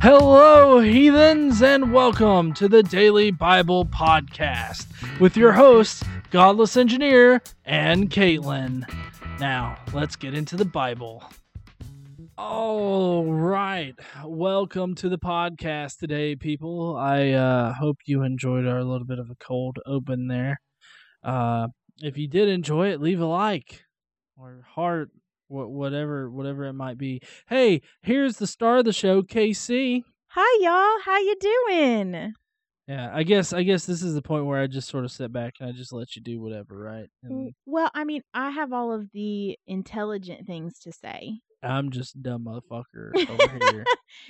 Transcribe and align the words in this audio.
Hello, 0.00 0.78
heathens, 0.78 1.60
and 1.60 1.92
welcome 1.92 2.54
to 2.54 2.68
the 2.68 2.84
Daily 2.84 3.32
Bible 3.32 3.84
Podcast 3.84 4.86
with 5.18 5.36
your 5.36 5.50
hosts, 5.50 6.04
Godless 6.30 6.76
Engineer 6.76 7.42
and 7.64 8.10
Caitlin. 8.10 8.88
Now, 9.40 9.76
let's 9.92 10.14
get 10.14 10.34
into 10.34 10.56
the 10.56 10.64
Bible. 10.64 11.24
All 12.38 13.24
right. 13.24 13.96
Welcome 14.24 14.94
to 14.94 15.08
the 15.08 15.18
podcast 15.18 15.98
today, 15.98 16.36
people. 16.36 16.96
I 16.96 17.30
uh, 17.30 17.72
hope 17.72 17.96
you 18.06 18.22
enjoyed 18.22 18.68
our 18.68 18.84
little 18.84 19.06
bit 19.06 19.18
of 19.18 19.30
a 19.30 19.44
cold 19.44 19.78
open 19.84 20.28
there. 20.28 20.60
Uh, 21.24 21.66
if 21.98 22.16
you 22.18 22.28
did 22.28 22.48
enjoy 22.48 22.90
it, 22.92 23.00
leave 23.00 23.20
a 23.20 23.26
like 23.26 23.82
or 24.36 24.64
heart, 24.74 25.10
wh- 25.48 25.70
whatever, 25.70 26.30
whatever 26.30 26.64
it 26.64 26.72
might 26.74 26.98
be. 26.98 27.20
Hey, 27.48 27.82
here's 28.02 28.38
the 28.38 28.46
star 28.46 28.78
of 28.78 28.84
the 28.84 28.92
show, 28.92 29.22
KC. 29.22 30.04
Hi 30.28 30.58
y'all, 30.62 31.00
how 31.04 31.18
you 31.18 31.36
doing? 31.40 32.34
Yeah, 32.88 33.10
I 33.12 33.24
guess 33.24 33.52
I 33.52 33.62
guess 33.64 33.84
this 33.86 34.02
is 34.02 34.14
the 34.14 34.22
point 34.22 34.44
where 34.46 34.60
I 34.60 34.66
just 34.68 34.88
sort 34.88 35.04
of 35.04 35.10
sit 35.10 35.32
back 35.32 35.54
and 35.60 35.68
I 35.68 35.72
just 35.72 35.92
let 35.92 36.14
you 36.14 36.22
do 36.22 36.40
whatever, 36.40 36.78
right? 36.78 37.08
Mm, 37.24 37.46
and 37.46 37.54
Well, 37.64 37.90
I 37.94 38.04
mean, 38.04 38.22
I 38.32 38.50
have 38.50 38.72
all 38.72 38.92
of 38.92 39.10
the 39.12 39.58
intelligent 39.66 40.46
things 40.46 40.78
to 40.80 40.92
say. 40.92 41.40
I'm 41.62 41.90
just 41.90 42.22
dumb 42.22 42.44
motherfucker 42.44 43.12
over 43.28 43.48
here. 43.48 43.86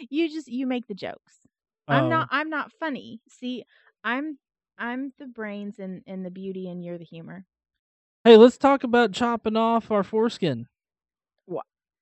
you 0.09 0.29
just 0.31 0.49
you 0.49 0.67
make 0.67 0.87
the 0.87 0.95
jokes. 0.95 1.41
I'm 1.89 2.07
Oh, 2.07 2.09
not 2.11 2.29
I'm 2.31 2.49
not 2.49 2.73
funny. 2.73 3.21
See, 3.29 3.65
I'm 4.03 4.39
I'm 4.79 5.13
the 5.19 5.27
brains 5.27 5.79
and 5.79 6.03
and 6.07 6.25
the 6.25 6.31
beauty 6.31 6.69
and 6.69 6.83
you're 6.85 6.99
the 6.99 7.05
humor. 7.05 7.45
Hey, 8.25 8.37
let's 8.37 8.59
talk 8.59 8.85
about 8.85 9.13
chopping 9.13 9.57
off 9.57 9.91
our 9.91 10.03
foreskin. 10.03 10.67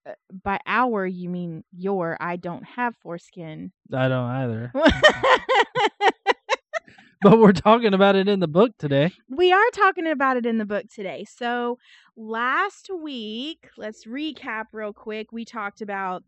Uh, 0.06 0.12
by 0.42 0.58
our 0.66 1.06
you 1.06 1.30
mean 1.30 1.64
your 1.72 2.16
I 2.20 2.36
don't 2.36 2.64
have 2.64 2.94
foreskin. 2.96 3.72
I 3.92 4.08
don't 4.08 4.30
either, 4.30 4.72
but 7.22 7.38
we're 7.38 7.52
talking 7.52 7.94
about 7.94 8.16
it 8.16 8.28
in 8.28 8.40
the 8.40 8.48
book 8.48 8.72
today. 8.78 9.12
we 9.30 9.52
are 9.52 9.70
talking 9.72 10.06
about 10.06 10.36
it 10.36 10.44
in 10.44 10.58
the 10.58 10.66
book 10.66 10.86
today. 10.94 11.24
So, 11.24 11.78
last 12.16 12.90
week, 13.02 13.68
let's 13.78 14.04
recap 14.04 14.66
real 14.72 14.92
quick. 14.92 15.32
We 15.32 15.44
talked 15.44 15.80
about 15.80 16.22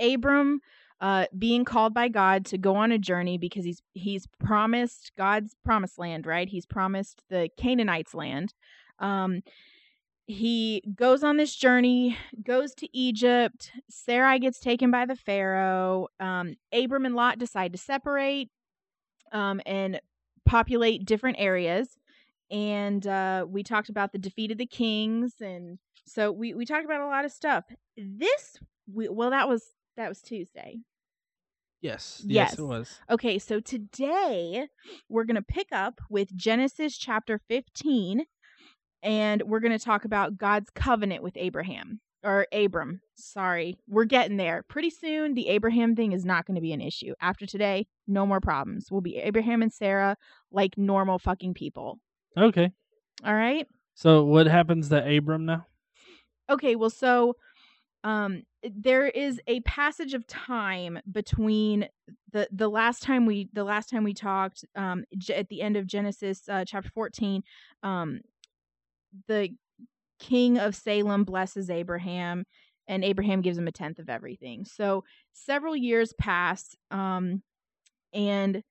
Abram 0.00 0.60
uh, 1.00 1.26
being 1.36 1.64
called 1.64 1.94
by 1.94 2.08
God 2.08 2.44
to 2.46 2.58
go 2.58 2.76
on 2.76 2.92
a 2.92 2.98
journey 2.98 3.38
because 3.38 3.64
he's 3.64 3.82
he's 3.94 4.26
promised 4.38 5.12
God's 5.16 5.54
promised 5.64 5.98
land, 5.98 6.26
right? 6.26 6.48
He's 6.48 6.66
promised 6.66 7.22
the 7.30 7.48
Canaanites 7.56 8.14
land. 8.14 8.52
Um, 8.98 9.42
he 10.30 10.82
goes 10.94 11.22
on 11.24 11.36
this 11.36 11.54
journey, 11.54 12.16
goes 12.44 12.74
to 12.76 12.88
Egypt. 12.96 13.72
Sarai 13.88 14.38
gets 14.38 14.60
taken 14.60 14.90
by 14.90 15.06
the 15.06 15.16
Pharaoh. 15.16 16.08
Um, 16.18 16.56
Abram 16.72 17.06
and 17.06 17.14
Lot 17.14 17.38
decide 17.38 17.72
to 17.72 17.78
separate 17.78 18.48
um, 19.32 19.60
and 19.66 20.00
populate 20.46 21.04
different 21.04 21.36
areas. 21.38 21.98
And 22.50 23.06
uh, 23.06 23.46
we 23.48 23.62
talked 23.62 23.88
about 23.88 24.12
the 24.12 24.18
defeat 24.18 24.50
of 24.50 24.58
the 24.58 24.66
kings, 24.66 25.34
and 25.40 25.78
so 26.04 26.32
we 26.32 26.52
we 26.52 26.64
talked 26.66 26.84
about 26.84 27.00
a 27.00 27.06
lot 27.06 27.24
of 27.24 27.30
stuff. 27.30 27.64
This 27.96 28.56
we, 28.92 29.08
well, 29.08 29.30
that 29.30 29.48
was 29.48 29.62
that 29.96 30.08
was 30.08 30.20
Tuesday. 30.20 30.78
Yes, 31.80 32.22
yes, 32.26 32.50
Yes. 32.50 32.58
it 32.58 32.62
was. 32.62 33.00
Okay, 33.08 33.38
so 33.38 33.58
today 33.60 34.66
we're 35.08 35.24
going 35.24 35.36
to 35.36 35.42
pick 35.42 35.68
up 35.72 36.00
with 36.10 36.36
Genesis 36.36 36.98
chapter 36.98 37.40
15 37.48 38.24
and 39.02 39.42
we're 39.42 39.60
going 39.60 39.76
to 39.76 39.84
talk 39.84 40.04
about 40.04 40.36
God's 40.36 40.70
covenant 40.70 41.22
with 41.22 41.36
Abraham 41.36 42.00
or 42.22 42.46
Abram. 42.52 43.00
Sorry, 43.14 43.78
we're 43.88 44.04
getting 44.04 44.36
there. 44.36 44.62
Pretty 44.68 44.90
soon 44.90 45.34
the 45.34 45.48
Abraham 45.48 45.96
thing 45.96 46.12
is 46.12 46.24
not 46.24 46.46
going 46.46 46.56
to 46.56 46.60
be 46.60 46.72
an 46.72 46.80
issue. 46.80 47.14
After 47.20 47.46
today, 47.46 47.86
no 48.06 48.26
more 48.26 48.40
problems. 48.40 48.90
We'll 48.90 49.00
be 49.00 49.16
Abraham 49.16 49.62
and 49.62 49.72
Sarah 49.72 50.16
like 50.52 50.76
normal 50.76 51.18
fucking 51.18 51.54
people. 51.54 51.98
Okay, 52.36 52.70
All 53.24 53.34
right? 53.34 53.66
so 53.94 54.24
what 54.24 54.46
happens 54.46 54.88
to 54.90 55.16
Abram 55.16 55.44
now? 55.46 55.66
Okay, 56.48 56.76
well 56.76 56.90
so 56.90 57.36
um 58.04 58.42
there 58.62 59.06
is 59.08 59.40
a 59.46 59.60
passage 59.60 60.14
of 60.14 60.26
time 60.26 60.98
between 61.10 61.86
the 62.32 62.48
the 62.52 62.68
last 62.68 63.02
time 63.02 63.26
we 63.26 63.48
the 63.52 63.64
last 63.64 63.90
time 63.90 64.04
we 64.04 64.14
talked 64.14 64.64
um 64.76 65.04
at 65.34 65.48
the 65.48 65.60
end 65.60 65.76
of 65.76 65.86
Genesis 65.86 66.48
uh, 66.48 66.64
chapter 66.66 66.88
14 66.90 67.42
um 67.82 68.20
the 69.28 69.50
king 70.18 70.58
of 70.58 70.74
Salem 70.74 71.24
blesses 71.24 71.70
Abraham 71.70 72.44
and 72.86 73.04
Abraham 73.04 73.40
gives 73.40 73.56
him 73.56 73.68
a 73.68 73.72
tenth 73.72 73.98
of 73.98 74.08
everything. 74.08 74.64
So 74.64 75.04
several 75.32 75.76
years 75.76 76.12
pass 76.18 76.76
um 76.90 77.42
and 78.12 78.62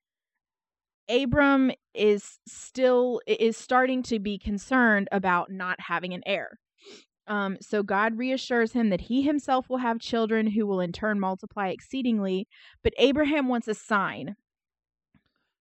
Abram 1.08 1.72
is 1.94 2.38
still 2.46 3.20
is 3.26 3.56
starting 3.56 4.02
to 4.04 4.18
be 4.20 4.38
concerned 4.38 5.08
about 5.10 5.50
not 5.50 5.80
having 5.80 6.14
an 6.14 6.22
heir. 6.24 6.60
Um, 7.26 7.58
so 7.60 7.82
God 7.82 8.18
reassures 8.18 8.72
him 8.72 8.90
that 8.90 9.02
he 9.02 9.22
himself 9.22 9.68
will 9.68 9.78
have 9.78 10.00
children 10.00 10.48
who 10.48 10.66
will 10.66 10.80
in 10.80 10.92
turn 10.92 11.20
multiply 11.20 11.68
exceedingly. 11.68 12.48
But 12.82 12.94
Abraham 12.98 13.48
wants 13.48 13.68
a 13.68 13.74
sign. 13.74 14.36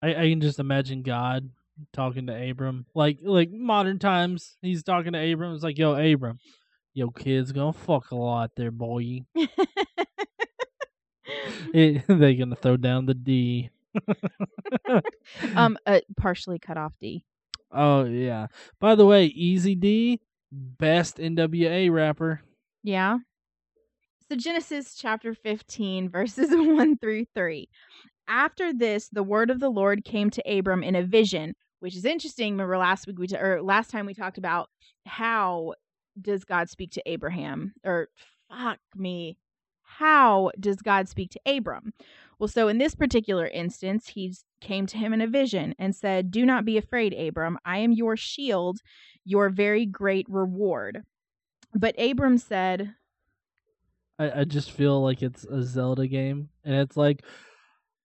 I, 0.01 0.15
I 0.15 0.29
can 0.29 0.41
just 0.41 0.59
imagine 0.59 1.01
God 1.01 1.49
talking 1.93 2.27
to 2.27 2.49
Abram, 2.49 2.85
like 2.93 3.19
like 3.21 3.51
modern 3.51 3.99
times. 3.99 4.57
He's 4.61 4.83
talking 4.83 5.13
to 5.13 5.31
Abram. 5.31 5.53
It's 5.53 5.63
like, 5.63 5.77
yo, 5.77 5.93
Abram, 5.93 6.39
yo, 6.93 7.09
kid's 7.09 7.51
gonna 7.51 7.73
fuck 7.73 8.11
a 8.11 8.15
lot 8.15 8.51
there, 8.55 8.71
boy. 8.71 9.21
It, 11.73 12.05
they 12.07 12.35
gonna 12.35 12.55
throw 12.55 12.77
down 12.77 13.05
the 13.05 13.13
D. 13.13 13.69
um, 15.55 15.77
uh, 15.85 15.99
partially 16.17 16.59
cut 16.59 16.77
off 16.77 16.93
D. 16.99 17.23
Oh 17.71 18.05
yeah. 18.05 18.47
By 18.79 18.95
the 18.95 19.05
way, 19.05 19.25
Easy 19.25 19.75
D, 19.75 20.21
best 20.51 21.17
NWA 21.17 21.91
rapper. 21.91 22.41
Yeah. 22.83 23.19
So 24.29 24.35
Genesis 24.35 24.95
chapter 24.95 25.33
15, 25.33 26.09
verses 26.09 26.49
1 26.51 26.97
through 26.99 27.25
3. 27.33 27.67
After 28.27 28.71
this, 28.71 29.09
the 29.09 29.23
word 29.23 29.49
of 29.49 29.59
the 29.59 29.71
Lord 29.71 30.05
came 30.05 30.29
to 30.29 30.57
Abram 30.57 30.83
in 30.83 30.95
a 30.95 31.03
vision, 31.03 31.55
which 31.79 31.95
is 31.95 32.05
interesting. 32.05 32.53
Remember 32.53 32.77
last 32.77 33.07
week 33.07 33.19
we 33.19 33.27
ta- 33.27 33.39
or 33.39 33.61
last 33.61 33.89
time 33.89 34.05
we 34.05 34.13
talked 34.13 34.37
about 34.37 34.69
how 35.05 35.73
does 36.19 36.43
God 36.43 36.69
speak 36.69 36.91
to 36.91 37.03
Abraham? 37.05 37.73
Or 37.83 38.09
fuck 38.49 38.79
me. 38.95 39.37
How 39.81 40.51
does 40.59 40.77
God 40.77 41.09
speak 41.09 41.31
to 41.31 41.39
Abram? 41.45 41.93
Well, 42.37 42.47
so 42.47 42.67
in 42.67 42.77
this 42.77 42.95
particular 42.95 43.47
instance, 43.47 44.09
he 44.09 44.33
came 44.61 44.85
to 44.87 44.97
him 44.97 45.13
in 45.13 45.21
a 45.21 45.27
vision 45.27 45.75
and 45.77 45.95
said, 45.95 46.31
Do 46.31 46.45
not 46.45 46.63
be 46.63 46.77
afraid, 46.77 47.13
Abram. 47.13 47.57
I 47.65 47.79
am 47.79 47.91
your 47.91 48.15
shield, 48.15 48.79
your 49.25 49.49
very 49.49 49.85
great 49.85 50.25
reward. 50.29 51.03
But 51.73 51.99
Abram 51.99 52.37
said, 52.37 52.95
I, 54.17 54.41
I 54.41 54.43
just 54.43 54.71
feel 54.71 55.01
like 55.01 55.21
it's 55.21 55.45
a 55.45 55.63
Zelda 55.63 56.07
game, 56.07 56.49
and 56.63 56.75
it's 56.75 56.97
like, 56.97 57.23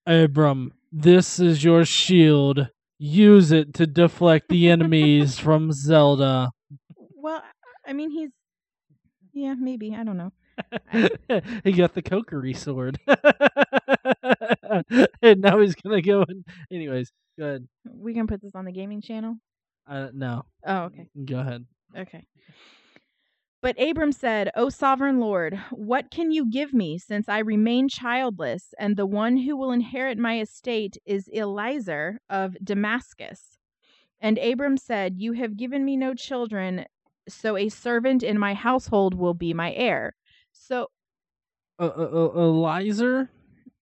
Abram, 0.06 0.72
this 0.92 1.38
is 1.38 1.62
your 1.62 1.84
shield. 1.84 2.68
Use 2.98 3.52
it 3.52 3.74
to 3.74 3.86
deflect 3.86 4.48
the 4.48 4.70
enemies 4.70 5.38
from 5.46 5.72
Zelda. 5.72 6.50
Well, 6.96 7.42
I 7.86 7.92
mean, 7.92 8.10
he's. 8.10 8.30
Yeah, 9.32 9.54
maybe. 9.54 9.94
I 9.94 10.04
don't 10.04 10.16
know. 10.16 10.32
he 11.64 11.72
got 11.72 11.94
the 11.94 12.02
Kokiri 12.02 12.56
sword, 12.56 13.00
and 15.22 15.40
now 15.40 15.58
he's 15.58 15.74
gonna 15.74 16.00
go. 16.00 16.24
And 16.28 16.44
anyways, 16.70 17.10
go 17.36 17.46
ahead. 17.46 17.66
We 17.92 18.14
can 18.14 18.28
put 18.28 18.40
this 18.40 18.54
on 18.54 18.64
the 18.64 18.70
gaming 18.70 19.02
channel. 19.02 19.34
Uh, 19.88 20.10
no, 20.14 20.44
Oh, 20.64 20.84
okay. 20.84 21.08
go 21.24 21.40
ahead. 21.40 21.64
Okay. 21.96 22.24
But 23.64 23.80
Abram 23.80 24.12
said, 24.12 24.50
O 24.56 24.68
sovereign 24.68 25.20
Lord, 25.20 25.58
what 25.70 26.10
can 26.10 26.30
you 26.30 26.50
give 26.50 26.74
me 26.74 26.98
since 26.98 27.30
I 27.30 27.38
remain 27.38 27.88
childless, 27.88 28.74
and 28.78 28.94
the 28.94 29.06
one 29.06 29.38
who 29.38 29.56
will 29.56 29.72
inherit 29.72 30.18
my 30.18 30.38
estate 30.38 30.98
is 31.06 31.30
Eliezer 31.34 32.20
of 32.28 32.58
Damascus? 32.62 33.56
And 34.20 34.36
Abram 34.36 34.76
said, 34.76 35.14
You 35.16 35.32
have 35.32 35.56
given 35.56 35.82
me 35.82 35.96
no 35.96 36.12
children, 36.12 36.84
so 37.26 37.56
a 37.56 37.70
servant 37.70 38.22
in 38.22 38.38
my 38.38 38.52
household 38.52 39.14
will 39.14 39.32
be 39.32 39.54
my 39.54 39.72
heir. 39.72 40.14
So, 40.52 40.88
Uh, 41.78 41.84
uh, 41.84 41.88
uh, 41.88 42.28
Elizer? 42.36 43.30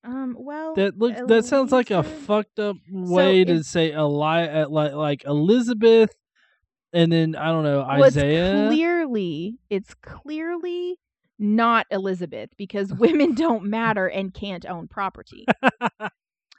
um, 0.05 0.37
well, 0.39 0.77
That 0.77 0.97
look. 0.97 1.27
That 1.27 1.45
sounds 1.45 1.73
like 1.73 1.91
a 1.91 2.05
fucked 2.05 2.61
up 2.61 2.77
way 2.89 3.43
to 3.43 3.65
say 3.65 3.91
Eli, 3.93 4.63
like 4.67 4.93
like 4.93 5.25
Elizabeth, 5.25 6.15
and 6.93 7.11
then 7.11 7.35
I 7.35 7.47
don't 7.47 7.65
know 7.65 7.79
well, 7.79 8.05
Isaiah. 8.05 8.71
Clearly, 9.13 9.59
it's 9.71 9.95
clearly 9.95 10.97
not 11.39 11.87
Elizabeth 11.91 12.51
because 12.57 12.93
women 12.99 13.35
don't 13.35 13.65
matter 13.65 14.07
and 14.07 14.33
can't 14.33 14.67
own 14.67 14.89
property. 14.89 15.45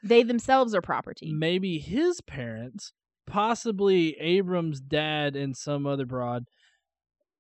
they 0.03 0.23
themselves 0.23 0.75
are 0.75 0.81
property. 0.81 1.31
Maybe 1.33 1.79
his 1.79 2.21
parents, 2.21 2.93
possibly 3.25 4.15
Abram's 4.19 4.79
dad 4.81 5.35
and 5.35 5.55
some 5.55 5.85
other 5.87 6.05
broad, 6.05 6.43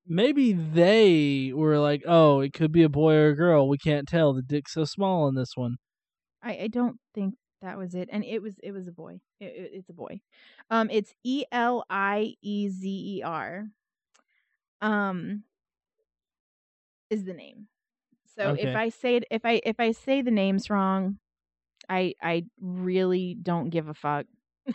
maybe 0.07 0.53
they 0.53 1.51
were 1.53 1.79
like, 1.79 2.03
"Oh, 2.07 2.39
it 2.39 2.53
could 2.53 2.71
be 2.71 2.83
a 2.83 2.89
boy 2.89 3.13
or 3.15 3.29
a 3.29 3.35
girl. 3.35 3.67
We 3.67 3.77
can't 3.77 4.07
tell. 4.07 4.33
The 4.33 4.41
dick's 4.41 4.73
so 4.73 4.85
small 4.85 5.27
in 5.27 5.35
this 5.35 5.51
one." 5.55 5.75
I, 6.41 6.57
I 6.63 6.67
don't 6.67 6.97
think 7.13 7.35
that 7.61 7.77
was 7.77 7.93
it, 7.95 8.09
and 8.11 8.23
it 8.25 8.41
was 8.41 8.55
it 8.63 8.71
was 8.71 8.87
a 8.87 8.91
boy. 8.91 9.19
It, 9.39 9.45
it- 9.45 9.71
it's 9.73 9.89
a 9.89 9.93
boy. 9.93 10.21
Um, 10.69 10.89
it's 10.89 11.13
E 11.23 11.43
L 11.51 11.83
I 11.89 12.33
E 12.41 12.69
Z 12.69 12.87
E 12.87 13.21
R. 13.23 13.65
Um, 14.83 15.43
is 17.09 17.23
the 17.23 17.33
name. 17.33 17.67
So 18.35 18.49
Okay. 18.49 18.63
if 18.63 18.75
I 18.75 18.89
say 18.89 19.15
it, 19.17 19.25
if 19.31 19.45
I 19.45 19.61
if 19.65 19.79
I 19.79 19.91
say 19.91 20.21
the 20.21 20.31
names 20.31 20.69
wrong, 20.69 21.19
I 21.89 22.15
I 22.21 22.45
really 22.59 23.35
don't 23.41 23.69
give 23.69 23.87
a 23.87 23.93
fuck. 23.93 24.25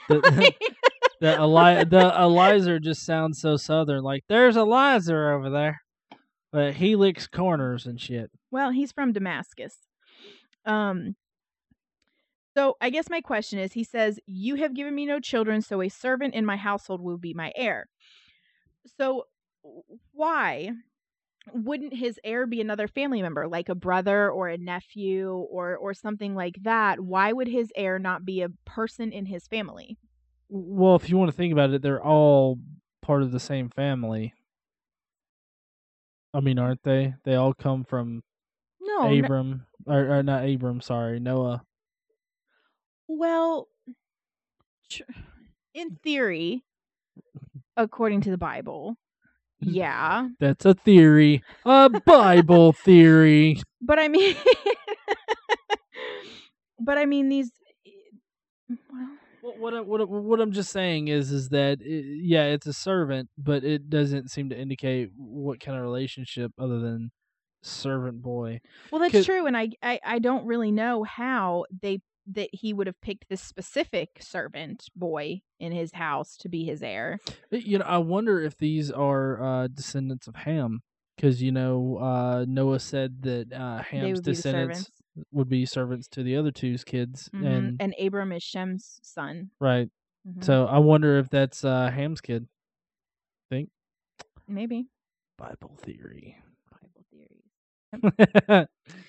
The, 0.09 0.23
the, 1.21 1.35
Eli- 1.41 1.85
the 1.85 2.15
Eliza 2.19 2.81
just 2.81 3.05
sounds 3.05 3.41
so 3.41 3.57
southern. 3.57 4.03
Like, 4.03 4.25
there's 4.29 4.57
Eliza 4.57 5.15
over 5.15 5.51
there, 5.51 5.83
but 6.53 6.75
he 6.75 6.97
licks 6.97 7.27
corners 7.27 7.87
and 7.87 8.01
shit. 8.01 8.31
Well, 8.51 8.71
he's 8.71 8.93
from 8.93 9.13
Damascus. 9.13 9.77
Um 10.65 11.17
so 12.57 12.77
I 12.81 12.91
guess 12.91 13.09
my 13.11 13.21
question 13.21 13.59
is 13.59 13.73
he 13.73 13.85
says, 13.85 14.19
"You 14.27 14.57
have 14.57 14.75
given 14.75 14.95
me 14.95 15.07
no 15.07 15.21
children, 15.21 15.61
so 15.63 15.81
a 15.83 15.89
servant 15.89 16.35
in 16.35 16.45
my 16.45 16.57
household 16.57 17.01
will 17.01 17.19
be 17.19 17.35
my 17.35 17.53
heir." 17.55 17.89
So 18.99 19.25
why 20.13 20.71
wouldn't 21.53 21.95
his 21.95 22.21
heir 22.25 22.47
be 22.47 22.61
another 22.61 22.89
family 22.89 23.23
member 23.23 23.49
like 23.49 23.69
a 23.69 23.75
brother 23.75 24.31
or 24.31 24.49
a 24.49 24.59
nephew 24.59 25.33
or 25.33 25.77
or 25.77 25.95
something 25.95 26.35
like 26.35 26.57
that? 26.63 27.01
Why 27.01 27.33
would 27.33 27.49
his 27.49 27.73
heir 27.75 27.99
not 27.99 28.25
be 28.25 28.43
a 28.43 28.51
person 28.67 29.13
in 29.13 29.27
his 29.27 29.47
family? 29.47 29.97
Well, 30.49 30.97
if 30.97 31.09
you 31.09 31.17
want 31.17 31.31
to 31.31 31.37
think 31.37 31.53
about 31.53 31.71
it, 31.71 31.83
they're 31.83 32.03
all 32.03 32.59
part 33.03 33.23
of 33.23 33.33
the 33.33 33.41
same 33.41 33.71
family. 33.71 34.35
I 36.35 36.41
mean, 36.41 36.59
aren't 36.59 36.83
they? 36.83 37.15
They 37.25 37.35
all 37.35 37.55
come 37.55 37.85
from 37.85 38.23
No. 38.81 39.11
Abram, 39.13 39.67
or, 39.87 40.19
or 40.19 40.23
not 40.23 40.49
Abram. 40.49 40.81
Sorry, 40.81 41.21
Noah. 41.21 41.63
well, 43.07 43.69
in 45.75 45.97
theory, 45.97 46.65
according 47.77 48.23
to 48.23 48.31
the 48.31 48.39
Bible, 48.39 48.97
yeah. 49.61 50.29
That's 50.41 50.65
a 50.65 50.75
theory, 50.75 51.43
a 51.65 51.89
Bible 52.05 52.73
theory. 52.73 53.63
But 53.81 54.01
I 54.01 54.09
mean, 54.09 54.35
but 56.81 56.99
I 56.99 57.07
mean 57.07 57.29
these. 57.29 57.51
Eh, 57.87 57.91
well, 58.91 59.09
What 59.41 59.59
what 59.59 59.75
I- 59.75 59.81
what 60.05 60.09
what 60.09 60.41
I'm 60.41 60.53
just 60.53 60.71
saying 60.71 61.09
is 61.09 61.31
is 61.33 61.49
that 61.51 61.81
it, 61.81 62.05
yeah, 62.23 62.45
it's 62.47 62.67
a 62.67 62.73
servant, 62.73 63.29
but 63.39 63.65
it 63.65 63.89
doesn't 63.89 64.31
seem 64.31 64.49
to 64.51 64.59
indicate 64.59 65.11
what 65.17 65.61
kind 65.61 65.77
of 65.77 65.83
relationship 65.85 66.53
other 66.59 66.81
than 66.81 67.11
servant 67.63 68.23
boy. 68.23 68.61
well, 68.91 69.01
that's 69.01 69.25
true, 69.25 69.47
and 69.47 69.57
I, 69.57 69.71
I 69.83 70.01
I 70.05 70.19
don't 70.19 70.47
really 70.47 70.73
know 70.73 71.05
how 71.05 71.65
they 71.83 72.01
that 72.29 72.51
he 72.53 72.73
would 72.73 72.87
have 72.87 73.01
picked 73.01 73.29
this 73.29 73.41
specific 73.43 74.19
servant 74.21 74.89
boy 74.95 75.41
in 75.59 75.73
his 75.73 75.93
house 75.95 76.37
to 76.39 76.49
be 76.49 76.65
his 76.65 76.83
heir. 76.83 77.19
Uh, 77.53 77.57
You 77.57 77.79
know, 77.79 77.85
I 77.87 77.99
wonder 77.99 78.41
if 78.41 78.57
these 78.59 78.91
are 78.91 79.43
uh, 79.43 79.67
descendants 79.69 80.29
of 80.29 80.37
Ham, 80.37 80.83
because 81.17 81.43
you 81.43 81.51
know 81.53 81.97
uh, 81.99 82.45
Noah 82.47 82.81
said 82.81 83.23
that 83.23 83.53
uh, 83.53 83.83
Ham's 83.83 84.21
descendants 84.21 84.91
would 85.33 85.49
be 85.49 85.65
servants 85.67 86.07
to 86.09 86.23
the 86.23 86.37
other 86.37 86.51
two's 86.53 86.85
kids, 86.85 87.29
Mhm, 87.35 87.45
and 87.45 87.77
and 87.81 87.95
Abram 87.99 88.31
is 88.33 88.43
Shem's 88.43 89.01
son. 89.03 89.51
right. 89.61 89.91
Mhm. 90.27 90.45
So 90.45 90.67
I 90.67 90.79
wonder 90.79 91.19
if 91.19 91.29
that's 91.31 91.65
uh, 91.65 91.91
Ham's 91.91 92.21
kid. 92.21 92.47
Think 93.51 93.71
maybe 94.47 94.89
Bible 95.39 95.75
theory. 95.79 96.37
Bible 96.71 97.05
theories. 97.11 98.69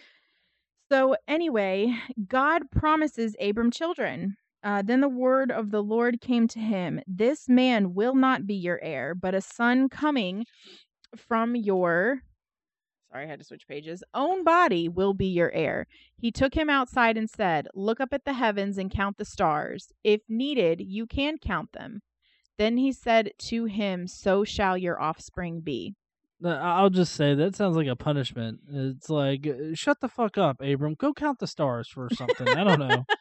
So 0.89 1.15
anyway, 1.27 1.95
God 2.27 2.71
promises 2.71 3.35
Abram 3.39 3.69
children. 3.69 4.37
Uh, 4.63 4.81
then 4.81 5.01
the 5.01 5.07
word 5.07 5.51
of 5.51 5.71
the 5.71 5.83
Lord 5.83 6.19
came 6.19 6.47
to 6.49 6.59
him 6.59 6.99
This 7.07 7.47
man 7.47 7.93
will 7.93 8.15
not 8.15 8.45
be 8.45 8.55
your 8.55 8.79
heir, 8.81 9.15
but 9.15 9.35
a 9.35 9.41
son 9.41 9.87
coming 9.87 10.45
from 11.15 11.55
your. 11.55 12.23
Sorry, 13.11 13.25
I 13.25 13.27
had 13.27 13.39
to 13.39 13.45
switch 13.45 13.67
pages. 13.67 14.03
Own 14.13 14.43
body 14.43 14.89
will 14.89 15.13
be 15.13 15.27
your 15.27 15.51
heir. 15.51 15.87
He 16.17 16.31
took 16.31 16.55
him 16.55 16.69
outside 16.69 17.17
and 17.17 17.29
said, 17.29 17.67
Look 17.73 17.99
up 17.99 18.09
at 18.11 18.25
the 18.25 18.33
heavens 18.33 18.77
and 18.77 18.91
count 18.91 19.17
the 19.17 19.25
stars. 19.25 19.91
If 20.03 20.21
needed, 20.27 20.81
you 20.81 21.05
can 21.05 21.37
count 21.37 21.71
them. 21.71 22.01
Then 22.57 22.77
he 22.77 22.91
said 22.91 23.31
to 23.47 23.65
him, 23.65 24.07
So 24.07 24.43
shall 24.43 24.77
your 24.77 25.01
offspring 25.01 25.61
be. 25.61 25.95
I'll 26.45 26.89
just 26.89 27.13
say 27.15 27.35
that 27.35 27.55
sounds 27.55 27.75
like 27.75 27.87
a 27.87 27.95
punishment. 27.95 28.59
It's 28.71 29.09
like, 29.09 29.45
uh, 29.45 29.73
shut 29.73 29.99
the 29.99 30.07
fuck 30.07 30.37
up, 30.37 30.61
Abram. 30.61 30.95
Go 30.95 31.13
count 31.13 31.39
the 31.39 31.47
stars 31.47 31.87
for 31.89 32.09
something. 32.13 32.47
I 32.47 32.63
don't 32.63 32.79
know. 32.79 33.05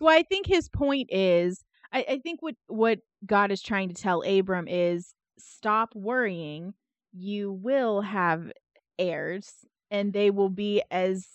Well, 0.00 0.16
I 0.16 0.24
think 0.24 0.46
his 0.46 0.68
point 0.68 1.08
is, 1.12 1.64
I, 1.92 2.04
I 2.08 2.18
think 2.18 2.42
what 2.42 2.56
what 2.66 2.98
God 3.24 3.52
is 3.52 3.62
trying 3.62 3.88
to 3.90 3.94
tell 3.94 4.22
Abram 4.22 4.66
is, 4.66 5.14
stop 5.38 5.94
worrying. 5.94 6.74
You 7.12 7.52
will 7.52 8.00
have 8.00 8.50
heirs, 8.98 9.52
and 9.90 10.12
they 10.12 10.30
will 10.30 10.48
be 10.48 10.82
as 10.90 11.26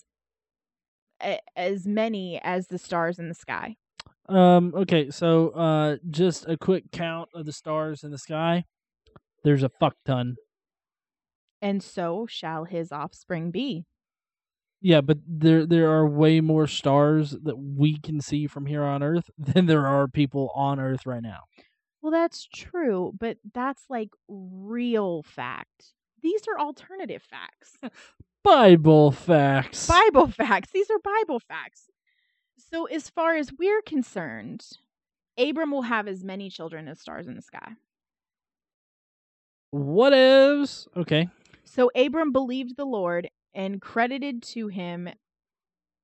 as 1.56 1.88
many 1.88 2.40
as 2.44 2.68
the 2.68 2.78
stars 2.78 3.18
in 3.18 3.30
the 3.30 3.36
sky. 3.36 3.78
Um. 4.28 4.74
Okay. 4.76 5.10
So, 5.10 5.50
uh, 5.52 5.98
just 6.10 6.48
a 6.50 6.58
quick 6.58 6.92
count 6.92 7.30
of 7.34 7.46
the 7.46 7.54
stars 7.54 8.04
in 8.04 8.12
the 8.12 8.18
sky. 8.18 8.66
There's 9.46 9.64
a 9.64 9.70
fuck 9.80 9.96
ton. 10.06 10.36
And 11.62 11.82
so 11.82 12.28
shall 12.30 12.66
his 12.66 12.92
offspring 12.92 13.52
be. 13.52 13.86
Yeah, 14.80 15.02
but 15.02 15.18
there 15.28 15.66
there 15.66 15.90
are 15.90 16.08
way 16.08 16.40
more 16.40 16.68
stars 16.68 17.32
that 17.44 17.58
we 17.58 17.98
can 18.00 18.22
see 18.22 18.46
from 18.46 18.68
here 18.68 18.84
on 18.84 19.02
Earth 19.02 19.30
than 19.38 19.66
there 19.66 19.88
are 19.88 20.08
people 20.08 20.52
on 20.56 20.80
Earth 20.80 21.06
right 21.06 21.24
now. 21.24 21.42
Well, 22.02 22.12
that's 22.12 22.46
true, 22.46 23.14
but 23.20 23.38
that's 23.54 23.86
like 23.90 24.10
real 24.28 25.24
fact. 25.24 25.94
These 26.22 26.44
are 26.48 26.60
alternative 26.60 27.24
facts. 27.24 27.78
Bible 28.44 29.12
facts. 29.12 29.88
Bible 29.88 30.28
facts. 30.28 30.70
These 30.74 30.90
are 30.90 31.00
Bible 31.00 31.40
facts. 31.40 31.90
So, 32.58 32.86
as 32.86 33.10
far 33.10 33.36
as 33.36 33.52
we're 33.58 33.82
concerned, 33.82 34.66
Abram 35.38 35.72
will 35.72 35.84
have 35.84 36.08
as 36.08 36.24
many 36.24 36.50
children 36.50 36.88
as 36.88 37.00
stars 37.00 37.28
in 37.28 37.36
the 37.36 37.42
sky. 37.42 37.74
What 39.72 40.14
is 40.14 40.88
okay? 40.96 41.30
So, 41.68 41.92
Abram 41.96 42.32
believed 42.32 42.78
the 42.78 42.86
Lord 42.86 43.30
and 43.54 43.82
credited 43.82 44.42
to 44.44 44.68
him 44.68 45.10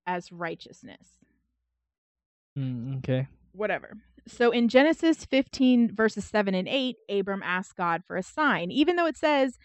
as 0.06 0.32
righteousness. 0.32 1.08
Mm, 2.58 2.98
okay. 3.00 3.28
Whatever. 3.54 3.98
So, 4.28 4.52
in 4.52 4.68
Genesis 4.70 5.26
15, 5.26 5.96
verses 5.96 6.26
7 6.26 6.54
and 6.54 6.68
8, 6.68 6.96
Abram 7.10 7.42
asked 7.44 7.76
God 7.76 8.04
for 8.06 8.16
a 8.16 8.24
sign. 8.24 8.72
Even 8.72 8.96
though 8.96 9.06
it 9.06 9.18
says 9.18 9.58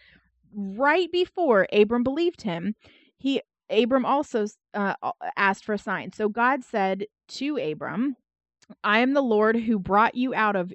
right 0.53 1.11
before 1.11 1.67
Abram 1.71 2.03
believed 2.03 2.41
him, 2.41 2.75
he 3.17 3.41
Abram 3.69 4.05
also 4.05 4.47
uh, 4.73 4.95
asked 5.37 5.63
for 5.63 5.73
a 5.73 5.77
sign. 5.77 6.11
So 6.11 6.27
God 6.27 6.63
said 6.63 7.05
to 7.29 7.57
Abram, 7.57 8.15
"I 8.83 8.99
am 8.99 9.13
the 9.13 9.21
Lord 9.21 9.55
who 9.57 9.79
brought 9.79 10.15
you 10.15 10.33
out 10.33 10.55
of 10.55 10.73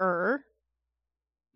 Ur." 0.00 0.44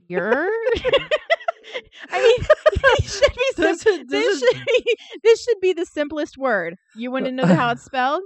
Ur. 0.11 0.49
I 2.11 2.23
mean, 2.23 2.47
this 2.99 3.19
should 3.19 3.35
be 3.35 3.43
sim- 3.54 3.64
Does 3.64 3.87
it- 3.87 4.09
does 4.09 4.11
this 4.11 4.43
it- 4.43 4.57
should 4.57 4.64
be 4.66 4.97
this 5.23 5.43
should 5.45 5.61
be 5.61 5.73
the 5.73 5.87
simplest 5.87 6.37
word. 6.38 6.76
You 6.97 7.11
want 7.11 7.26
to 7.26 7.33
know 7.33 7.47
how 7.47 7.71
it's 7.71 7.83
spelled? 7.85 8.23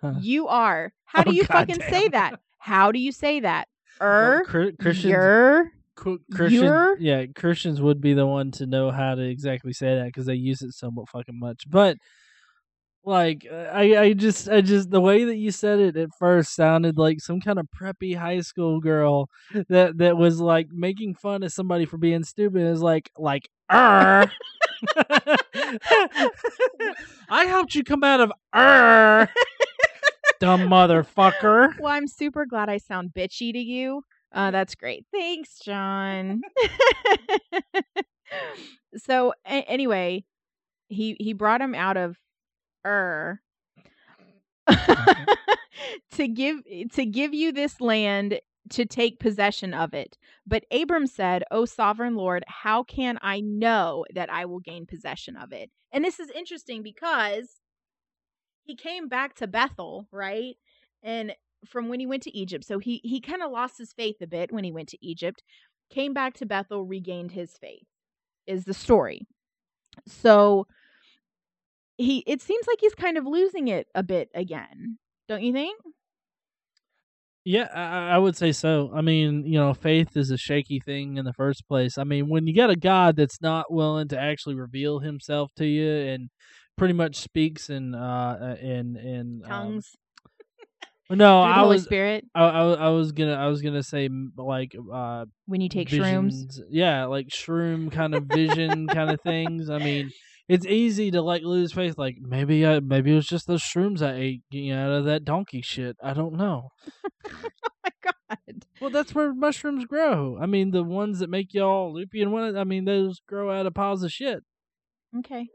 Huh. 0.00 0.14
You 0.20 0.48
are. 0.48 0.92
How 1.04 1.22
do 1.22 1.30
Oh, 1.30 1.32
you 1.32 1.44
fucking 1.44 1.80
say 1.88 2.08
that? 2.08 2.40
How 2.58 2.92
do 2.92 2.98
you 2.98 3.12
say 3.12 3.40
that? 3.40 3.68
Er. 4.00 4.44
Chri- 4.46 4.78
Christians, 4.78 5.14
Ur. 5.14 5.72
Qu- 5.94 6.20
Christian, 6.34 6.64
You're- 6.64 6.96
yeah, 6.98 7.24
Christians 7.34 7.80
would 7.80 8.00
be 8.02 8.12
the 8.12 8.26
one 8.26 8.50
to 8.52 8.66
know 8.66 8.90
how 8.90 9.14
to 9.14 9.22
exactly 9.22 9.72
say 9.72 9.94
that 9.96 10.06
because 10.06 10.26
they 10.26 10.34
use 10.34 10.60
it 10.60 10.72
so 10.74 10.92
fucking 11.10 11.38
much. 11.38 11.64
But 11.70 11.96
like, 13.06 13.46
uh, 13.50 13.70
I, 13.72 13.98
I 13.98 14.12
just, 14.12 14.48
I 14.48 14.60
just 14.60 14.90
the 14.90 15.00
way 15.00 15.24
that 15.24 15.36
you 15.36 15.50
said 15.50 15.78
it 15.78 15.96
at 15.96 16.10
first 16.18 16.54
sounded 16.54 16.98
like 16.98 17.20
some 17.20 17.40
kind 17.40 17.58
of 17.58 17.66
preppy 17.70 18.16
high 18.16 18.40
school 18.40 18.80
girl 18.80 19.28
that 19.68 19.98
that 19.98 20.16
was 20.16 20.40
like 20.40 20.68
making 20.72 21.14
fun 21.14 21.42
of 21.42 21.52
somebody 21.52 21.86
for 21.86 21.96
being 21.98 22.24
stupid. 22.24 22.62
Is 22.62 22.82
like, 22.82 23.10
like, 23.16 23.48
er. 23.72 24.30
I 27.28 27.44
helped 27.46 27.74
you 27.74 27.82
come 27.84 28.04
out 28.04 28.20
of 28.20 28.32
er, 28.54 29.28
dumb 30.40 30.62
motherfucker. 30.62 31.78
Well, 31.78 31.92
I'm 31.92 32.06
super 32.08 32.46
glad 32.46 32.68
I 32.68 32.78
sound 32.78 33.12
bitchy 33.16 33.52
to 33.52 33.58
you. 33.58 34.02
Uh, 34.32 34.50
that's 34.50 34.74
great. 34.74 35.06
Thanks, 35.12 35.60
John. 35.60 36.42
so 38.96 39.32
a- 39.46 39.64
anyway, 39.68 40.24
he 40.88 41.16
he 41.18 41.32
brought 41.32 41.60
him 41.60 41.74
out 41.74 41.96
of 41.96 42.16
Ur 42.86 42.90
er, 42.90 43.42
mm-hmm. 44.68 45.24
to 46.12 46.28
give 46.28 46.58
eh, 46.70 46.84
to 46.94 47.04
give 47.04 47.34
you 47.34 47.52
this 47.52 47.80
land 47.80 48.40
to 48.70 48.84
take 48.84 49.20
possession 49.20 49.74
of 49.74 49.94
it. 49.94 50.16
But 50.46 50.64
Abram 50.72 51.06
said, 51.06 51.44
O 51.50 51.64
sovereign 51.64 52.16
Lord, 52.16 52.44
how 52.48 52.82
can 52.82 53.18
I 53.22 53.40
know 53.40 54.04
that 54.14 54.32
I 54.32 54.44
will 54.44 54.60
gain 54.60 54.86
possession 54.86 55.36
of 55.36 55.52
it? 55.52 55.70
And 55.92 56.04
this 56.04 56.18
is 56.18 56.30
interesting 56.30 56.82
because 56.82 57.60
he 58.64 58.74
came 58.74 59.08
back 59.08 59.34
to 59.36 59.46
Bethel, 59.46 60.08
right? 60.10 60.56
And 61.02 61.34
from 61.64 61.88
when 61.88 62.00
he 62.00 62.06
went 62.06 62.22
to 62.24 62.36
Egypt. 62.36 62.64
So 62.64 62.78
he 62.78 63.00
he 63.04 63.20
kind 63.20 63.42
of 63.42 63.50
lost 63.50 63.78
his 63.78 63.92
faith 63.92 64.16
a 64.20 64.26
bit 64.26 64.52
when 64.52 64.64
he 64.64 64.72
went 64.72 64.88
to 64.90 65.06
Egypt, 65.06 65.42
came 65.90 66.12
back 66.12 66.34
to 66.34 66.46
Bethel, 66.46 66.84
regained 66.84 67.32
his 67.32 67.52
faith. 67.60 67.86
Is 68.46 68.64
the 68.64 68.74
story. 68.74 69.26
So 70.06 70.66
he 71.98 72.18
it 72.26 72.40
seems 72.42 72.66
like 72.66 72.78
he's 72.80 72.94
kind 72.94 73.16
of 73.16 73.26
losing 73.26 73.68
it 73.68 73.88
a 73.94 74.02
bit 74.02 74.30
again. 74.34 74.98
Don't 75.28 75.42
you 75.42 75.52
think? 75.52 75.78
Yeah, 77.44 77.68
I, 77.72 78.16
I 78.16 78.18
would 78.18 78.36
say 78.36 78.50
so. 78.50 78.90
I 78.92 79.02
mean, 79.02 79.46
you 79.46 79.56
know, 79.56 79.72
faith 79.72 80.16
is 80.16 80.32
a 80.32 80.36
shaky 80.36 80.80
thing 80.80 81.16
in 81.16 81.24
the 81.24 81.32
first 81.32 81.68
place. 81.68 81.96
I 81.96 82.02
mean, 82.02 82.28
when 82.28 82.46
you 82.48 82.54
got 82.54 82.70
a 82.70 82.76
God 82.76 83.14
that's 83.14 83.40
not 83.40 83.72
willing 83.72 84.08
to 84.08 84.18
actually 84.18 84.56
reveal 84.56 84.98
Himself 84.98 85.52
to 85.56 85.64
you 85.64 85.88
and 85.88 86.28
pretty 86.76 86.94
much 86.94 87.16
speaks 87.16 87.70
in 87.70 87.94
uh 87.94 88.56
uh, 88.58 88.60
in 88.60 88.96
in 88.96 89.42
um, 89.44 89.48
Tongues. 89.48 89.96
no, 91.08 91.40
the 91.40 91.46
I 91.46 91.60
Holy 91.60 91.76
was 91.76 91.84
Spirit 91.84 92.24
I, 92.34 92.44
I, 92.44 92.72
I 92.72 92.88
was 92.88 93.12
gonna 93.12 93.34
I 93.34 93.46
was 93.46 93.62
gonna 93.62 93.82
say 93.82 94.08
like 94.36 94.74
uh 94.92 95.24
when 95.46 95.60
you 95.60 95.68
take 95.68 95.88
shrooms. 95.88 96.60
Yeah, 96.68 97.04
like 97.06 97.28
shroom 97.28 97.92
kind 97.92 98.14
of 98.14 98.24
vision 98.24 98.88
kind 98.88 99.10
of 99.10 99.20
things. 99.20 99.70
I 99.70 99.78
mean, 99.78 100.10
it's 100.48 100.66
easy 100.66 101.10
to 101.10 101.22
like 101.22 101.42
lose 101.42 101.72
faith. 101.72 101.98
Like 101.98 102.18
maybe 102.20 102.66
I 102.66 102.80
maybe 102.80 103.12
it 103.12 103.16
was 103.16 103.26
just 103.26 103.46
those 103.46 103.62
shrooms 103.62 104.02
I 104.02 104.14
ate 104.14 104.42
know, 104.52 104.84
out 104.84 104.92
of 104.92 105.04
that 105.06 105.24
donkey 105.24 105.62
shit. 105.62 105.96
I 106.02 106.12
don't 106.12 106.34
know. 106.34 106.68
oh 107.26 107.50
my 107.84 107.90
god. 108.02 108.64
Well, 108.80 108.90
that's 108.90 109.14
where 109.14 109.34
mushrooms 109.34 109.84
grow. 109.86 110.38
I 110.40 110.46
mean, 110.46 110.70
the 110.70 110.84
ones 110.84 111.18
that 111.18 111.30
make 111.30 111.52
y'all 111.52 111.92
loopy 111.92 112.22
and 112.22 112.32
what? 112.32 112.56
I 112.56 112.64
mean, 112.64 112.84
those 112.84 113.20
grow 113.26 113.50
out 113.50 113.66
of 113.66 113.74
piles 113.74 114.02
of 114.02 114.12
shit. 114.12 114.44
Okay. 115.18 115.48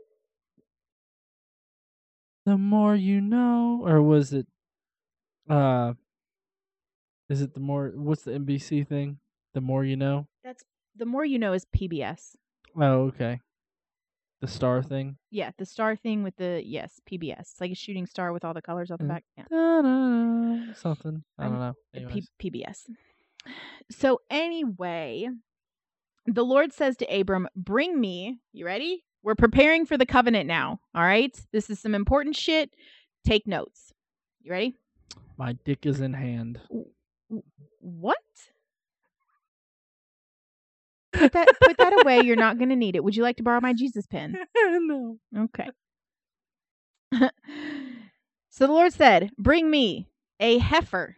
The 2.46 2.58
more 2.58 2.96
you 2.96 3.22
know, 3.22 3.84
or 3.86 4.02
was 4.02 4.34
it? 4.34 4.48
Uh, 5.50 5.94
is 7.30 7.42
it 7.42 7.54
the 7.54 7.60
more? 7.60 7.92
What's 7.96 8.24
the 8.24 8.32
NBC 8.32 8.88
thing? 8.88 9.20
The 9.54 9.62
more 9.62 9.86
you 9.86 9.96
know. 9.96 10.28
That's 10.44 10.64
the 10.96 11.06
more 11.06 11.24
you 11.24 11.40
know 11.40 11.54
is 11.54 11.66
PBS. 11.66 12.36
Oh, 12.76 13.04
okay. 13.08 13.40
The 14.42 14.48
star 14.48 14.82
thing. 14.82 15.18
Yeah, 15.30 15.52
the 15.58 15.66
star 15.66 15.96
thing 15.96 16.24
with 16.24 16.36
the 16.38 16.62
yes, 16.66 17.00
PBS. 17.10 17.40
It's 17.42 17.62
like 17.62 17.72
a 17.72 17.76
shooting 17.76 18.08
star 18.08 18.34
with 18.34 18.44
all 18.44 18.54
the 18.56 18.62
colors 18.62 18.90
on 18.92 18.98
the 18.98 19.04
Mm. 19.06 19.08
back. 19.08 19.24
Yeah. 19.38 19.44
Da-da, 19.52 20.74
something. 20.74 21.24
I 21.38 21.44
don't 21.44 21.60
know. 21.60 21.74
P- 22.10 22.28
PBS. 22.40 22.90
So 23.92 24.22
anyway, 24.32 25.28
the 26.26 26.44
Lord 26.44 26.74
says 26.74 26.98
to 26.98 27.06
Abram, 27.06 27.48
"Bring 27.56 28.00
me, 28.00 28.40
you 28.52 28.66
ready? 28.66 29.04
We're 29.24 29.36
preparing 29.36 29.86
for 29.86 29.98
the 29.98 30.06
covenant 30.08 30.48
now. 30.48 30.80
All 30.96 31.04
right? 31.04 31.40
This 31.52 31.70
is 31.70 31.80
some 31.80 31.94
important 31.94 32.36
shit. 32.36 32.72
Take 33.24 33.46
notes. 33.46 33.94
You 34.42 34.52
ready? 34.52 34.76
My 35.38 35.54
dick 35.54 35.86
is 35.86 36.02
in 36.02 36.14
hand. 36.14 36.60
What? 37.80 38.18
Put 41.14 41.34
that 41.34 41.48
put 41.62 41.78
that 41.78 42.02
away. 42.02 42.22
You're 42.22 42.36
not 42.36 42.58
going 42.58 42.70
to 42.70 42.76
need 42.76 42.96
it. 42.96 43.04
Would 43.04 43.16
you 43.16 43.24
like 43.24 43.38
to 43.38 43.44
borrow 43.44 43.60
my 43.62 43.74
Jesus 43.74 44.06
pen? 44.08 44.38
no. 44.56 45.18
Okay. 45.38 45.70
so 48.50 48.68
the 48.68 48.74
Lord 48.74 48.94
said, 48.94 49.32
Bring 49.38 49.70
me 49.70 50.08
a 50.40 50.58
heifer, 50.58 51.18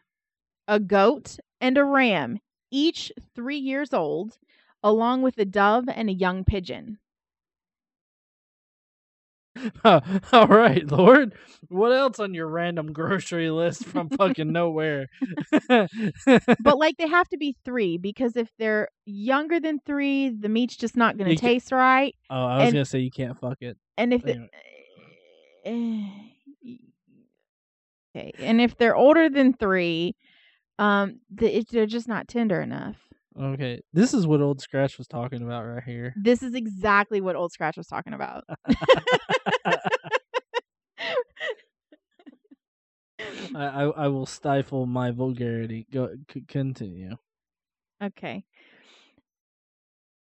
a 0.68 0.80
goat, 0.80 1.38
and 1.62 1.78
a 1.78 1.84
ram, 1.84 2.40
each 2.72 3.12
three 3.36 3.58
years 3.58 3.94
old, 3.94 4.38
along 4.82 5.22
with 5.22 5.38
a 5.38 5.46
dove 5.46 5.86
and 5.88 6.10
a 6.10 6.14
young 6.14 6.44
pigeon. 6.44 6.98
All 9.86 10.48
right, 10.48 10.86
Lord. 10.92 11.36
What 11.70 11.92
else 11.92 12.20
on 12.20 12.34
your 12.34 12.48
random 12.48 12.92
grocery 12.92 13.50
list 13.52 13.86
from 13.86 14.10
fucking 14.10 14.52
nowhere? 14.52 15.08
But 15.70 16.78
like 16.78 16.98
they 17.00 17.08
have 17.08 17.30
to 17.30 17.38
be 17.38 17.56
three 17.64 17.98
because 17.98 18.36
if 18.36 18.50
they're 18.58 18.88
younger 19.06 19.60
than 19.60 19.80
three, 19.86 20.30
the 20.30 20.50
meat's 20.50 20.76
just 20.76 20.98
not 20.98 21.18
going 21.18 21.30
You 21.30 21.36
to 21.36 21.42
ca- 21.42 21.48
taste 21.48 21.72
right. 21.72 22.16
oh, 22.30 22.36
I 22.46 22.58
was 22.58 22.64
and- 22.66 22.74
gonna 22.74 22.86
say 22.86 23.00
you 23.00 23.12
can't 23.12 23.40
fuck 23.40 23.58
it. 23.62 23.78
And 23.98 24.14
if 24.14 24.24
the, 24.24 24.48
Anyway. 25.66 26.10
okay, 28.16 28.32
and 28.40 28.60
if 28.60 28.76
they're 28.78 28.96
older 28.96 29.30
than 29.30 29.54
three, 29.54 30.16
um, 30.80 31.20
the, 31.34 31.58
it, 31.60 31.70
they're 31.70 31.86
just 31.86 32.08
not 32.08 32.28
tender 32.28 32.60
enough. 32.62 32.98
Okay, 33.40 33.82
this 33.94 34.14
is 34.14 34.28
what 34.28 34.42
Old 34.42 34.62
Scratch 34.62 35.00
was 35.00 35.08
talking 35.08 35.42
about 35.42 35.64
right 35.64 35.84
here. 35.84 36.14
This 36.22 36.44
is 36.44 36.54
exactly 36.54 37.20
what 37.22 37.36
Old 37.36 37.52
Scratch 37.52 37.78
was 37.78 37.88
talking 37.88 38.14
about. 38.14 38.44
I, 43.56 43.66
I 43.66 43.84
I 43.84 44.08
will 44.24 44.28
stifle 44.28 44.86
my 44.86 45.12
vulgarity. 45.12 45.86
Go 45.92 46.16
c- 46.32 46.46
continue. 46.48 47.18
Okay. 48.02 48.46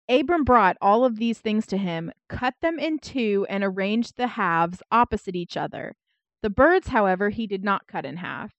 Abram 0.06 0.44
brought 0.44 0.76
all 0.82 1.06
of 1.06 1.16
these 1.16 1.38
things 1.38 1.66
to 1.68 1.78
him, 1.78 2.12
cut 2.28 2.52
them 2.60 2.78
in 2.78 2.98
two, 2.98 3.46
and 3.48 3.64
arranged 3.64 4.18
the 4.18 4.26
halves 4.26 4.82
opposite 4.92 5.34
each 5.34 5.56
other. 5.56 5.96
The 6.42 6.50
birds, 6.50 6.88
however, 6.88 7.30
he 7.30 7.46
did 7.46 7.64
not 7.64 7.86
cut 7.86 8.04
in 8.04 8.18
half. 8.18 8.52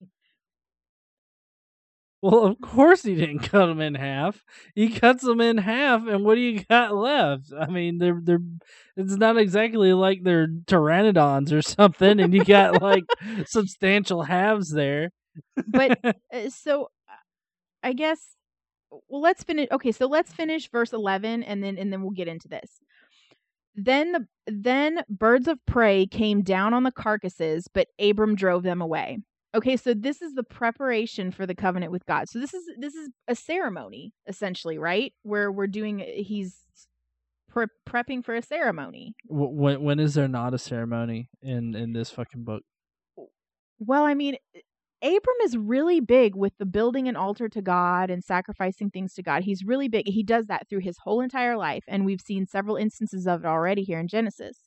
Well, 2.23 2.45
of 2.45 2.59
course 2.61 3.03
he 3.03 3.13
didn't 3.13 3.39
cut 3.39 3.67
them 3.67 3.79
in 3.79 3.93
half. 3.93 4.43
He 4.73 4.89
cuts 4.89 5.23
them 5.23 5.39
in 5.39 5.59
half, 5.59 6.07
and 6.07 6.25
what 6.25 6.33
do 6.33 6.41
you 6.41 6.63
got 6.63 6.95
left? 6.95 7.53
I 7.57 7.67
mean, 7.67 7.99
they're 7.99 8.19
they're. 8.21 8.41
It's 8.95 9.15
not 9.15 9.37
exactly 9.37 9.93
like 9.93 10.23
they're 10.23 10.47
pteranodons 10.47 11.53
or 11.53 11.61
something, 11.61 12.19
and 12.19 12.33
you 12.33 12.43
got 12.43 12.81
like 12.81 13.03
substantial 13.45 14.23
halves 14.23 14.71
there. 14.71 15.11
But 15.67 15.99
uh, 16.03 16.49
so 16.49 16.89
uh, 17.09 17.13
I 17.83 17.93
guess 17.93 18.19
well 19.09 19.21
let's 19.21 19.43
finish 19.43 19.67
okay, 19.71 19.91
so 19.91 20.07
let's 20.07 20.31
finish 20.31 20.69
verse 20.69 20.93
11 20.93 21.43
and 21.43 21.63
then 21.63 21.77
and 21.77 21.91
then 21.91 22.01
we'll 22.01 22.11
get 22.11 22.27
into 22.27 22.47
this. 22.47 22.79
Then 23.75 24.11
the 24.11 24.27
then 24.47 25.03
birds 25.09 25.47
of 25.47 25.63
prey 25.65 26.07
came 26.07 26.41
down 26.41 26.73
on 26.73 26.83
the 26.83 26.91
carcasses, 26.91 27.67
but 27.71 27.87
Abram 27.99 28.35
drove 28.35 28.63
them 28.63 28.81
away. 28.81 29.19
Okay, 29.55 29.77
so 29.77 29.93
this 29.93 30.21
is 30.21 30.33
the 30.33 30.43
preparation 30.43 31.31
for 31.31 31.45
the 31.45 31.55
covenant 31.55 31.91
with 31.91 32.05
God. 32.05 32.27
So 32.29 32.39
this 32.39 32.53
is 32.53 32.63
this 32.77 32.95
is 32.95 33.09
a 33.27 33.35
ceremony 33.35 34.13
essentially, 34.27 34.77
right? 34.77 35.13
Where 35.23 35.51
we're 35.51 35.67
doing 35.67 35.99
he's 35.99 36.57
pre- 37.49 37.65
prepping 37.87 38.23
for 38.23 38.35
a 38.35 38.41
ceremony. 38.41 39.15
When 39.27 39.81
when 39.81 39.99
is 39.99 40.13
there 40.13 40.27
not 40.27 40.53
a 40.53 40.57
ceremony 40.57 41.29
in 41.41 41.75
in 41.75 41.93
this 41.93 42.09
fucking 42.09 42.43
book? 42.43 42.63
Well, 43.79 44.03
I 44.03 44.15
mean, 44.15 44.37
Abram 45.01 45.35
is 45.43 45.55
really 45.55 45.99
big 45.99 46.35
with 46.35 46.57
the 46.57 46.65
building 46.65 47.07
an 47.07 47.15
altar 47.15 47.47
to 47.49 47.61
God 47.61 48.09
and 48.09 48.23
sacrificing 48.23 48.89
things 48.89 49.13
to 49.13 49.23
God. 49.23 49.43
He's 49.43 49.63
really 49.63 49.87
big. 49.87 50.07
He 50.07 50.23
does 50.23 50.47
that 50.47 50.67
through 50.67 50.79
his 50.79 50.97
whole 50.97 51.21
entire 51.21 51.55
life, 51.55 51.83
and 51.87 52.05
we've 52.05 52.21
seen 52.21 52.47
several 52.47 52.75
instances 52.75 53.27
of 53.27 53.43
it 53.43 53.47
already 53.47 53.83
here 53.83 53.99
in 53.99 54.07
Genesis. 54.07 54.57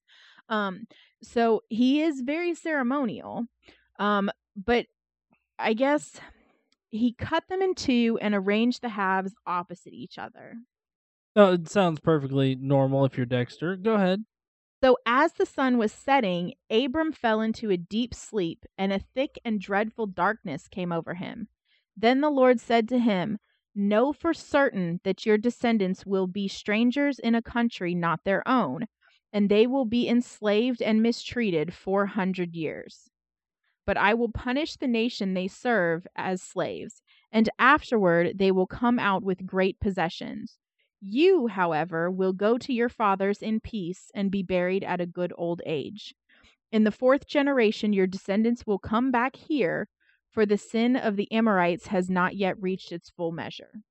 Um, 0.49 0.87
so 1.23 1.63
he 1.69 2.03
is 2.03 2.21
very 2.21 2.55
ceremonial. 2.55 3.47
Um, 3.99 4.31
but 4.57 4.87
I 5.59 5.75
guess 5.75 6.13
he 6.91 7.13
cut 7.13 7.45
them 7.49 7.63
in 7.63 7.75
two 7.75 8.19
and 8.21 8.35
arranged 8.35 8.83
the 8.83 8.89
halves 8.89 9.35
opposite 9.47 9.93
each 9.93 10.19
other. 10.19 10.55
No, 11.37 11.53
it 11.53 11.69
sounds 11.69 12.01
perfectly 12.01 12.57
normal 12.57 13.05
if 13.05 13.17
you're 13.17 13.27
Dexter. 13.27 13.77
Go 13.77 13.95
ahead. 13.95 14.25
So 14.83 14.97
as 15.05 15.35
the 15.35 15.47
sun 15.47 15.77
was 15.77 15.93
setting, 15.93 16.55
Abram 16.71 17.13
fell 17.13 17.41
into 17.43 17.71
a 17.71 17.77
deep 17.77 18.15
sleep, 18.15 18.65
and 18.79 18.93
a 18.93 18.99
thick 18.99 19.39
and 19.45 19.61
dreadful 19.61 20.07
darkness 20.07 20.69
came 20.69 20.93
over 20.93 21.15
him. 21.15 21.49
Then 21.97 22.21
the 22.23 22.31
Lord 22.31 22.61
said 22.61 22.89
to 22.89 22.99
him, 22.99 23.39
Know 23.75 24.13
for 24.13 24.33
certain 24.33 25.01
that 25.05 25.27
your 25.27 25.37
descendants 25.37 26.07
will 26.07 26.27
be 26.27 26.49
strangers 26.49 27.19
in 27.19 27.35
a 27.35 27.43
country 27.43 27.95
not 27.95 28.25
their 28.25 28.47
own, 28.49 28.87
and 29.33 29.49
they 29.49 29.67
will 29.67 29.85
be 29.85 30.09
enslaved 30.09 30.81
and 30.81 31.03
mistreated 31.03 31.75
four 31.75 32.07
hundred 32.07 32.55
years. 32.55 33.11
But 33.87 33.99
I 33.99 34.15
will 34.15 34.31
punish 34.33 34.77
the 34.77 34.89
nation 34.89 35.35
they 35.35 35.49
serve 35.49 36.07
as 36.17 36.43
slaves, 36.43 37.03
and 37.33 37.51
afterward 37.59 38.39
they 38.39 38.51
will 38.53 38.67
come 38.67 38.99
out 38.99 39.23
with 39.23 39.47
great 39.47 39.79
possessions. 39.81 40.60
You, 41.01 41.47
however, 41.47 42.11
will 42.11 42.33
go 42.33 42.59
to 42.59 42.73
your 42.73 42.89
fathers 42.89 43.41
in 43.41 43.61
peace 43.61 44.11
and 44.15 44.31
be 44.31 44.43
buried 44.43 44.85
at 44.85 45.01
a 45.01 45.07
good 45.07 45.33
old 45.37 45.63
age. 45.65 46.15
In 46.71 46.85
the 46.85 46.93
fourth 46.93 47.27
generation, 47.27 47.93
your 47.93 48.07
descendants 48.07 48.67
will 48.67 48.79
come 48.79 49.11
back 49.11 49.35
here, 49.37 49.89
for 50.31 50.47
the 50.47 50.59
sin 50.59 50.97
of 50.97 51.17
the 51.17 51.31
Amorites 51.33 51.89
has 51.89 52.09
not 52.09 52.37
yet 52.37 52.61
reached 52.61 52.93
its 52.93 53.11
full 53.11 53.33
measure. 53.33 53.83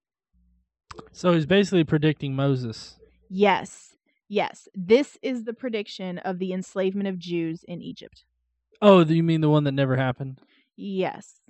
So 1.12 1.34
he's 1.34 1.46
basically 1.46 1.84
predicting 1.84 2.36
Moses. 2.36 2.98
Yes, 3.30 3.96
yes, 4.28 4.68
this 4.74 5.18
is 5.22 5.44
the 5.44 5.54
prediction 5.54 6.20
of 6.20 6.40
the 6.40 6.54
enslavement 6.54 7.08
of 7.08 7.20
Jews 7.20 7.64
in 7.68 7.82
Egypt. 7.82 8.24
Oh, 8.82 9.04
do 9.04 9.14
you 9.14 9.24
mean 9.24 9.42
the 9.42 9.50
one 9.50 9.66
that 9.66 9.74
never 9.74 9.98
happened? 9.98 10.40
Yes. 10.78 11.42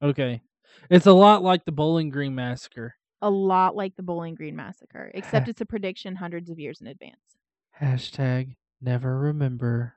Okay. 0.00 0.42
It's 0.90 1.06
a 1.06 1.12
lot 1.12 1.42
like 1.42 1.64
the 1.64 1.72
Bowling 1.72 2.10
Green 2.10 2.34
massacre. 2.34 2.94
A 3.20 3.30
lot 3.30 3.74
like 3.74 3.96
the 3.96 4.02
Bowling 4.02 4.34
Green 4.34 4.56
massacre, 4.56 5.10
except 5.14 5.48
it's 5.48 5.60
a 5.60 5.66
prediction 5.66 6.16
hundreds 6.16 6.50
of 6.50 6.58
years 6.58 6.80
in 6.80 6.86
advance. 6.86 7.38
Hashtag 7.80 8.56
never 8.80 9.18
remember. 9.18 9.94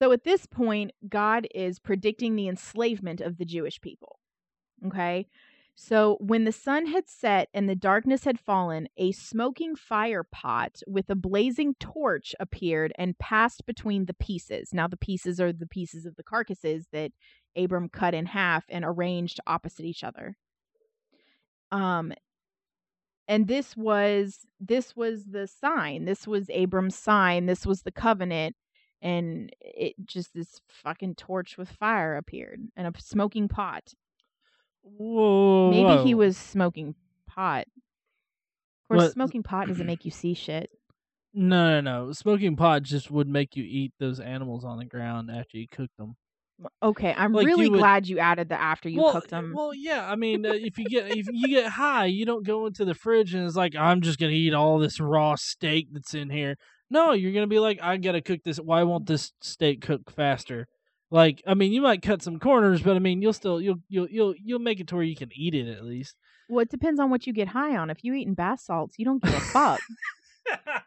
So 0.00 0.12
at 0.12 0.24
this 0.24 0.46
point, 0.46 0.92
God 1.08 1.46
is 1.54 1.78
predicting 1.78 2.36
the 2.36 2.48
enslavement 2.48 3.20
of 3.20 3.38
the 3.38 3.46
Jewish 3.46 3.80
people. 3.80 4.18
Okay. 4.86 5.26
So 5.78 6.16
when 6.20 6.44
the 6.44 6.52
sun 6.52 6.86
had 6.86 7.08
set 7.08 7.48
and 7.52 7.68
the 7.68 7.74
darkness 7.74 8.24
had 8.24 8.40
fallen, 8.40 8.88
a 8.96 9.12
smoking 9.12 9.76
fire 9.76 10.24
pot 10.24 10.80
with 10.86 11.10
a 11.10 11.14
blazing 11.14 11.74
torch 11.78 12.34
appeared 12.40 12.92
and 12.96 13.18
passed 13.18 13.66
between 13.66 14.06
the 14.06 14.14
pieces. 14.14 14.70
Now, 14.72 14.88
the 14.88 14.96
pieces 14.96 15.38
are 15.38 15.52
the 15.52 15.66
pieces 15.66 16.06
of 16.06 16.16
the 16.16 16.22
carcasses 16.22 16.86
that 16.92 17.12
Abram 17.56 17.90
cut 17.90 18.14
in 18.14 18.24
half 18.24 18.64
and 18.70 18.86
arranged 18.86 19.38
opposite 19.46 19.84
each 19.84 20.02
other. 20.02 20.38
Um, 21.70 22.14
and 23.28 23.46
this 23.46 23.76
was 23.76 24.46
this 24.60 24.94
was 24.94 25.24
the 25.26 25.46
sign. 25.46 26.04
This 26.04 26.26
was 26.26 26.48
Abram's 26.50 26.96
sign. 26.96 27.46
This 27.46 27.66
was 27.66 27.82
the 27.82 27.92
covenant. 27.92 28.56
And 29.02 29.50
it 29.60 29.94
just 30.04 30.34
this 30.34 30.60
fucking 30.68 31.16
torch 31.16 31.58
with 31.58 31.68
fire 31.68 32.16
appeared 32.16 32.60
and 32.76 32.86
a 32.86 33.00
smoking 33.00 33.48
pot. 33.48 33.92
Whoa. 34.82 35.70
Maybe 35.70 36.04
he 36.04 36.14
was 36.14 36.36
smoking 36.36 36.94
pot. 37.28 37.66
Of 38.88 38.98
course, 38.98 39.12
smoking 39.12 39.42
pot 39.42 39.68
doesn't 39.68 39.86
make 39.86 40.04
you 40.04 40.10
see 40.10 40.34
shit. 40.34 40.70
No, 41.34 41.68
no, 41.68 41.80
no. 41.80 42.12
Smoking 42.12 42.56
pot 42.56 42.82
just 42.82 43.10
would 43.10 43.28
make 43.28 43.56
you 43.56 43.64
eat 43.64 43.92
those 43.98 44.20
animals 44.20 44.64
on 44.64 44.78
the 44.78 44.84
ground 44.86 45.30
after 45.30 45.58
you 45.58 45.66
cooked 45.68 45.96
them. 45.98 46.16
Okay, 46.82 47.14
I'm 47.16 47.32
Like, 47.32 47.42
you 47.42 47.48
really 47.48 47.68
would- 47.68 47.78
glad 47.78 48.06
you 48.08 48.18
added 48.18 48.48
the 48.48 48.58
after 48.60 48.88
you 48.88 49.02
well, 49.02 49.12
cooked 49.12 49.30
them. 49.30 49.52
Well, 49.54 49.74
yeah. 49.74 50.10
I 50.10 50.16
mean, 50.16 50.46
uh, 50.46 50.52
if 50.54 50.78
you 50.78 50.86
get 50.86 51.14
if 51.16 51.26
you 51.30 51.48
get 51.48 51.72
high, 51.72 52.06
you 52.06 52.24
don't 52.24 52.46
go 52.46 52.66
into 52.66 52.84
the 52.84 52.94
fridge 52.94 53.34
and 53.34 53.44
it's 53.46 53.56
like 53.56 53.76
I'm 53.76 54.00
just 54.00 54.18
gonna 54.18 54.32
eat 54.32 54.54
all 54.54 54.78
this 54.78 54.98
raw 54.98 55.34
steak 55.34 55.88
that's 55.92 56.14
in 56.14 56.30
here. 56.30 56.56
No, 56.88 57.12
you're 57.12 57.32
gonna 57.32 57.46
be 57.46 57.58
like, 57.58 57.78
I 57.82 57.96
gotta 57.98 58.22
cook 58.22 58.40
this. 58.44 58.58
Why 58.58 58.82
won't 58.84 59.06
this 59.06 59.32
steak 59.42 59.82
cook 59.82 60.10
faster? 60.10 60.66
Like, 61.10 61.42
I 61.46 61.54
mean, 61.54 61.72
you 61.72 61.82
might 61.82 62.00
cut 62.02 62.22
some 62.22 62.38
corners, 62.38 62.80
but 62.82 62.96
I 62.96 63.00
mean, 63.00 63.20
you'll 63.22 63.32
still 63.32 63.60
you'll 63.60 63.80
you'll 63.88 64.08
you'll 64.08 64.34
you'll 64.42 64.58
make 64.58 64.80
it 64.80 64.88
to 64.88 64.94
where 64.96 65.04
you 65.04 65.14
can 65.16 65.30
eat 65.34 65.54
it 65.54 65.68
at 65.68 65.84
least. 65.84 66.16
well, 66.48 66.62
it 66.62 66.70
depends 66.70 66.98
on 67.00 67.10
what 67.10 67.26
you 67.26 67.32
get 67.32 67.48
high 67.48 67.76
on. 67.76 67.90
If 67.90 68.02
you 68.02 68.14
eating 68.14 68.34
bath 68.34 68.60
salts, 68.60 68.94
you 68.98 69.04
don't 69.04 69.22
give 69.22 69.34
a 69.34 69.40
fuck. 69.40 69.80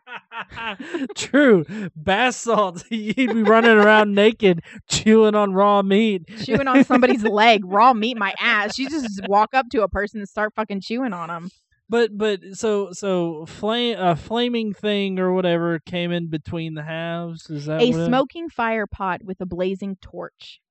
True, 1.16 1.66
bath 1.96 2.36
salts. 2.36 2.84
You'd 2.90 3.16
be 3.16 3.44
running 3.44 3.72
around 3.78 4.14
naked, 4.14 4.62
chewing 4.90 5.36
on 5.36 5.54
raw 5.54 5.82
meat. 5.82 6.24
chewing 6.44 6.68
on 6.68 6.84
somebody's 6.84 7.24
leg, 7.24 7.62
raw 7.66 7.94
meat, 7.94 8.18
my 8.18 8.34
ass. 8.40 8.78
You 8.78 8.90
just 8.90 9.28
walk 9.28 9.54
up 9.54 9.68
to 9.72 9.84
a 9.84 9.88
person 9.88 10.20
and 10.20 10.30
start 10.30 10.54
fucking 10.56 10.82
chewing 10.82 11.14
on 11.14 11.30
them. 11.30 11.50
But 11.92 12.18
but 12.18 12.40
so 12.54 12.92
so 12.92 13.46
flame 13.48 13.98
a 14.00 14.16
flaming 14.16 14.74
thing 14.74 15.18
or 15.20 15.34
whatever 15.34 15.80
came 15.80 16.12
in 16.12 16.28
between 16.30 16.76
the 16.76 16.84
halves. 16.84 17.50
Is 17.50 17.66
that 17.66 17.82
A 17.82 17.90
what 17.92 18.00
it- 18.02 18.06
smoking 18.06 18.50
fire 18.50 18.86
pot 18.86 19.24
with 19.24 19.42
a 19.42 19.46
blazing 19.48 19.98
torch 20.02 20.62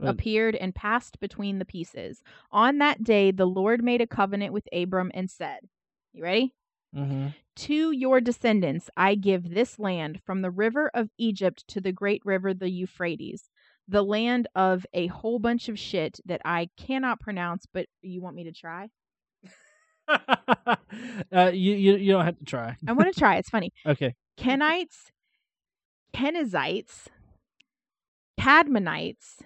appeared 0.00 0.54
and 0.54 0.72
passed 0.74 1.18
between 1.18 1.58
the 1.58 1.64
pieces. 1.64 2.22
On 2.52 2.78
that 2.78 3.02
day, 3.02 3.30
the 3.32 3.46
Lord 3.46 3.82
made 3.82 4.00
a 4.00 4.06
covenant 4.06 4.52
with 4.52 4.68
Abram 4.72 5.10
and 5.12 5.28
said, 5.28 5.58
You 6.12 6.22
ready? 6.22 6.54
Mhm. 6.94 7.34
To 7.56 7.90
your 7.90 8.20
descendants, 8.20 8.88
I 8.96 9.14
give 9.14 9.50
this 9.50 9.78
land 9.78 10.22
from 10.22 10.42
the 10.42 10.50
river 10.50 10.90
of 10.94 11.10
Egypt 11.18 11.66
to 11.68 11.80
the 11.80 11.92
great 11.92 12.24
river, 12.24 12.54
the 12.54 12.70
Euphrates, 12.70 13.50
the 13.88 14.02
land 14.02 14.46
of 14.54 14.86
a 14.92 15.08
whole 15.08 15.38
bunch 15.38 15.68
of 15.68 15.78
shit 15.78 16.20
that 16.24 16.40
I 16.44 16.70
cannot 16.76 17.20
pronounce, 17.20 17.66
but 17.66 17.86
you 18.02 18.20
want 18.20 18.36
me 18.36 18.44
to 18.44 18.52
try? 18.52 18.90
uh, 20.08 21.50
you, 21.52 21.74
you 21.74 21.96
you 21.96 22.12
don't 22.12 22.24
have 22.24 22.38
to 22.38 22.44
try. 22.44 22.76
I 22.86 22.92
want 22.92 23.12
to 23.12 23.18
try. 23.18 23.36
It's 23.36 23.50
funny. 23.50 23.72
Okay. 23.86 24.14
Kenites, 24.38 25.10
Kenizzites, 26.14 27.08
Kadmonites, 28.38 29.42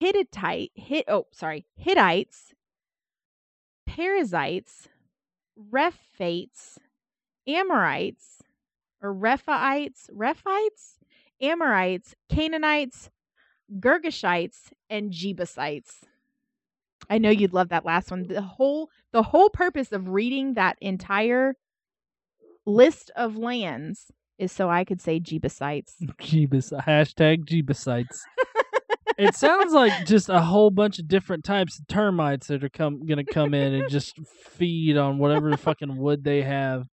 Hittite, 0.00 0.70
Hit, 0.74 1.04
oh, 1.08 1.26
sorry, 1.32 1.66
Hittites, 1.76 2.54
Perizzites, 3.86 4.88
Rephates, 5.70 6.78
Amorites, 7.46 8.42
or 9.02 9.14
Rephaites, 9.14 10.08
Rephites, 10.12 10.98
Amorites, 11.40 12.14
Canaanites, 12.28 13.10
Girgashites, 13.80 14.72
and 14.88 15.12
Jebusites. 15.12 16.04
I 17.10 17.18
know 17.18 17.30
you'd 17.30 17.52
love 17.54 17.70
that 17.70 17.84
last 17.84 18.10
one. 18.10 18.26
The 18.26 18.42
whole 18.42 18.90
the 19.12 19.22
whole 19.22 19.50
purpose 19.50 19.92
of 19.92 20.08
reading 20.08 20.54
that 20.54 20.76
entire 20.80 21.54
list 22.66 23.10
of 23.16 23.36
lands 23.36 24.12
is 24.38 24.52
so 24.52 24.68
I 24.68 24.84
could 24.84 25.00
say 25.00 25.18
Jebusites. 25.18 25.96
Jeebus 26.20 26.72
hashtag 26.86 27.44
Jeebusites. 27.44 28.20
it 29.18 29.34
sounds 29.34 29.72
like 29.72 30.06
just 30.06 30.28
a 30.28 30.40
whole 30.40 30.70
bunch 30.70 30.98
of 30.98 31.08
different 31.08 31.44
types 31.44 31.78
of 31.78 31.86
termites 31.88 32.46
that 32.46 32.62
are 32.62 32.68
come 32.68 33.04
gonna 33.06 33.24
come 33.24 33.54
in 33.54 33.74
and 33.74 33.90
just 33.90 34.14
feed 34.56 34.96
on 34.96 35.18
whatever 35.18 35.56
fucking 35.56 35.96
wood 35.96 36.24
they 36.24 36.42
have. 36.42 36.84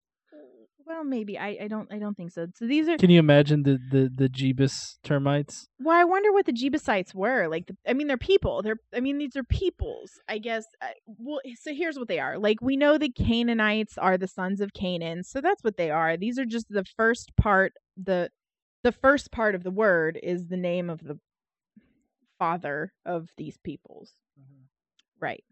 Well, 0.88 1.03
maybe 1.03 1.38
I, 1.38 1.57
I 1.63 1.67
don't 1.67 1.91
I 1.91 1.97
don't 1.97 2.15
think 2.15 2.31
so. 2.31 2.45
So 2.55 2.67
these 2.67 2.88
are 2.88 2.97
Can 2.97 3.09
you 3.09 3.17
imagine 3.19 3.63
the 3.63 3.79
the 3.91 4.09
the 4.13 4.29
Jeebus 4.29 4.97
termites? 5.03 5.67
well, 5.79 5.99
I 5.99 6.03
wonder 6.03 6.31
what 6.31 6.45
the 6.45 6.53
Jebusites 6.53 7.13
were. 7.15 7.47
Like, 7.47 7.65
the, 7.65 7.75
I 7.88 7.93
mean, 7.93 8.05
they're 8.05 8.17
people. 8.17 8.61
They're 8.61 8.77
I 8.93 8.99
mean, 8.99 9.17
these 9.17 9.35
are 9.35 9.43
peoples. 9.43 10.11
I 10.29 10.38
guess. 10.38 10.65
I, 10.83 10.93
well, 11.07 11.39
so 11.59 11.73
here's 11.73 11.97
what 11.97 12.07
they 12.07 12.19
are. 12.19 12.38
Like, 12.38 12.61
we 12.61 12.77
know 12.77 12.99
the 12.99 13.09
Canaanites 13.11 13.97
are 13.97 14.15
the 14.15 14.27
sons 14.27 14.61
of 14.61 14.73
Canaan, 14.73 15.23
so 15.23 15.41
that's 15.41 15.63
what 15.63 15.77
they 15.77 15.89
are. 15.89 16.17
These 16.17 16.38
are 16.38 16.45
just 16.45 16.67
the 16.69 16.85
first 16.95 17.31
part. 17.35 17.73
the 17.97 18.29
The 18.83 18.91
first 18.91 19.31
part 19.31 19.55
of 19.55 19.63
the 19.63 19.71
word 19.71 20.19
is 20.21 20.47
the 20.49 20.57
name 20.57 20.91
of 20.91 20.99
the 20.99 21.17
father 22.39 22.93
of 23.05 23.29
these 23.37 23.57
peoples. 23.57 24.13
Right. 25.19 25.43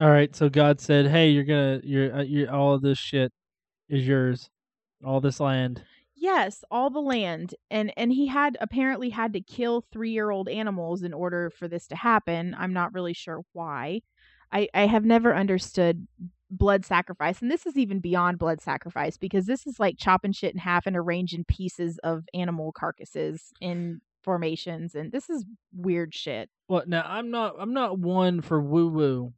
All 0.00 0.10
right, 0.10 0.34
so 0.34 0.48
God 0.48 0.80
said, 0.80 1.06
"Hey, 1.06 1.30
you're 1.30 1.44
gonna, 1.44 1.80
you're, 1.84 2.14
uh, 2.14 2.22
you're 2.22 2.50
all 2.50 2.74
of 2.74 2.82
this 2.82 2.98
shit 2.98 3.32
is 3.88 4.06
yours, 4.06 4.50
all 5.04 5.20
this 5.20 5.38
land." 5.40 5.84
Yes, 6.14 6.64
all 6.70 6.90
the 6.90 7.00
land. 7.00 7.54
And 7.70 7.92
and 7.96 8.12
he 8.12 8.26
had 8.26 8.56
apparently 8.60 9.10
had 9.10 9.32
to 9.34 9.40
kill 9.40 9.84
3-year-old 9.94 10.48
animals 10.48 11.02
in 11.02 11.12
order 11.12 11.50
for 11.50 11.68
this 11.68 11.86
to 11.88 11.96
happen. 11.96 12.54
I'm 12.58 12.72
not 12.72 12.94
really 12.94 13.14
sure 13.14 13.42
why. 13.52 14.02
I 14.52 14.68
I 14.74 14.86
have 14.86 15.04
never 15.04 15.34
understood 15.34 16.06
blood 16.50 16.84
sacrifice 16.84 17.40
and 17.40 17.50
this 17.50 17.64
is 17.64 17.78
even 17.78 17.98
beyond 17.98 18.38
blood 18.38 18.60
sacrifice 18.60 19.16
because 19.16 19.46
this 19.46 19.66
is 19.66 19.80
like 19.80 19.96
chopping 19.98 20.32
shit 20.32 20.52
in 20.52 20.58
half 20.58 20.86
and 20.86 20.94
arranging 20.96 21.44
pieces 21.44 21.98
of 22.04 22.24
animal 22.34 22.72
carcasses 22.72 23.52
in 23.60 24.02
formations 24.22 24.94
and 24.94 25.12
this 25.12 25.28
is 25.30 25.44
weird 25.74 26.14
shit. 26.14 26.50
Well, 26.68 26.84
now 26.86 27.04
I'm 27.06 27.30
not, 27.30 27.54
I'm 27.58 27.72
not 27.74 27.98
one 27.98 28.40
for 28.40 28.60
woo 28.60 28.88
woo, 28.88 29.32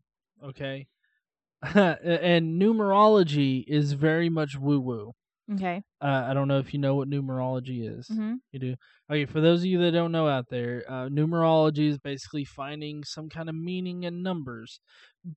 okay, 0.45 0.87
and 1.63 2.61
numerology 2.61 3.65
is 3.67 3.93
very 3.93 4.29
much 4.29 4.57
woo 4.59 4.81
woo. 4.81 5.13
Okay. 5.53 5.83
Uh, 6.01 6.25
I 6.27 6.33
don't 6.33 6.49
know 6.49 6.59
if 6.59 6.73
you 6.73 6.81
know 6.81 6.95
what 6.95 7.09
numerology 7.11 7.87
is. 7.99 8.09
Mhm. 8.09 8.37
You 8.53 8.59
do. 8.59 8.75
Okay, 9.11 9.27
for 9.27 9.43
those 9.43 9.61
of 9.61 9.67
you 9.67 9.79
that 9.81 9.91
don't 9.93 10.13
know 10.13 10.27
out 10.27 10.47
there, 10.49 10.85
uh, 10.89 11.09
numerology 11.11 11.89
is 11.89 11.99
basically 11.99 12.45
finding 12.47 13.05
some 13.05 13.29
kind 13.29 13.51
of 13.51 13.55
meaning 13.55 14.05
in 14.05 14.23
numbers. 14.23 14.81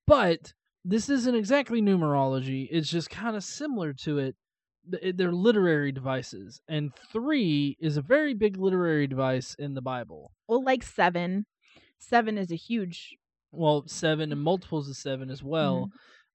But 0.05 0.53
this 0.85 1.09
isn't 1.09 1.35
exactly 1.35 1.81
numerology, 1.81 2.67
it's 2.71 2.89
just 2.89 3.09
kind 3.09 3.35
of 3.35 3.43
similar 3.43 3.91
to 4.03 4.19
it. 4.19 4.35
It- 5.01 5.17
They're 5.17 5.31
literary 5.33 5.91
devices, 5.91 6.61
and 6.67 6.93
three 7.11 7.77
is 7.79 7.97
a 7.97 8.01
very 8.01 8.33
big 8.33 8.57
literary 8.57 9.07
device 9.07 9.55
in 9.55 9.73
the 9.73 9.81
Bible. 9.81 10.31
Well, 10.47 10.63
like 10.63 10.83
7. 10.83 11.45
7 11.99 12.37
is 12.37 12.51
a 12.51 12.55
huge 12.55 13.17
Well, 13.51 13.87
seven 13.87 14.31
and 14.31 14.41
multiples 14.41 14.89
of 14.89 14.95
seven 14.97 15.29
as 15.29 15.43
well. 15.43 15.89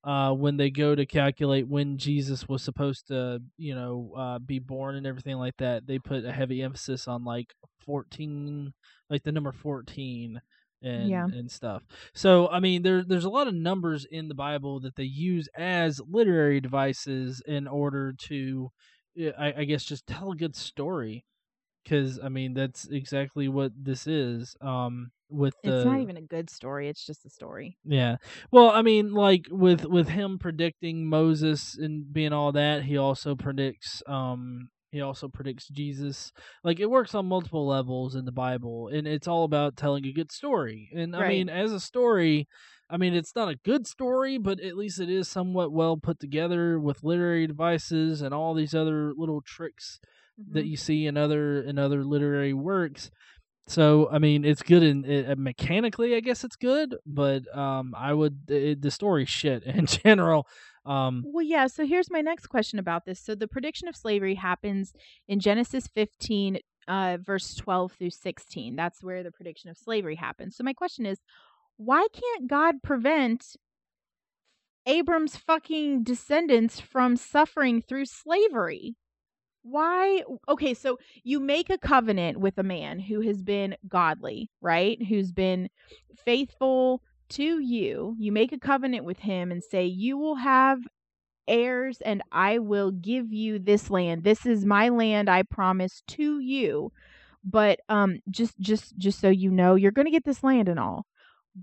uh, 0.05 0.35
when 0.35 0.57
they 0.57 0.69
go 0.71 0.95
to 0.97 1.07
calculate 1.07 1.69
when 1.69 1.97
Jesus 1.97 2.49
was 2.49 2.63
supposed 2.63 3.07
to, 3.09 3.41
you 3.57 3.75
know, 3.75 4.13
uh, 4.17 4.39
be 4.41 4.59
born 4.59 4.97
and 4.97 5.07
everything 5.07 5.37
like 5.37 5.57
that, 5.59 5.87
they 5.87 5.99
put 6.01 6.25
a 6.25 6.33
heavy 6.33 6.61
emphasis 6.63 7.07
on 7.07 7.25
like 7.25 7.55
14, 7.79 8.73
like 9.11 9.23
the 9.23 9.31
number 9.33 9.53
14 9.53 10.41
and 10.83 11.09
Yeah. 11.09 11.29
and 11.29 11.51
stuff. 11.51 11.85
So, 12.15 12.49
I 12.49 12.61
mean, 12.61 12.83
there 12.83 13.05
there's 13.05 13.25
a 13.25 13.31
lot 13.31 13.49
of 13.49 13.55
numbers 13.55 14.05
in 14.05 14.29
the 14.29 14.35
Bible 14.35 14.81
that 14.81 14.97
they 14.97 15.05
use 15.05 15.49
as 15.57 16.01
literary 16.09 16.61
devices 16.61 17.43
in 17.47 17.67
order 17.69 18.13
to, 18.29 18.71
uh, 19.21 19.31
I, 19.39 19.55
I 19.61 19.65
guess, 19.65 19.85
just 19.85 20.07
tell 20.07 20.33
a 20.33 20.37
good 20.37 20.57
story. 20.57 21.25
Because 21.85 22.21
I 22.23 22.29
mean, 22.29 22.55
that's 22.55 22.89
exactly 22.89 23.49
what 23.49 23.73
this 23.77 24.07
is. 24.07 24.57
Um, 24.61 25.13
with 25.31 25.55
the 25.65 25.73
It's 25.73 25.85
not 25.85 26.01
even 26.01 26.17
a 26.17 26.23
good 26.23 26.51
story, 26.51 26.89
it's 26.89 27.05
just 27.05 27.25
a 27.25 27.31
story. 27.31 27.79
yeah. 27.85 28.17
Well, 28.53 28.71
I 28.71 28.83
mean, 28.83 29.13
like 29.13 29.47
with 29.51 29.85
with 29.85 30.09
him 30.09 30.39
predicting 30.39 31.07
Moses 31.07 31.77
and 31.77 32.13
being 32.13 32.33
all 32.33 32.53
that, 32.53 32.85
he 32.85 32.97
also 32.97 33.35
predicts 33.35 34.03
um 34.07 34.71
He 34.93 35.01
also 35.01 35.27
predicts 35.27 35.69
Jesus. 35.69 36.33
Like 36.63 36.79
it 36.79 36.91
works 36.91 37.15
on 37.15 37.27
multiple 37.27 37.67
levels 37.67 38.15
in 38.15 38.27
the 38.27 38.33
Bible, 38.33 38.89
and 38.89 39.07
it's 39.09 39.27
all 39.27 39.45
about 39.45 39.77
telling 39.77 40.05
a 40.07 40.13
good 40.13 40.31
story. 40.31 40.91
And 40.95 41.17
I 41.17 41.21
mean, 41.29 41.49
as 41.49 41.73
a 41.73 41.81
story, 41.81 42.47
I 42.91 42.99
mean, 42.99 43.15
it's 43.15 43.35
not 43.35 43.49
a 43.49 43.57
good 43.65 43.87
story, 43.87 44.37
but 44.37 44.61
at 44.61 44.77
least 44.77 45.01
it 45.01 45.09
is 45.09 45.29
somewhat 45.29 45.73
well 45.73 45.97
put 45.97 46.21
together 46.21 46.79
with 46.79 47.03
literary 47.03 47.47
devices 47.47 48.21
and 48.21 48.35
all 48.35 48.53
these 48.53 48.75
other 48.75 49.15
little 49.17 49.41
tricks 49.41 49.99
that 50.51 50.65
Mhm. 50.67 50.69
you 50.71 50.77
see 50.77 51.07
in 51.07 51.17
other 51.17 51.63
in 51.63 51.79
other 51.79 52.05
literary 52.05 52.53
works. 52.53 53.11
So 53.67 54.09
I 54.11 54.19
mean, 54.19 54.45
it's 54.45 54.63
good 54.63 54.83
in 54.83 55.05
uh, 55.31 55.37
mechanically. 55.39 56.15
I 56.17 56.21
guess 56.21 56.45
it's 56.45 56.57
good, 56.57 56.97
but 57.07 57.43
um, 57.57 57.95
I 57.97 58.13
would 58.13 58.51
it, 58.51 58.83
the 58.83 58.91
story 58.91 59.25
shit 59.25 59.63
in 59.65 59.87
general. 59.87 60.47
Um, 60.85 61.23
Well, 61.27 61.45
yeah. 61.45 61.67
So 61.67 61.87
here's 61.87 62.11
my 62.11 62.21
next 62.21 62.47
question 62.47 62.79
about 62.79 63.05
this. 63.05 63.21
So 63.21 63.35
the 63.35 63.49
prediction 63.49 63.89
of 63.89 63.97
slavery 63.97 64.35
happens 64.35 64.93
in 65.29 65.41
Genesis 65.41 65.87
15, 65.95 66.59
uh, 66.89 67.19
verse 67.21 67.55
12 67.55 67.93
through 67.93 68.11
16. 68.11 68.77
That's 68.77 69.03
where 69.03 69.23
the 69.23 69.31
prediction 69.31 69.71
of 69.71 69.77
slavery 69.77 70.17
happens. 70.17 70.57
So 70.57 70.65
my 70.65 70.73
question 70.73 71.07
is, 71.07 71.19
why 71.77 72.07
can't 72.13 72.49
God 72.49 72.83
prevent 72.83 73.57
Abram's 74.87 75.37
fucking 75.37 76.03
descendants 76.03 76.81
from 76.81 77.17
suffering 77.17 77.81
through 77.81 78.07
slavery? 78.07 78.97
Why? 79.63 80.25
Okay, 80.49 80.75
so 80.75 80.99
you 81.23 81.39
make 81.39 81.71
a 81.71 81.79
covenant 81.79 82.41
with 82.41 82.59
a 82.59 82.65
man 82.65 82.99
who 82.99 83.21
has 83.21 83.43
been 83.43 83.77
godly, 83.87 84.51
right? 84.61 84.99
Who's 85.09 85.31
been 85.31 85.69
faithful 86.25 87.01
to 87.33 87.59
you. 87.61 88.17
You 88.19 88.33
make 88.33 88.53
a 88.53 88.59
covenant 88.59 89.05
with 89.05 89.21
him 89.21 89.51
and 89.51 89.63
say, 89.63 89.87
You 89.87 90.19
will 90.19 90.37
have 90.37 90.81
heirs 91.49 91.99
and 92.05 92.23
I 92.33 92.59
will 92.59 92.91
give 92.91 93.33
you 93.33 93.59
this 93.59 93.91
land. 93.91 94.25
This 94.25 94.47
is 94.47 94.65
my 94.65 94.89
land 94.89 95.29
I 95.29 95.43
promise 95.43 96.03
to 96.09 96.39
you. 96.41 96.93
But 97.45 97.81
um 97.89 98.21
just 98.31 98.59
just 98.61 98.97
just 98.99 99.21
so 99.21 99.29
you 99.29 99.51
know, 99.51 99.75
you're 99.75 99.91
going 99.93 100.07
to 100.07 100.13
get 100.13 100.25
this 100.25 100.45
land 100.45 100.69
and 100.69 100.79
all. 100.79 101.07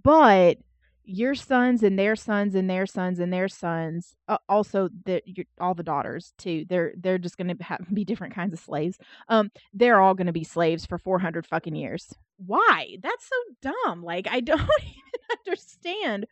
But 0.03 0.58
your 1.03 1.33
sons 1.33 1.81
and 1.83 1.97
their 1.97 2.15
sons 2.15 2.53
and 2.55 2.69
their 2.69 2.85
sons 2.85 3.19
and 3.19 3.33
their 3.33 3.47
sons 3.47 4.15
uh, 4.27 4.38
also 4.47 4.89
the 5.05 5.21
your, 5.25 5.45
all 5.59 5.73
the 5.73 5.83
daughters 5.83 6.33
too 6.38 6.65
they're 6.69 6.93
they're 6.97 7.17
just 7.17 7.38
going 7.38 7.47
to 7.57 7.77
be 7.93 8.05
different 8.05 8.33
kinds 8.33 8.53
of 8.53 8.59
slaves 8.59 8.97
um 9.27 9.49
they're 9.73 9.99
all 10.01 10.13
going 10.13 10.27
to 10.27 10.33
be 10.33 10.43
slaves 10.43 10.85
for 10.85 10.97
400 10.97 11.47
fucking 11.47 11.75
years 11.75 12.13
why 12.38 12.97
that's 13.01 13.27
so 13.29 13.71
dumb 13.85 14.03
like 14.03 14.27
i 14.29 14.39
don't 14.41 14.62
even 14.62 15.38
understand 15.47 16.27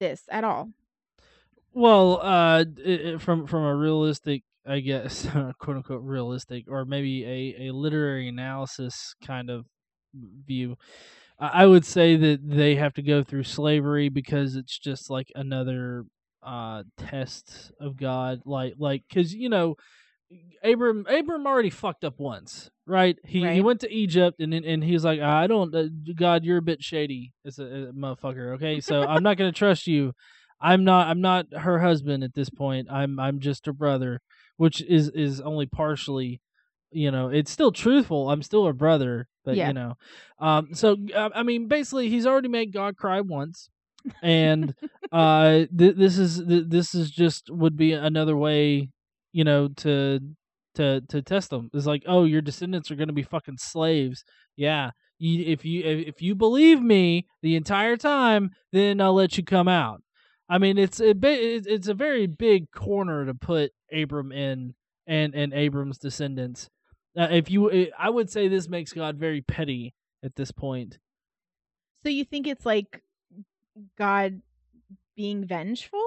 this 0.00 0.24
at 0.30 0.44
all 0.44 0.70
well, 1.72 2.20
uh, 2.22 2.64
i- 2.86 3.16
from 3.18 3.46
from 3.46 3.64
a 3.64 3.74
realistic, 3.74 4.44
I 4.66 4.80
guess, 4.80 5.26
quote 5.58 5.76
unquote 5.76 6.02
realistic, 6.02 6.64
or 6.68 6.84
maybe 6.84 7.24
a 7.24 7.68
a 7.68 7.72
literary 7.74 8.28
analysis 8.28 9.14
kind 9.24 9.50
of 9.50 9.66
view. 10.14 10.76
I 11.38 11.66
would 11.66 11.84
say 11.84 12.16
that 12.16 12.40
they 12.48 12.76
have 12.76 12.94
to 12.94 13.02
go 13.02 13.22
through 13.22 13.44
slavery 13.44 14.08
because 14.08 14.56
it's 14.56 14.78
just 14.78 15.10
like 15.10 15.32
another 15.34 16.04
uh 16.42 16.82
test 16.98 17.72
of 17.80 17.96
God 17.96 18.40
like 18.44 18.74
like 18.78 19.02
cuz 19.12 19.34
you 19.34 19.48
know 19.48 19.76
Abram 20.62 21.06
Abram 21.08 21.46
already 21.46 21.70
fucked 21.70 22.04
up 22.04 22.18
once, 22.18 22.70
right? 22.86 23.16
He 23.24 23.46
he 23.48 23.60
went 23.60 23.80
to 23.80 23.92
Egypt 23.92 24.40
and 24.40 24.54
and 24.54 24.82
he's 24.82 25.04
like, 25.04 25.20
I 25.20 25.46
don't, 25.46 25.74
uh, 25.74 25.84
God, 26.14 26.44
you're 26.44 26.58
a 26.58 26.62
bit 26.62 26.82
shady 26.82 27.32
as 27.44 27.58
a, 27.58 27.64
a 27.64 27.92
motherfucker. 27.92 28.54
Okay, 28.54 28.80
so 28.80 29.02
I'm 29.02 29.22
not 29.22 29.36
gonna 29.36 29.52
trust 29.52 29.86
you. 29.86 30.12
I'm 30.60 30.84
not 30.84 31.08
I'm 31.08 31.20
not 31.20 31.46
her 31.52 31.80
husband 31.80 32.24
at 32.24 32.34
this 32.34 32.50
point. 32.50 32.88
I'm 32.90 33.20
I'm 33.20 33.40
just 33.40 33.66
her 33.66 33.72
brother, 33.72 34.20
which 34.56 34.80
is 34.82 35.10
is 35.10 35.40
only 35.40 35.66
partially, 35.66 36.40
you 36.90 37.10
know, 37.10 37.28
it's 37.28 37.50
still 37.50 37.72
truthful. 37.72 38.30
I'm 38.30 38.42
still 38.42 38.64
her 38.66 38.72
brother, 38.72 39.28
but 39.44 39.56
Yeah. 39.56 39.68
you 39.68 39.74
know, 39.74 39.94
um. 40.38 40.74
So 40.74 40.96
uh, 41.14 41.30
I 41.34 41.42
mean, 41.42 41.68
basically, 41.68 42.08
he's 42.08 42.26
already 42.26 42.48
made 42.48 42.72
God 42.72 42.96
cry 42.96 43.20
once, 43.20 43.68
and 44.22 44.74
uh, 45.12 45.64
th- 45.76 45.96
this 45.96 46.18
is 46.18 46.42
th- 46.46 46.64
this 46.68 46.94
is 46.94 47.10
just 47.10 47.50
would 47.50 47.76
be 47.76 47.92
another 47.92 48.36
way, 48.36 48.90
you 49.32 49.44
know, 49.44 49.68
to 49.78 50.20
to 50.76 51.00
to 51.08 51.22
test 51.22 51.50
them. 51.50 51.70
It's 51.72 51.86
like, 51.86 52.02
oh, 52.06 52.24
your 52.24 52.42
descendants 52.42 52.90
are 52.90 52.96
going 52.96 53.08
to 53.08 53.14
be 53.14 53.22
fucking 53.22 53.58
slaves. 53.58 54.24
Yeah. 54.56 54.90
You, 55.18 55.44
if 55.46 55.64
you 55.64 55.82
if 55.84 56.20
you 56.20 56.34
believe 56.34 56.82
me 56.82 57.26
the 57.40 57.54
entire 57.54 57.96
time, 57.96 58.50
then 58.72 59.00
I'll 59.00 59.14
let 59.14 59.38
you 59.38 59.44
come 59.44 59.68
out. 59.68 60.02
I 60.48 60.58
mean, 60.58 60.76
it's 60.76 61.00
it's 61.00 61.66
it's 61.66 61.88
a 61.88 61.94
very 61.94 62.26
big 62.26 62.70
corner 62.72 63.24
to 63.24 63.34
put 63.34 63.70
Abram 63.92 64.32
in 64.32 64.74
and 65.06 65.34
and 65.34 65.52
Abram's 65.54 65.98
descendants. 65.98 66.68
Uh, 67.16 67.28
if 67.30 67.50
you, 67.50 67.70
eh, 67.70 67.86
I 67.98 68.10
would 68.10 68.28
say 68.30 68.48
this 68.48 68.68
makes 68.68 68.92
God 68.92 69.16
very 69.16 69.40
petty 69.40 69.94
at 70.22 70.36
this 70.36 70.50
point. 70.50 70.98
so 72.02 72.08
you 72.08 72.24
think 72.24 72.46
it's 72.46 72.66
like 72.66 73.02
god 73.98 74.40
being 75.16 75.44
vengeful 75.46 76.06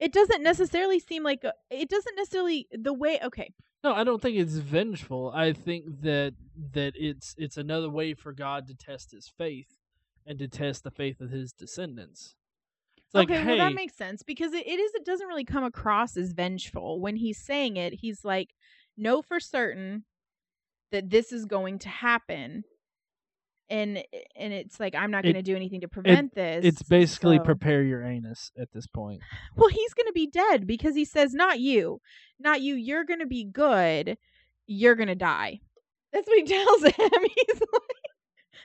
it 0.00 0.12
doesn't 0.12 0.42
necessarily 0.42 0.98
seem 0.98 1.22
like 1.22 1.44
a, 1.44 1.52
it 1.70 1.88
doesn't 1.88 2.16
necessarily 2.16 2.66
the 2.72 2.92
way 2.92 3.18
okay 3.22 3.52
No, 3.84 3.92
I 3.94 4.04
don't 4.04 4.22
think 4.22 4.36
it's 4.38 4.54
vengeful. 4.56 5.32
I 5.34 5.52
think 5.52 5.84
that 6.02 6.34
that 6.72 6.92
it's 6.96 7.34
it's 7.36 7.56
another 7.56 7.90
way 7.90 8.14
for 8.14 8.32
God 8.32 8.66
to 8.68 8.74
test 8.74 9.10
His 9.12 9.28
faith 9.28 9.78
and 10.26 10.38
to 10.38 10.46
test 10.48 10.84
the 10.84 10.90
faith 10.90 11.20
of 11.20 11.30
His 11.30 11.52
descendants. 11.52 12.36
Like, 13.12 13.28
okay, 13.28 13.40
hey, 13.42 13.46
well 13.46 13.58
that 13.58 13.74
makes 13.74 13.96
sense 13.96 14.22
because 14.22 14.52
it, 14.52 14.66
it 14.66 14.78
is 14.78 14.94
it 14.94 15.04
doesn't 15.04 15.26
really 15.26 15.44
come 15.44 15.64
across 15.64 16.16
as 16.16 16.32
vengeful 16.32 17.00
when 17.00 17.16
he's 17.16 17.38
saying 17.38 17.76
it. 17.76 17.92
He's 17.94 18.24
like, 18.24 18.50
know 18.96 19.22
for 19.22 19.40
certain 19.40 20.04
that 20.90 21.10
this 21.10 21.32
is 21.32 21.44
going 21.46 21.78
to 21.80 21.88
happen, 21.88 22.64
and 23.70 23.98
eh, 23.98 24.02
and 24.36 24.52
it's 24.52 24.78
like 24.78 24.94
I'm 24.94 25.10
not 25.10 25.22
going 25.22 25.34
to 25.34 25.42
do 25.42 25.56
anything 25.56 25.80
to 25.80 25.88
prevent 25.88 26.34
this. 26.34 26.64
it's 26.64 26.82
basically 26.82 27.38
so- 27.38 27.44
prepare 27.44 27.82
your 27.82 28.04
anus 28.04 28.52
at 28.58 28.72
this 28.72 28.86
point. 28.86 29.20
well, 29.56 29.68
he's 29.68 29.94
going 29.94 30.06
to 30.06 30.12
be 30.12 30.26
dead 30.26 30.66
because 30.66 30.94
he 30.94 31.04
says, 31.04 31.34
not 31.34 31.58
you, 31.60 32.00
not 32.38 32.60
you. 32.60 32.74
You're 32.74 33.04
going 33.04 33.20
to 33.20 33.26
be 33.26 33.44
good. 33.44 34.18
You're 34.66 34.94
going 34.94 35.08
to 35.08 35.14
die. 35.14 35.60
That's 36.12 36.26
what 36.28 36.38
he 36.38 36.44
tells 36.46 36.82
him. 36.82 36.92
He's 36.92 37.60
like. 37.60 38.01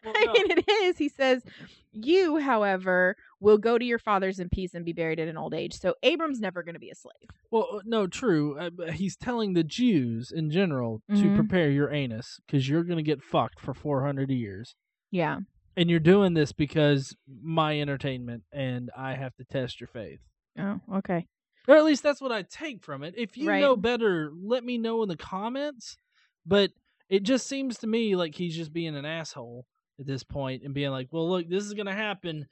Well, 0.04 0.14
I 0.16 0.26
mean, 0.34 0.52
it 0.58 0.66
is. 0.70 0.98
He 0.98 1.10
says, 1.10 1.44
You, 1.92 2.38
however, 2.38 3.16
will 3.40 3.58
go 3.58 3.78
to 3.78 3.86
your 3.86 4.00
fathers 4.00 4.40
in 4.40 4.50
peace 4.50 4.74
and 4.74 4.86
be 4.86 4.94
buried 4.94 5.20
at 5.20 5.28
an 5.28 5.38
old 5.38 5.54
age. 5.54 5.74
So 5.80 5.96
Abram's 6.04 6.40
never 6.40 6.64
going 6.64 6.74
to 6.76 6.80
be 6.80 6.90
a 6.90 6.96
slave. 6.96 7.30
Well, 7.52 7.68
uh, 7.74 7.80
no, 7.86 8.08
true. 8.08 8.58
Uh, 8.60 8.92
he's 8.92 9.16
telling 9.16 9.54
the 9.54 9.64
Jews 9.64 10.32
in 10.32 10.50
general 10.52 11.02
to 11.10 11.14
Mhm. 11.30 11.36
prepare 11.36 11.70
your 11.72 11.92
anus 11.92 12.40
because 12.46 12.68
you're 12.70 12.84
going 12.84 12.98
to 12.98 13.04
get 13.04 13.22
fucked 13.24 13.60
for 13.60 13.74
400 13.74 14.30
years. 14.30 14.76
Yeah. 15.12 15.40
And 15.76 15.90
you're 15.90 16.00
doing 16.00 16.34
this 16.34 16.52
because 16.52 17.16
my 17.42 17.80
entertainment 17.80 18.44
and 18.52 18.90
I 18.98 19.14
have 19.16 19.36
to 19.36 19.44
test 19.46 19.80
your 19.80 19.88
faith. 19.88 20.20
Oh, 20.58 20.80
okay. 20.96 21.28
Or 21.68 21.76
at 21.76 21.86
least 21.86 22.02
that's 22.02 22.22
what 22.22 22.32
I 22.32 22.42
take 22.44 22.84
from 22.84 23.04
it. 23.04 23.14
If 23.18 23.38
you 23.38 23.48
Right. 23.50 23.60
know 23.62 23.76
better, 23.76 24.32
let 24.34 24.64
me 24.64 24.78
know 24.78 25.04
in 25.04 25.10
the 25.10 25.18
comments. 25.18 25.98
But 26.46 26.72
it 27.10 27.24
just 27.24 27.46
seems 27.46 27.78
to 27.80 27.88
me 27.88 28.16
like 28.16 28.36
he's 28.36 28.56
just 28.56 28.74
being 28.74 28.96
an 28.96 29.06
asshole 29.06 29.66
at 30.00 30.06
this 30.06 30.24
point 30.24 30.64
and 30.64 30.74
being 30.74 30.92
like, 30.92 31.08
well, 31.12 31.30
look, 31.30 31.50
this 31.50 31.64
is 31.64 31.74
going 31.74 31.88
to 31.88 31.94
happen. 31.94 32.46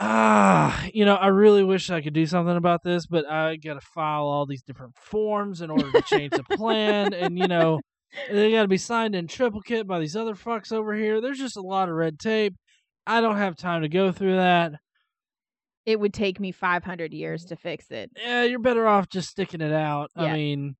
Ah, 0.00 0.86
you 0.92 1.04
know, 1.04 1.14
I 1.14 1.28
really 1.28 1.62
wish 1.62 1.90
I 1.90 2.00
could 2.00 2.14
do 2.14 2.26
something 2.26 2.56
about 2.56 2.82
this, 2.82 3.06
but 3.06 3.28
I 3.30 3.56
got 3.56 3.74
to 3.74 3.80
file 3.80 4.24
all 4.24 4.46
these 4.46 4.62
different 4.62 4.96
forms 4.96 5.60
in 5.60 5.70
order 5.70 5.92
to 5.92 6.02
change 6.02 6.32
the 6.32 6.42
plan. 6.56 7.12
And, 7.12 7.38
you 7.38 7.46
know, 7.46 7.80
they 8.30 8.50
got 8.50 8.62
to 8.62 8.68
be 8.68 8.78
signed 8.78 9.14
in 9.14 9.26
triplicate 9.28 9.86
by 9.86 10.00
these 10.00 10.16
other 10.16 10.34
fucks 10.34 10.72
over 10.72 10.94
here. 10.94 11.20
There's 11.20 11.38
just 11.38 11.56
a 11.56 11.62
lot 11.62 11.88
of 11.88 11.94
red 11.94 12.18
tape. 12.18 12.54
I 13.06 13.20
don't 13.20 13.36
have 13.36 13.56
time 13.56 13.82
to 13.82 13.88
go 13.88 14.12
through 14.12 14.36
that. 14.36 14.72
It 15.84 15.98
would 15.98 16.14
take 16.14 16.38
me 16.40 16.52
500 16.52 17.12
years 17.12 17.44
to 17.46 17.56
fix 17.56 17.90
it. 17.90 18.10
Yeah, 18.16 18.44
you're 18.44 18.60
better 18.60 18.86
off 18.86 19.08
just 19.08 19.28
sticking 19.30 19.60
it 19.60 19.72
out. 19.72 20.10
I 20.16 20.32
mean, 20.32 20.76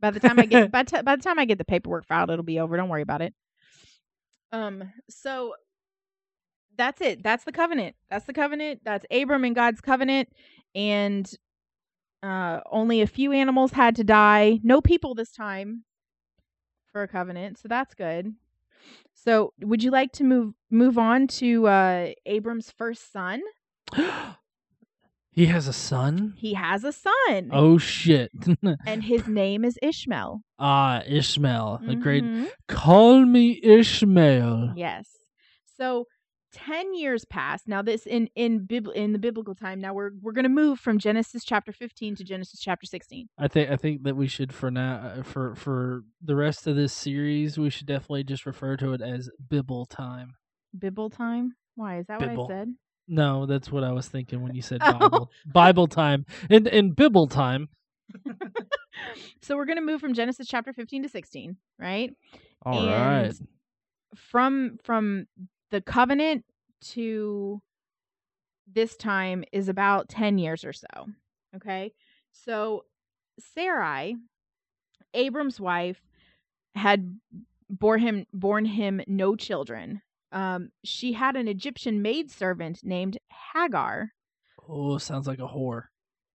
By 0.00 0.10
the 0.10 0.20
time 0.20 0.38
I 0.38 0.46
get 0.46 0.70
by, 0.72 0.82
t- 0.84 1.02
by 1.02 1.16
the 1.16 1.22
time 1.22 1.38
I 1.38 1.44
get 1.46 1.56
the 1.58 1.64
paperwork 1.64 2.06
filed, 2.06 2.30
it'll 2.30 2.44
be 2.44 2.60
over. 2.60 2.76
Don't 2.76 2.90
worry 2.90 3.02
about 3.02 3.22
it. 3.22 3.34
Um. 4.52 4.92
So 5.08 5.54
that's 6.76 7.00
it. 7.00 7.22
That's 7.22 7.44
the 7.44 7.52
covenant. 7.52 7.96
That's 8.10 8.26
the 8.26 8.32
covenant. 8.32 8.80
That's 8.84 9.06
Abram 9.10 9.44
and 9.44 9.54
God's 9.54 9.80
covenant, 9.80 10.28
and 10.74 11.30
uh, 12.22 12.60
only 12.70 13.02
a 13.02 13.06
few 13.06 13.32
animals 13.32 13.72
had 13.72 13.96
to 13.96 14.04
die. 14.04 14.60
No 14.62 14.80
people 14.80 15.14
this 15.14 15.32
time 15.32 15.84
for 16.92 17.02
a 17.02 17.08
covenant. 17.08 17.58
So 17.58 17.68
that's 17.68 17.94
good. 17.94 18.34
So 19.14 19.52
would 19.60 19.82
you 19.82 19.90
like 19.90 20.12
to 20.12 20.24
move 20.24 20.54
move 20.70 20.98
on 20.98 21.26
to 21.28 21.66
uh, 21.66 22.08
Abram's 22.26 22.70
first 22.70 23.12
son? 23.12 23.42
he 25.36 25.46
has 25.46 25.68
a 25.68 25.72
son. 25.72 26.32
He 26.38 26.54
has 26.54 26.82
a 26.82 26.92
son, 26.92 27.50
Oh 27.52 27.76
shit! 27.76 28.32
and 28.86 29.04
his 29.04 29.28
name 29.28 29.64
is 29.64 29.78
Ishmael. 29.82 30.40
ah, 30.58 31.02
Ishmael, 31.06 31.82
the 31.86 31.94
great. 31.94 32.24
Call 32.66 33.24
me 33.24 33.60
Ishmael. 33.62 34.72
Yes. 34.74 35.08
So 35.76 36.06
10 36.54 36.94
years 36.94 37.26
pass. 37.26 37.64
Now 37.66 37.82
this 37.82 38.06
in 38.06 38.30
in 38.34 38.64
bib- 38.64 38.88
in 38.94 39.12
the 39.12 39.18
biblical 39.18 39.54
time. 39.54 39.78
Now 39.78 39.92
we're 39.92 40.12
we're 40.22 40.32
going 40.32 40.44
to 40.44 40.48
move 40.48 40.80
from 40.80 40.98
Genesis 40.98 41.44
chapter 41.44 41.70
15 41.70 42.16
to 42.16 42.24
Genesis 42.24 42.58
chapter 42.58 42.86
16. 42.86 43.28
I 43.38 43.48
think 43.48 43.70
I 43.70 43.76
think 43.76 44.04
that 44.04 44.16
we 44.16 44.26
should 44.28 44.54
for 44.54 44.70
now 44.70 45.12
uh, 45.18 45.22
for 45.22 45.54
for 45.54 46.04
the 46.24 46.34
rest 46.34 46.66
of 46.66 46.76
this 46.76 46.94
series 46.94 47.58
we 47.58 47.68
should 47.68 47.86
definitely 47.86 48.24
just 48.24 48.46
refer 48.46 48.78
to 48.78 48.94
it 48.94 49.02
as 49.02 49.28
Bibble 49.50 49.84
time. 49.84 50.32
Bible 50.72 51.10
time? 51.10 51.56
Why? 51.74 51.98
Is 51.98 52.06
that 52.06 52.20
Bibble. 52.20 52.46
what 52.46 52.54
I 52.54 52.58
said? 52.60 52.74
No, 53.08 53.46
that's 53.46 53.70
what 53.70 53.84
I 53.84 53.92
was 53.92 54.08
thinking 54.08 54.42
when 54.42 54.54
you 54.54 54.62
said 54.62 54.80
Oh. 54.84 54.98
Bible 54.98 55.30
Bible 55.46 55.86
time. 55.86 56.26
In 56.50 56.66
in 56.66 56.92
Bibble 56.92 57.26
time. 57.28 57.68
So 59.42 59.56
we're 59.56 59.66
going 59.66 59.78
to 59.78 59.84
move 59.84 60.00
from 60.00 60.14
Genesis 60.14 60.48
chapter 60.48 60.72
15 60.72 61.02
to 61.04 61.08
16, 61.08 61.56
right? 61.78 62.12
All 62.64 62.80
And 62.80 62.90
right. 62.90 63.34
From 64.14 64.78
from 64.82 65.26
the 65.70 65.80
covenant 65.80 66.44
to 66.92 67.60
this 68.72 68.96
time 68.96 69.44
is 69.52 69.68
about 69.68 70.08
10 70.08 70.38
years 70.38 70.64
or 70.64 70.72
so. 70.72 70.86
Okay? 71.54 71.92
So 72.32 72.84
Sarai, 73.38 74.16
Abram's 75.14 75.60
wife, 75.60 76.00
had 76.74 77.18
bore 77.68 77.98
him 77.98 78.26
born 78.32 78.64
him 78.64 79.00
no 79.06 79.36
children. 79.36 80.00
Um, 80.32 80.70
she 80.84 81.12
had 81.12 81.36
an 81.36 81.48
Egyptian 81.48 82.02
maidservant 82.02 82.80
named 82.82 83.18
Hagar. 83.54 84.10
Oh, 84.68 84.98
sounds 84.98 85.26
like 85.26 85.38
a 85.38 85.42
whore. 85.48 85.84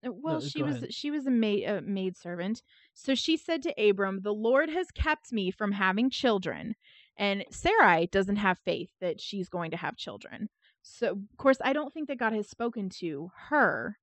Uh, 0.04 0.10
Well, 0.12 0.40
No, 0.40 0.46
she 0.48 0.62
was 0.62 0.76
ahead. 0.76 0.94
she 0.94 1.10
was 1.10 1.26
a 1.26 1.30
maid 1.30 1.64
a 1.64 1.80
maidservant. 1.82 2.62
So 2.94 3.14
she 3.14 3.36
said 3.36 3.62
to 3.62 3.88
Abram, 3.88 4.20
"The 4.22 4.32
Lord 4.34 4.70
has 4.70 4.90
kept 4.90 5.32
me 5.32 5.50
from 5.50 5.72
having 5.72 6.10
children." 6.10 6.74
And 7.16 7.44
Sarai 7.50 8.06
doesn't 8.06 8.36
have 8.36 8.58
faith 8.64 8.90
that 9.00 9.20
she's 9.20 9.48
going 9.50 9.70
to 9.72 9.76
have 9.76 9.96
children. 9.96 10.48
So, 10.82 11.10
of 11.12 11.18
course, 11.36 11.58
I 11.62 11.72
don't 11.74 11.92
think 11.92 12.08
that 12.08 12.18
God 12.18 12.32
has 12.32 12.48
spoken 12.48 12.88
to 13.00 13.30
her, 13.48 13.98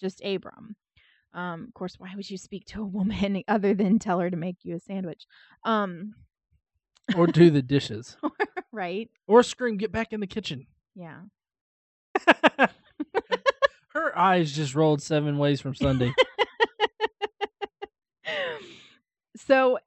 just 0.00 0.24
Abram. 0.24 0.74
Um, 1.34 1.64
of 1.68 1.74
course, 1.74 1.96
why 1.98 2.12
would 2.16 2.30
you 2.30 2.38
speak 2.38 2.64
to 2.68 2.80
a 2.82 2.86
woman 2.86 3.42
other 3.48 3.74
than 3.74 3.98
tell 3.98 4.18
her 4.20 4.30
to 4.30 4.36
make 4.36 4.56
you 4.64 4.76
a 4.76 4.80
sandwich? 4.80 5.26
Um, 5.64 6.14
Or 7.16 7.26
do 7.26 7.50
the 7.50 7.62
dishes. 7.76 8.16
Right? 8.74 9.08
Or 9.26 9.42
scream, 9.42 9.76
get 9.76 9.92
back 9.92 10.12
in 10.12 10.20
the 10.20 10.26
kitchen. 10.26 10.66
Yeah. 10.94 11.20
Her 13.88 14.16
eyes 14.18 14.52
just 14.52 14.74
rolled 14.74 15.00
seven 15.02 15.38
ways 15.38 15.60
from 15.60 15.74
Sunday. 15.74 16.12
so 19.36 19.78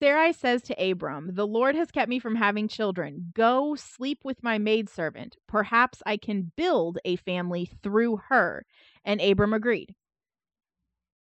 Sarai 0.00 0.32
says 0.34 0.60
to 0.62 0.90
Abram, 0.90 1.30
The 1.32 1.46
Lord 1.46 1.74
has 1.76 1.90
kept 1.90 2.10
me 2.10 2.18
from 2.18 2.34
having 2.36 2.68
children. 2.68 3.32
Go 3.34 3.74
sleep 3.74 4.18
with 4.22 4.42
my 4.42 4.58
maidservant. 4.58 5.36
Perhaps 5.48 6.02
I 6.04 6.18
can 6.18 6.52
build 6.56 6.98
a 7.06 7.16
family 7.16 7.70
through 7.82 8.20
her. 8.28 8.66
And 9.04 9.20
Abram 9.20 9.54
agreed. 9.54 9.94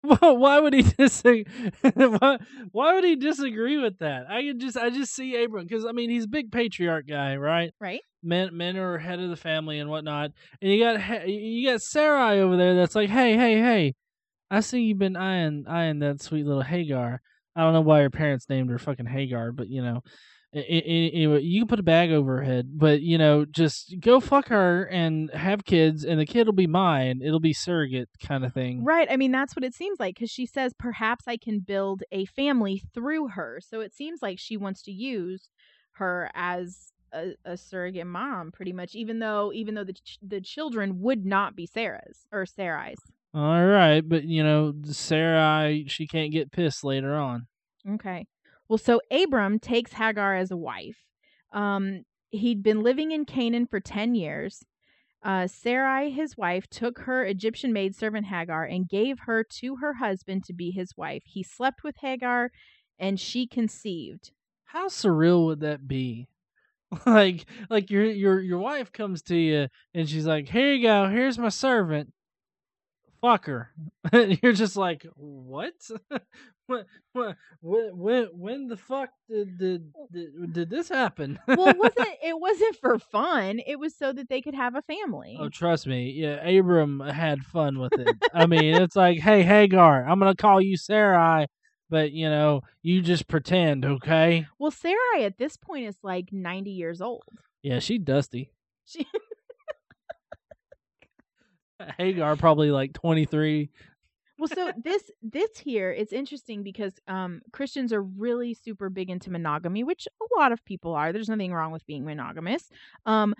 Why 0.06 0.60
would 0.60 0.74
he 0.74 0.82
disagree? 0.98 1.46
why, 1.94 2.38
why 2.72 2.94
would 2.96 3.04
he 3.04 3.15
disagree 3.15 3.78
with 3.78 4.00
that? 4.00 4.30
I 4.30 4.44
could 4.44 4.60
just 4.60 4.78
I 4.78 4.89
just 4.89 5.13
see 5.13 5.41
Abram 5.44 5.65
because 5.65 5.86
I 5.86 5.91
mean 5.91 6.10
he's 6.10 6.26
a 6.26 6.30
big 6.30 6.52
patriarch 6.52 7.08
guy, 7.08 7.36
right? 7.36 7.74
Right? 7.80 8.02
Men 8.24 8.56
men 8.56 8.78
are 8.78 8.98
head 8.98 9.20
of 9.20 9.30
the 9.30 9.36
family 9.36 9.80
and 9.80 9.89
whatnot, 9.89 10.32
and 10.62 10.72
you 10.72 10.84
got 10.84 11.28
you 11.28 11.70
got 11.70 11.82
Sarai 11.82 12.39
over 12.39 12.58
there 12.58 12.76
that's 12.76 12.96
like, 12.96 13.10
hey 13.10 13.36
hey 13.36 13.60
hey, 13.60 13.94
I 14.50 14.62
see 14.62 14.82
you've 14.82 15.00
been 15.00 15.15
eyeing 15.15 15.65
eyeing 15.68 16.00
that 16.00 16.22
sweet 16.22 16.46
little 16.46 16.63
Hagar. 16.63 17.22
I 17.56 17.62
don't 17.62 17.74
know 17.74 17.82
why 17.82 18.02
her 18.02 18.10
parents 18.10 18.50
named 18.50 18.70
her 18.70 18.80
fucking 18.80 19.06
Hagar, 19.06 19.52
but 19.52 19.70
you 19.70 19.82
know, 19.82 20.02
anyway, 20.56 21.41
you 21.41 21.62
can 21.62 21.68
put 21.68 21.80
a 21.80 21.84
bag 21.84 22.12
over 22.12 22.38
her 22.38 22.44
head, 22.44 22.78
but 22.78 23.02
you 23.02 23.18
know, 23.18 23.46
just 23.46 23.96
go 24.00 24.20
fuck 24.20 24.48
her 24.48 24.86
and 24.86 25.30
have 25.32 25.65
kids, 25.65 26.04
and 26.04 26.20
the 26.20 26.26
kid 26.26 26.48
will 26.48 26.54
be 26.54 26.68
mine. 26.68 27.22
It'll 27.24 27.39
be 27.39 27.54
surrogate 27.54 28.10
kind 28.26 28.46
of 28.46 28.54
thing. 28.54 28.84
Right. 28.84 29.08
I 29.10 29.18
mean, 29.18 29.32
that's 29.32 29.56
what 29.56 29.63
it 29.63 29.74
seems 29.74 30.00
like 30.00 30.15
because 30.15 30.32
she 30.32 30.46
says, 30.46 30.74
Perhaps 30.78 31.26
I 31.28 31.38
can 31.38 31.60
build 31.60 32.04
a 32.12 32.26
family 32.26 32.82
through 32.94 33.30
her. 33.30 33.60
So 33.62 33.82
it 33.82 33.94
seems 33.94 34.22
like 34.22 34.39
she 34.39 34.58
wants 34.58 34.82
to 34.84 34.91
use 34.91 35.50
her 35.94 36.30
as 36.34 36.94
a, 37.13 37.34
a 37.46 37.58
surrogate 37.58 38.08
mom, 38.08 38.52
pretty 38.52 38.74
much, 38.74 38.96
even 38.96 39.20
though 39.20 39.52
even 39.54 39.76
though 39.76 39.84
the 39.84 39.94
ch- 39.94 40.20
the 40.22 40.41
children 40.41 41.02
would 41.02 41.26
not 41.26 41.56
be 41.56 41.65
Sarah's 41.65 42.26
or 42.32 42.46
Sarai's. 42.46 43.00
All 43.34 43.65
right, 43.65 44.08
but 44.08 44.24
you 44.24 44.44
know, 44.44 44.74
Sarai, 44.86 45.86
she 45.88 46.08
can't 46.08 46.32
get 46.32 46.52
pissed 46.52 46.84
later 46.84 47.15
on. 47.15 47.48
Okay. 47.89 48.26
Well, 48.67 48.78
so 48.78 49.01
Abram 49.12 49.60
takes 49.60 49.93
Hagar 49.93 50.36
as 50.36 50.51
a 50.51 50.58
wife. 50.58 50.97
Um, 51.51 52.04
he'd 52.32 52.63
been 52.63 52.82
living 52.82 53.12
in 53.12 53.25
Canaan 53.25 53.67
for 53.67 53.80
10 53.80 54.15
years. 54.15 54.63
Uh, 55.23 55.47
Sarai, 55.47 56.12
his 56.12 56.38
wife, 56.38 56.67
took 56.69 56.99
her 56.99 57.25
Egyptian 57.25 57.73
maidservant 57.73 58.28
Hagar 58.28 58.63
and 58.63 58.88
gave 58.88 59.19
her 59.21 59.43
to 59.60 59.78
her 59.78 59.95
husband 59.95 60.43
to 60.45 60.54
be 60.54 60.71
his 60.71 60.95
wife. 60.95 61.23
He 61.25 61.43
slept 61.43 61.84
with 61.84 61.95
Hagar 62.01 62.51
and 62.99 63.19
she 63.19 63.47
conceived. 63.47 64.32
How 64.65 64.88
surreal 64.88 65.45
would 65.45 65.62
that 65.62 65.88
be? 65.88 66.28
like, 67.06 67.45
like 67.69 67.89
your 67.89 68.06
your 68.06 68.39
your 68.39 68.60
wife 68.60 68.91
comes 68.91 69.21
to 69.23 69.36
you 69.36 69.67
and 69.93 70.08
she's 70.10 70.25
like, 70.25 70.47
"Here 70.49 70.73
you 70.73 70.84
go. 70.84 71.10
Here's 71.10 71.38
my 71.39 71.49
servant. 71.49 72.13
Fuck 73.26 73.46
her." 73.48 73.72
You're 74.44 74.54
just 74.54 74.76
like, 74.76 75.06
"What? 75.16 75.74
what? 76.68 76.86
What? 77.14 77.38
When? 77.62 77.98
When? 77.98 78.24
When 78.34 78.68
the 78.68 78.78
fuck 78.78 79.10
did 79.28 79.58
did 79.58 79.92
did, 80.12 80.54
did 80.54 80.70
this 80.70 80.90
happen?" 80.90 81.40
Well, 81.48 81.70
it 81.70 81.78
wasn't 81.78 82.08
it 82.24 82.40
wasn't 82.40 82.76
for 82.76 83.00
fun. 83.00 83.60
It 83.66 83.80
was 83.80 83.98
so 83.98 84.14
that 84.14 84.30
they 84.30 84.42
could 84.42 84.54
have 84.54 84.76
a 84.76 84.84
family. 84.84 85.38
Oh, 85.40 85.50
trust 85.50 85.88
me. 85.88 86.12
Yeah, 86.12 86.36
Abram 86.48 87.00
had 87.00 87.44
fun 87.44 87.80
with 87.80 87.94
it. 87.94 88.16
I 88.32 88.46
mean, 88.46 88.76
it's 88.76 88.96
like, 88.96 89.20
hey, 89.20 89.42
Hagar, 89.42 90.06
I'm 90.08 90.20
gonna 90.20 90.36
call 90.36 90.62
you 90.62 90.78
Sarai, 90.78 91.48
but 91.90 92.12
you 92.12 92.30
know, 92.30 92.62
you 92.84 93.02
just 93.02 93.28
pretend, 93.28 93.86
okay? 93.86 94.46
Well, 94.60 94.72
Sarai 94.72 95.26
at 95.26 95.40
this 95.40 95.58
point 95.58 95.88
is 95.88 95.98
like 96.04 96.30
90 96.32 96.70
years 96.70 97.02
old. 97.02 97.24
Yeah, 97.64 97.80
she 97.80 97.98
dusty. 97.98 98.52
She 98.86 99.08
Hagar 101.98 102.36
probably 102.36 102.72
like 102.72 102.94
23. 102.94 103.70
Well, 104.38 104.48
so 104.50 104.72
this 104.84 105.10
this 105.22 105.58
here 105.58 105.92
it's 105.92 106.12
interesting 106.12 106.62
because 106.62 106.94
um 107.08 107.42
Christians 107.54 107.94
are 107.94 108.02
really 108.04 108.54
super 108.54 108.90
big 108.90 109.10
into 109.10 109.32
monogamy, 109.32 109.84
which 109.84 110.08
a 110.22 110.40
lot 110.40 110.52
of 110.52 110.64
people 110.66 110.94
are. 110.94 111.14
There's 111.14 111.30
nothing 111.30 111.54
wrong 111.54 111.72
with 111.72 111.86
being 111.86 112.04
monogamous. 112.06 112.70
Um 113.06 113.34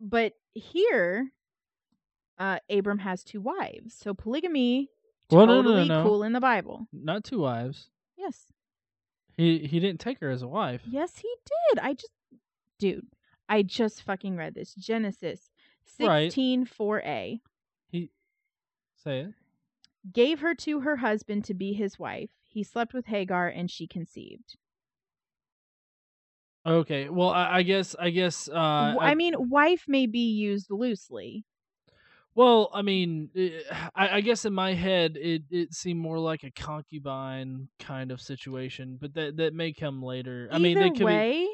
but 0.00 0.32
here 0.54 1.30
uh 2.38 2.58
Abram 2.70 2.98
has 3.00 3.22
two 3.22 3.40
wives. 3.40 3.94
So 3.94 4.14
polygamy 4.14 4.88
Well, 5.30 5.46
no, 5.46 5.56
no, 5.56 5.62
no, 5.62 5.68
totally 5.68 5.88
no. 5.88 6.02
cool 6.04 6.22
in 6.22 6.32
the 6.32 6.40
Bible. 6.40 6.86
Not 6.92 7.24
two 7.24 7.40
wives. 7.40 7.90
Yes. 8.16 8.46
He 9.36 9.58
he 9.66 9.78
didn't 9.78 10.00
take 10.00 10.20
her 10.20 10.30
as 10.30 10.40
a 10.42 10.48
wife. 10.48 10.80
Yes, 10.90 11.18
he 11.18 11.28
did. 11.68 11.80
I 11.80 11.92
just 11.92 12.12
dude, 12.78 13.08
I 13.48 13.62
just 13.62 14.02
fucking 14.02 14.36
read 14.36 14.54
this. 14.54 14.74
Genesis 14.74 15.50
Right. 15.98 16.32
16 16.32 16.66
4a. 16.66 17.40
Say 19.02 19.20
it. 19.20 19.34
Gave 20.12 20.38
her 20.38 20.54
to 20.54 20.82
her 20.82 20.98
husband 20.98 21.44
to 21.46 21.52
be 21.54 21.72
his 21.72 21.98
wife. 21.98 22.30
He 22.44 22.62
slept 22.62 22.94
with 22.94 23.06
Hagar 23.06 23.48
and 23.48 23.68
she 23.68 23.88
conceived. 23.88 24.56
Okay. 26.66 27.08
Well, 27.08 27.30
I, 27.30 27.58
I 27.58 27.62
guess 27.62 27.94
I 27.98 28.10
guess 28.10 28.48
uh 28.48 28.52
W- 28.78 28.98
I 29.00 29.14
mean, 29.14 29.34
wife 29.48 29.86
may 29.86 30.06
be 30.06 30.32
used 30.32 30.70
loosely. 30.70 31.44
Well, 32.34 32.70
I 32.72 32.82
mean, 32.82 33.30
eh, 33.36 33.62
I, 33.94 34.16
I 34.16 34.20
guess 34.20 34.44
in 34.44 34.52
my 34.52 34.74
head 34.74 35.16
it, 35.16 35.42
it 35.50 35.74
seemed 35.74 36.00
more 36.00 36.18
like 36.18 36.44
a 36.44 36.50
concubine 36.50 37.68
kind 37.78 38.10
of 38.12 38.20
situation, 38.20 38.96
but 39.00 39.14
that 39.14 39.36
that 39.38 39.54
may 39.54 39.72
come 39.72 40.02
later. 40.02 40.48
I 40.52 40.58
mean, 40.58 40.78
they 40.78 40.90
Either 40.90 40.90
could 40.90 41.08
be 41.08 41.24
way, 41.24 41.48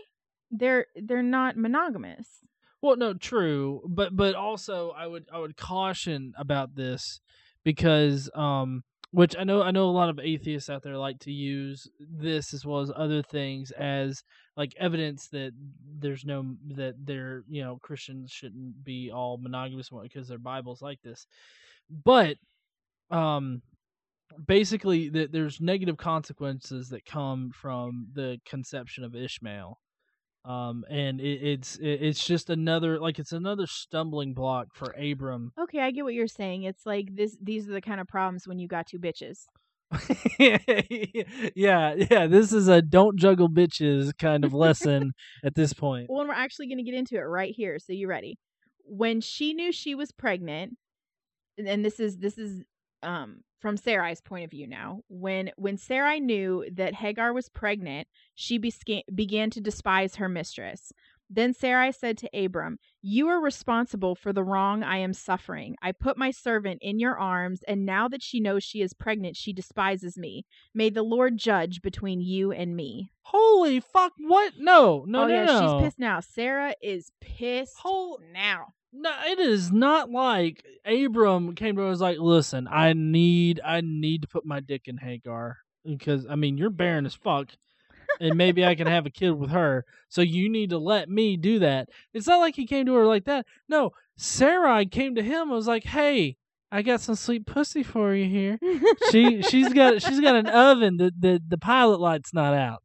they're 0.50 0.86
they're 0.96 1.22
not 1.22 1.56
monogamous. 1.56 2.44
Well, 2.82 2.96
no, 2.96 3.14
true, 3.14 3.82
but 3.88 4.14
but 4.14 4.34
also 4.34 4.90
I 4.96 5.06
would 5.06 5.26
I 5.32 5.38
would 5.38 5.56
caution 5.56 6.32
about 6.38 6.74
this 6.74 7.20
because 7.64 8.30
um, 8.34 8.82
which 9.10 9.34
I 9.38 9.44
know 9.44 9.62
I 9.62 9.70
know 9.70 9.86
a 9.86 9.90
lot 9.90 10.08
of 10.10 10.18
atheists 10.18 10.68
out 10.68 10.82
there 10.82 10.96
like 10.96 11.18
to 11.20 11.32
use 11.32 11.88
this 11.98 12.52
as 12.52 12.64
well 12.66 12.80
as 12.80 12.92
other 12.94 13.22
things 13.22 13.70
as 13.72 14.22
like 14.56 14.74
evidence 14.78 15.28
that 15.28 15.52
there's 15.98 16.24
no 16.24 16.54
that 16.74 16.94
they're 17.02 17.42
you 17.48 17.62
know 17.62 17.78
Christians 17.82 18.30
shouldn't 18.30 18.84
be 18.84 19.10
all 19.10 19.38
monogamous 19.38 19.90
because 20.02 20.28
their 20.28 20.38
Bible's 20.38 20.82
like 20.82 21.00
this, 21.02 21.26
but 22.04 22.36
um 23.10 23.62
basically 24.46 25.08
that 25.08 25.32
there's 25.32 25.60
negative 25.60 25.96
consequences 25.96 26.88
that 26.88 27.04
come 27.04 27.50
from 27.54 28.08
the 28.12 28.38
conception 28.44 29.04
of 29.04 29.14
Ishmael. 29.14 29.78
Um, 30.46 30.84
and 30.88 31.20
it, 31.20 31.42
it's 31.42 31.76
it, 31.76 31.88
it's 32.02 32.24
just 32.24 32.50
another 32.50 33.00
like 33.00 33.18
it's 33.18 33.32
another 33.32 33.66
stumbling 33.66 34.32
block 34.32 34.68
for 34.74 34.92
Abram. 34.96 35.50
Okay, 35.60 35.80
I 35.80 35.90
get 35.90 36.04
what 36.04 36.14
you're 36.14 36.28
saying. 36.28 36.62
It's 36.62 36.86
like 36.86 37.16
this 37.16 37.36
these 37.42 37.68
are 37.68 37.72
the 37.72 37.80
kind 37.80 38.00
of 38.00 38.06
problems 38.06 38.46
when 38.46 38.58
you 38.60 38.68
got 38.68 38.86
two 38.86 38.98
bitches. 39.00 39.46
yeah, 40.38 41.94
yeah. 42.10 42.26
This 42.26 42.52
is 42.52 42.68
a 42.68 42.82
don't 42.82 43.18
juggle 43.18 43.48
bitches 43.48 44.16
kind 44.18 44.44
of 44.44 44.52
lesson 44.54 45.12
at 45.44 45.54
this 45.54 45.72
point. 45.72 46.06
Well, 46.08 46.20
and 46.20 46.28
we're 46.28 46.34
actually 46.34 46.66
going 46.68 46.78
to 46.78 46.84
get 46.84 46.94
into 46.94 47.16
it 47.16 47.20
right 47.20 47.52
here. 47.54 47.78
So 47.78 47.92
you 47.92 48.08
ready? 48.08 48.38
When 48.84 49.20
she 49.20 49.52
knew 49.52 49.72
she 49.72 49.94
was 49.94 50.12
pregnant, 50.12 50.76
and- 51.58 51.68
and 51.68 51.84
this 51.84 51.98
is 51.98 52.18
this 52.18 52.38
is 52.38 52.62
um 53.06 53.42
from 53.60 53.76
Sarai's 53.76 54.20
point 54.20 54.44
of 54.44 54.50
view 54.50 54.66
now. 54.66 55.00
When 55.08 55.50
when 55.56 55.78
Sarai 55.78 56.20
knew 56.20 56.64
that 56.72 56.94
Hagar 56.94 57.32
was 57.32 57.48
pregnant, 57.48 58.08
she 58.34 58.58
besca- 58.58 59.04
began 59.14 59.50
to 59.50 59.60
despise 59.60 60.16
her 60.16 60.28
mistress. 60.28 60.92
Then 61.28 61.54
Sarai 61.54 61.90
said 61.90 62.18
to 62.18 62.30
Abram, 62.32 62.78
You 63.02 63.28
are 63.28 63.40
responsible 63.40 64.14
for 64.14 64.32
the 64.32 64.44
wrong 64.44 64.84
I 64.84 64.98
am 64.98 65.12
suffering. 65.12 65.74
I 65.82 65.90
put 65.90 66.16
my 66.16 66.30
servant 66.30 66.78
in 66.82 67.00
your 67.00 67.18
arms, 67.18 67.62
and 67.66 67.84
now 67.84 68.06
that 68.08 68.22
she 68.22 68.38
knows 68.38 68.62
she 68.62 68.80
is 68.80 68.94
pregnant, 68.94 69.36
she 69.36 69.52
despises 69.52 70.16
me. 70.16 70.46
May 70.72 70.90
the 70.90 71.02
Lord 71.02 71.36
judge 71.36 71.82
between 71.82 72.20
you 72.20 72.52
and 72.52 72.76
me. 72.76 73.10
Holy 73.22 73.80
fuck! 73.80 74.12
What? 74.18 74.52
No, 74.58 75.04
no, 75.08 75.24
oh 75.24 75.26
no, 75.26 75.34
yeah, 75.34 75.44
no. 75.46 75.60
she's 75.60 75.84
pissed 75.86 75.98
now. 75.98 76.20
Sarah 76.20 76.74
is 76.80 77.10
pissed 77.20 77.76
Hol- 77.78 78.20
now. 78.32 78.68
No, 78.98 79.12
it 79.26 79.38
is 79.38 79.70
not 79.70 80.10
like 80.10 80.64
Abram 80.86 81.54
came 81.54 81.76
to 81.76 81.82
her 81.82 81.86
and 81.86 81.90
was 81.90 82.00
like, 82.00 82.18
"Listen, 82.18 82.66
I 82.70 82.92
need, 82.94 83.60
I 83.64 83.82
need 83.82 84.22
to 84.22 84.28
put 84.28 84.46
my 84.46 84.60
dick 84.60 84.82
in 84.86 84.96
Hagar 84.96 85.58
because 85.84 86.26
I 86.28 86.36
mean 86.36 86.56
you're 86.56 86.70
barren 86.70 87.06
as 87.06 87.14
fuck, 87.14 87.50
and 88.20 88.36
maybe 88.36 88.64
I 88.64 88.74
can 88.74 88.86
have 88.86 89.04
a 89.04 89.10
kid 89.10 89.32
with 89.32 89.50
her. 89.50 89.84
So 90.08 90.22
you 90.22 90.48
need 90.48 90.70
to 90.70 90.78
let 90.78 91.08
me 91.08 91.36
do 91.36 91.58
that." 91.58 91.88
It's 92.14 92.26
not 92.26 92.40
like 92.40 92.56
he 92.56 92.66
came 92.66 92.86
to 92.86 92.94
her 92.94 93.06
like 93.06 93.24
that. 93.26 93.46
No, 93.68 93.90
Sarai 94.16 94.86
came 94.86 95.14
to 95.16 95.22
him 95.22 95.42
and 95.42 95.50
was 95.50 95.68
like, 95.68 95.84
"Hey, 95.84 96.36
I 96.72 96.82
got 96.82 97.00
some 97.00 97.14
sweet 97.14 97.46
pussy 97.46 97.82
for 97.82 98.14
you 98.14 98.28
here. 98.28 98.58
She, 99.10 99.42
she's 99.42 99.72
got, 99.72 100.02
she's 100.02 100.20
got 100.20 100.34
an 100.34 100.48
oven. 100.48 100.96
The, 100.96 101.12
the, 101.18 101.42
the 101.46 101.58
pilot 101.58 102.00
light's 102.00 102.34
not 102.34 102.54
out. 102.54 102.82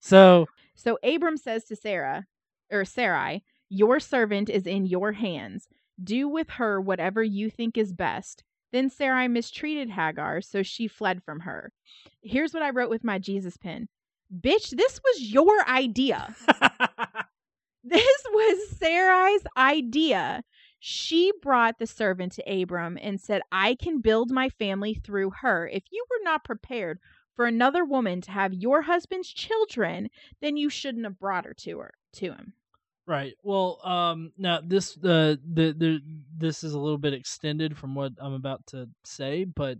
So 0.00 0.46
So 0.74 0.98
Abram 1.04 1.36
says 1.36 1.64
to 1.66 1.76
Sarah, 1.76 2.26
or 2.70 2.84
Sarai, 2.84 3.44
Your 3.74 4.00
servant 4.00 4.50
is 4.50 4.66
in 4.66 4.84
your 4.84 5.12
hands. 5.12 5.66
Do 6.04 6.28
with 6.28 6.50
her 6.50 6.78
whatever 6.78 7.22
you 7.22 7.48
think 7.48 7.78
is 7.78 7.94
best. 7.94 8.44
Then 8.70 8.90
Sarai 8.90 9.28
mistreated 9.28 9.88
Hagar, 9.88 10.42
so 10.42 10.62
she 10.62 10.86
fled 10.86 11.22
from 11.22 11.40
her. 11.40 11.72
Here's 12.22 12.52
what 12.52 12.62
I 12.62 12.68
wrote 12.68 12.90
with 12.90 13.02
my 13.02 13.18
Jesus 13.18 13.56
pen 13.56 13.88
Bitch, 14.30 14.76
this 14.76 15.00
was 15.02 15.32
your 15.32 15.66
idea. 15.66 16.34
This 17.84 18.24
was 18.30 18.76
Sarai's 18.78 19.44
idea. 19.56 20.44
She 20.78 21.32
brought 21.42 21.80
the 21.80 21.86
servant 21.86 22.32
to 22.34 22.62
Abram 22.62 22.96
and 23.02 23.20
said, 23.20 23.42
I 23.50 23.74
can 23.74 24.00
build 24.00 24.30
my 24.30 24.50
family 24.50 24.94
through 24.94 25.30
her. 25.40 25.66
If 25.66 25.82
you 25.90 26.04
were 26.08 26.22
not 26.22 26.44
prepared 26.44 27.00
for 27.34 27.44
another 27.44 27.84
woman 27.84 28.20
to 28.20 28.30
have 28.30 28.54
your 28.54 28.82
husband's 28.82 29.32
children, 29.32 30.10
then 30.40 30.56
you 30.56 30.70
shouldn't 30.70 31.04
have 31.04 31.18
brought 31.18 31.44
her 31.44 31.54
to 31.54 31.78
her 31.78 31.94
to 32.14 32.26
him. 32.32 32.52
Right. 33.06 33.34
Well, 33.42 33.80
um, 33.84 34.32
now 34.38 34.60
this 34.64 34.96
uh, 34.98 35.36
the 35.52 35.74
the 35.76 36.00
this 36.36 36.62
is 36.62 36.72
a 36.72 36.78
little 36.78 36.98
bit 36.98 37.14
extended 37.14 37.76
from 37.76 37.94
what 37.94 38.12
I'm 38.20 38.34
about 38.34 38.64
to 38.68 38.88
say, 39.04 39.44
but 39.44 39.78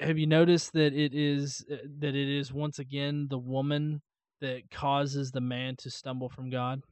have 0.00 0.18
you 0.18 0.26
noticed 0.26 0.72
that 0.74 0.94
it 0.94 1.12
is 1.12 1.64
uh, 1.70 1.76
that 1.98 2.14
it 2.14 2.28
is 2.28 2.52
once 2.52 2.78
again 2.78 3.26
the 3.28 3.38
woman 3.38 4.00
that 4.40 4.70
causes 4.70 5.32
the 5.32 5.40
man 5.40 5.74
to 5.78 5.90
stumble 5.90 6.28
from 6.28 6.50
God? 6.50 6.82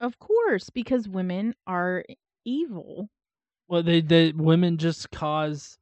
Of 0.00 0.18
course, 0.18 0.68
because 0.68 1.08
women 1.08 1.54
are 1.66 2.04
evil. 2.44 3.08
Well, 3.68 3.82
they 3.82 4.02
the 4.02 4.32
women 4.32 4.76
just 4.76 5.10
cause 5.10 5.78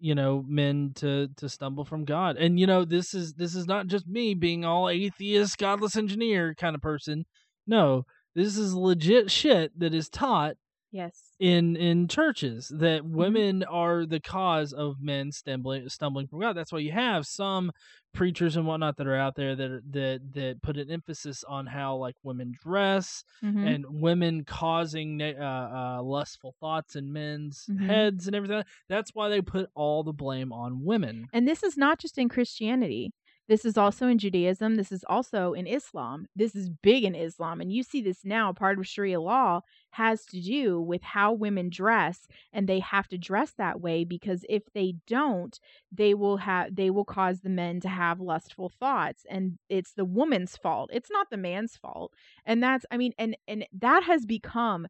you 0.00 0.14
know 0.14 0.44
men 0.48 0.92
to 0.96 1.28
to 1.36 1.48
stumble 1.48 1.84
from 1.84 2.06
God, 2.06 2.36
and 2.38 2.58
you 2.58 2.66
know 2.66 2.86
this 2.86 3.12
is 3.12 3.34
this 3.34 3.54
is 3.54 3.66
not 3.66 3.86
just 3.86 4.08
me 4.08 4.32
being 4.32 4.64
all 4.64 4.88
atheist, 4.88 5.58
godless 5.58 5.96
engineer 5.96 6.54
kind 6.54 6.74
of 6.74 6.80
person. 6.80 7.26
No, 7.66 8.06
this 8.34 8.56
is 8.56 8.74
legit 8.74 9.30
shit 9.30 9.78
that 9.78 9.94
is 9.94 10.08
taught 10.08 10.56
Yes. 10.94 11.32
in 11.40 11.74
in 11.76 12.06
churches 12.06 12.68
that 12.68 13.02
Mm-hmm. 13.02 13.16
women 13.16 13.62
are 13.64 14.04
the 14.04 14.20
cause 14.20 14.74
of 14.74 15.00
men 15.00 15.32
stumbling 15.32 15.88
stumbling 15.88 16.26
from 16.26 16.40
God. 16.40 16.52
That's 16.54 16.70
why 16.70 16.80
you 16.80 16.92
have 16.92 17.26
some 17.26 17.72
preachers 18.12 18.56
and 18.56 18.66
whatnot 18.66 18.98
that 18.98 19.06
are 19.06 19.16
out 19.16 19.34
there 19.34 19.56
that 19.56 19.70
are, 19.70 19.82
that 19.90 20.20
that 20.34 20.60
put 20.62 20.76
an 20.76 20.90
emphasis 20.90 21.42
on 21.48 21.64
how 21.66 21.96
like 21.96 22.14
women 22.22 22.52
dress 22.62 23.24
Mhm. 23.42 23.66
and 23.66 23.86
women 23.88 24.44
causing 24.44 25.22
uh, 25.22 25.96
uh, 25.98 26.02
lustful 26.02 26.54
thoughts 26.60 26.94
in 26.94 27.10
men's 27.10 27.64
Mhm. 27.70 27.86
heads 27.86 28.26
and 28.26 28.36
everything. 28.36 28.62
That's 28.90 29.14
why 29.14 29.30
they 29.30 29.40
put 29.40 29.70
all 29.74 30.02
the 30.04 30.12
blame 30.12 30.52
on 30.52 30.84
women. 30.84 31.28
And 31.32 31.48
this 31.48 31.62
is 31.62 31.78
not 31.78 31.98
just 31.98 32.18
in 32.18 32.28
Christianity. 32.28 33.12
This 33.52 33.66
is 33.66 33.76
also 33.76 34.08
in 34.08 34.16
Judaism. 34.16 34.76
This 34.76 34.90
is 34.90 35.04
also 35.10 35.52
in 35.52 35.66
Islam. 35.66 36.26
This 36.34 36.54
is 36.54 36.70
big 36.70 37.04
in 37.04 37.14
Islam. 37.14 37.60
And 37.60 37.70
you 37.70 37.82
see 37.82 38.00
this 38.00 38.24
now. 38.24 38.50
Part 38.54 38.78
of 38.78 38.86
Sharia 38.86 39.20
law 39.20 39.60
has 39.90 40.24
to 40.28 40.40
do 40.40 40.80
with 40.80 41.02
how 41.02 41.34
women 41.34 41.68
dress, 41.68 42.26
and 42.50 42.66
they 42.66 42.78
have 42.78 43.08
to 43.08 43.18
dress 43.18 43.52
that 43.58 43.78
way 43.78 44.04
because 44.04 44.46
if 44.48 44.62
they 44.72 44.94
don't, 45.06 45.60
they 45.92 46.14
will 46.14 46.38
have 46.38 46.74
they 46.74 46.88
will 46.88 47.04
cause 47.04 47.42
the 47.42 47.50
men 47.50 47.78
to 47.80 47.90
have 47.90 48.20
lustful 48.20 48.70
thoughts. 48.80 49.26
And 49.28 49.58
it's 49.68 49.92
the 49.92 50.06
woman's 50.06 50.56
fault. 50.56 50.88
It's 50.90 51.10
not 51.10 51.28
the 51.28 51.36
man's 51.36 51.76
fault. 51.76 52.14
And 52.46 52.62
that's 52.62 52.86
I 52.90 52.96
mean, 52.96 53.12
and 53.18 53.36
and 53.46 53.66
that 53.80 54.02
has 54.04 54.24
become 54.24 54.86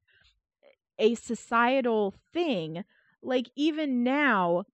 a 1.01 1.17
societal 1.17 2.15
thing. 2.33 2.85
Like 3.25 3.51
even 3.57 4.05
now, 4.05 4.67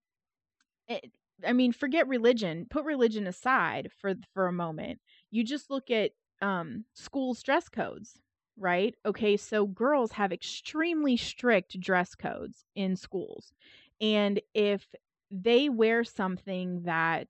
it, 0.89 1.11
I 1.47 1.53
mean, 1.53 1.73
forget 1.73 2.09
religion. 2.09 2.67
Put 2.69 2.85
religion 2.85 3.27
aside 3.27 3.91
for 4.01 4.15
for 4.35 4.47
a 4.47 4.53
moment. 4.53 5.01
You 5.31 5.45
just 5.45 5.71
look 5.71 5.91
at 5.91 6.13
um, 6.41 6.85
schools' 6.95 7.43
dress 7.43 7.69
codes, 7.69 8.19
right? 8.57 8.95
Okay, 9.07 9.37
so 9.37 9.67
girls 9.67 10.13
have 10.13 10.33
extremely 10.33 11.17
strict 11.17 11.79
dress 11.81 12.15
codes 12.15 12.65
in 12.75 12.97
schools, 12.97 13.53
and 14.01 14.41
if 14.55 14.87
they 15.31 15.69
wear 15.69 16.05
something 16.05 16.83
that 16.83 17.29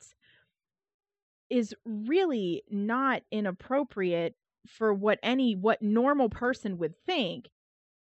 is 1.50 1.74
really 1.84 2.62
not 2.70 3.22
inappropriate 3.30 4.34
for 4.66 4.92
what 4.92 5.18
any 5.22 5.54
what 5.54 5.80
normal 5.80 6.28
person 6.28 6.78
would 6.78 6.94
think 7.06 7.48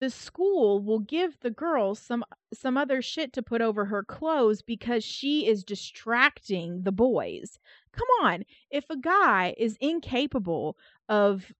the 0.00 0.10
school 0.10 0.82
will 0.82 1.00
give 1.00 1.38
the 1.40 1.50
girl 1.50 1.94
some 1.94 2.24
some 2.52 2.76
other 2.76 3.02
shit 3.02 3.32
to 3.34 3.42
put 3.42 3.60
over 3.60 3.86
her 3.86 4.04
clothes 4.04 4.62
because 4.62 5.04
she 5.04 5.46
is 5.46 5.64
distracting 5.64 6.82
the 6.82 6.92
boys. 6.92 7.58
Come 7.92 8.08
on, 8.22 8.44
if 8.70 8.84
a 8.90 8.96
guy 8.96 9.54
is 9.58 9.76
incapable 9.80 10.76
of 11.08 11.52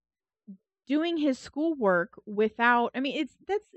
doing 0.87 1.17
his 1.17 1.37
schoolwork 1.37 2.13
without 2.25 2.91
I 2.95 2.99
mean 2.99 3.17
it's 3.19 3.35
that's 3.47 3.75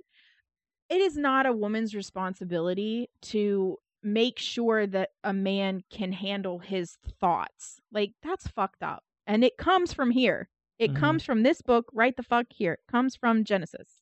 it 0.88 1.00
is 1.00 1.16
not 1.16 1.46
a 1.46 1.52
woman's 1.52 1.94
responsibility 1.94 3.08
to 3.22 3.78
make 4.02 4.38
sure 4.38 4.86
that 4.86 5.10
a 5.24 5.32
man 5.32 5.82
can 5.90 6.12
handle 6.12 6.58
his 6.58 6.96
thoughts. 7.20 7.80
Like 7.92 8.14
that's 8.22 8.48
fucked 8.48 8.82
up. 8.82 9.04
And 9.26 9.44
it 9.44 9.56
comes 9.56 9.92
from 9.92 10.10
here. 10.10 10.48
It 10.78 10.92
Mhm. 10.92 10.96
comes 10.96 11.24
from 11.24 11.42
this 11.42 11.62
book 11.62 11.88
right 11.92 12.16
the 12.16 12.22
fuck 12.22 12.46
here. 12.52 12.74
It 12.74 12.90
comes 12.90 13.16
from 13.16 13.44
Genesis. 13.44 14.01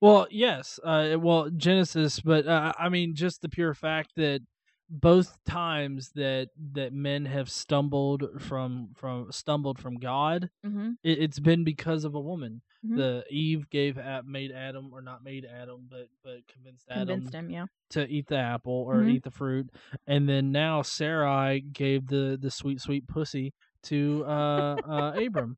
Well, 0.00 0.26
yes. 0.30 0.80
Uh, 0.82 1.16
well, 1.18 1.50
Genesis, 1.50 2.20
but 2.20 2.46
uh, 2.46 2.72
I 2.78 2.88
mean, 2.88 3.14
just 3.14 3.42
the 3.42 3.48
pure 3.48 3.74
fact 3.74 4.12
that 4.16 4.40
both 4.88 5.38
times 5.44 6.10
that 6.16 6.48
that 6.72 6.92
men 6.92 7.24
have 7.26 7.48
stumbled 7.50 8.40
from 8.40 8.88
from 8.96 9.30
stumbled 9.30 9.78
from 9.78 9.96
God, 9.98 10.50
Mhm. 10.66 10.96
it, 11.04 11.18
it's 11.18 11.38
been 11.38 11.64
because 11.64 12.04
of 12.04 12.14
a 12.14 12.20
woman. 12.20 12.62
Mhm. 12.84 12.96
The 12.96 13.24
Eve 13.30 13.68
gave 13.70 13.98
made 14.24 14.50
Adam 14.52 14.90
or 14.92 15.02
not 15.02 15.22
made 15.22 15.44
Adam, 15.44 15.86
but 15.88 16.08
but 16.24 16.46
convinced 16.48 16.86
Adam 16.90 17.06
Convinced 17.08 17.34
him, 17.34 17.50
yeah. 17.50 17.66
to 17.90 18.06
eat 18.08 18.26
the 18.26 18.38
apple 18.38 18.72
or 18.88 18.96
Mhm. 19.02 19.10
eat 19.12 19.22
the 19.22 19.30
fruit, 19.30 19.70
and 20.06 20.28
then 20.28 20.50
now 20.50 20.82
Sarai 20.82 21.60
gave 21.60 22.06
the 22.08 22.38
the 22.40 22.50
sweet 22.50 22.80
sweet 22.80 23.06
pussy 23.06 23.52
to 23.84 24.24
uh, 24.26 24.76
uh 24.88 25.12
Abram. 25.24 25.56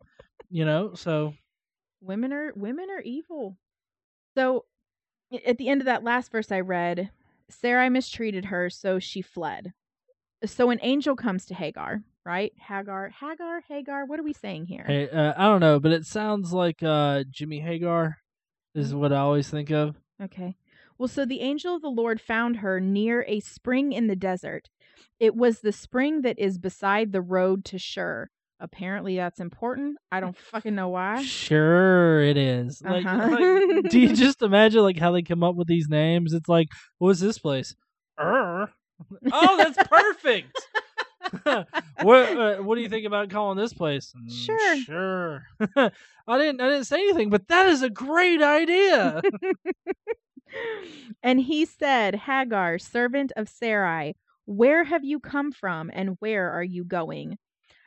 You 0.51 0.65
know, 0.67 0.95
so 0.95 1.33
women 2.03 2.33
are 2.35 2.53
women 2.55 2.91
are 2.91 3.01
evil. 3.01 3.57
So 4.37 4.65
at 5.47 5.59
the 5.59 5.69
end 5.69 5.81
of 5.81 5.87
that 5.87 6.05
last 6.05 6.31
verse 6.31 6.53
I 6.53 6.61
read, 6.61 7.11
Sarai 7.49 7.89
mistreated 7.89 8.47
her, 8.47 8.71
so 8.71 8.99
she 8.99 9.23
fled. 9.23 9.73
So 10.45 10.71
an 10.71 10.81
angel 10.83 11.15
comes 11.15 11.47
to 11.47 11.55
Hagar, 11.55 12.03
right? 12.25 12.53
Hagar, 12.57 13.11
Hagar, 13.21 13.63
Hagar. 13.69 14.05
What 14.07 14.19
are 14.19 14.25
we 14.25 14.33
saying 14.33 14.67
here? 14.67 14.85
Hey, 14.87 15.09
uh, 15.09 15.35
I 15.37 15.45
don't 15.45 15.61
know, 15.61 15.79
but 15.79 15.93
it 15.93 16.07
sounds 16.07 16.53
like 16.53 16.83
uh, 16.83 17.25
Jimmy 17.31 17.61
Hagar 17.61 18.19
is 18.75 18.95
what 18.95 19.13
I 19.13 19.19
always 19.19 19.49
think 19.49 19.71
of. 19.71 19.97
Okay. 20.21 20.57
Well, 20.99 21.09
so 21.09 21.25
the 21.25 21.41
angel 21.41 21.77
of 21.77 21.83
the 21.83 21.89
Lord 21.89 22.21
found 22.21 22.57
her 22.57 22.81
near 22.81 23.25
a 23.27 23.41
spring 23.41 23.93
in 23.93 24.07
the 24.07 24.17
desert. 24.17 24.69
It 25.19 25.35
was 25.35 25.61
the 25.61 25.73
spring 25.73 26.23
that 26.23 26.39
is 26.39 26.59
beside 26.59 27.13
the 27.13 27.21
road 27.23 27.65
to 27.67 27.79
Shur. 27.79 28.31
Apparently, 28.63 29.17
that's 29.17 29.41
important. 29.41 29.99
I 30.13 30.21
don't 30.21 30.37
fucking 30.37 30.75
know 30.75 30.89
why. 30.89 31.23
Sure, 31.23 32.23
it 32.23 32.37
is. 32.37 32.81
Like, 32.81 33.05
Uh-huh. 33.05 33.29
like, 33.31 33.91
do 33.91 33.99
you 34.01 34.15
just 34.15 34.41
imagine 34.41 34.83
like 34.83 34.99
how 34.99 35.11
they 35.13 35.23
come 35.23 35.43
up 35.43 35.57
with 35.57 35.67
these 35.67 35.89
names? 35.89 36.33
It's 36.33 36.49
like, 36.49 36.69
what's 36.99 37.21
this 37.21 37.39
place? 37.39 37.75
Oh, 38.19 38.69
that's 39.57 39.77
perfect. 39.89 40.69
what 42.01 42.37
uh, 42.39 42.57
What 42.59 42.77
do 42.77 42.83
you 42.83 42.89
think 42.89 43.07
about 43.07 43.31
calling 43.31 43.59
this 43.59 43.73
place? 43.73 44.13
"Mm, 44.17 44.31
Sure. 44.31 44.77
sure. 44.77 45.43
I 46.29 46.39
didn't. 46.39 46.61
I 46.61 46.69
didn't 46.69 46.85
say 46.85 47.01
anything, 47.01 47.31
but 47.31 47.49
that 47.49 47.67
is 47.67 47.83
a 47.83 47.91
great 47.91 48.43
idea. 48.43 49.23
and 51.23 51.41
he 51.41 51.65
said, 51.65 52.15
Hagar, 52.15 52.79
servant 52.79 53.33
of 53.37 53.49
Sarai, 53.49 54.15
where 54.45 54.85
have 54.85 55.05
you 55.05 55.19
come 55.21 55.53
from 55.53 55.91
and 55.93 56.17
where 56.21 56.51
are 56.51 56.63
you 56.65 56.85
going? 56.85 57.39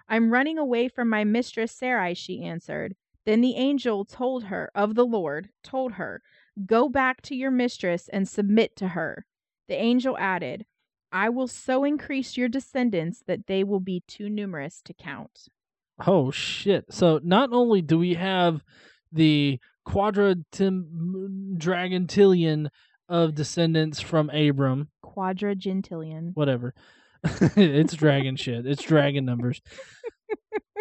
I'm 0.08 0.32
running 0.32 0.58
away 0.58 0.88
from 0.88 1.10
my 1.10 1.24
mistress 1.24 1.72
Sarai, 1.72 2.14
she 2.14 2.44
answered. 2.44 2.96
Then 3.26 3.42
the 3.42 3.56
angel 3.56 4.06
told 4.06 4.46
her 4.46 4.70
of 4.76 4.96
the 4.96 5.06
Lord, 5.06 5.50
told 5.64 5.94
her, 5.94 6.22
Go 6.66 6.88
back 6.90 7.22
to 7.24 7.36
your 7.36 7.52
mistress 7.52 8.08
and 8.10 8.28
submit 8.28 8.76
to 8.78 8.90
her. 8.90 9.26
The 9.68 9.76
angel 9.76 10.18
added, 10.18 10.66
I 11.12 11.30
will 11.30 11.48
so 11.48 11.84
increase 11.84 12.38
your 12.38 12.50
descendants 12.50 13.24
that 13.26 13.48
they 13.48 13.64
will 13.64 13.80
be 13.80 14.04
too 14.08 14.30
numerous 14.30 14.82
to 14.84 14.94
count. 14.94 15.48
oh 16.06 16.30
shit! 16.30 16.86
So 16.92 17.20
not 17.24 17.50
only 17.52 17.82
do 17.82 17.98
we 17.98 18.14
have 18.16 18.64
the 19.12 19.60
quadratim 19.88 21.58
dragontillion 21.58 22.70
of 23.08 23.36
descendants 23.36 24.02
from 24.02 24.30
Abram, 24.30 24.90
Quadragentillion. 25.04 26.32
whatever. 26.34 26.74
it's 27.56 27.94
dragon 27.94 28.36
shit. 28.36 28.66
It's 28.66 28.84
dragon 28.84 29.26
numbers. 29.26 29.62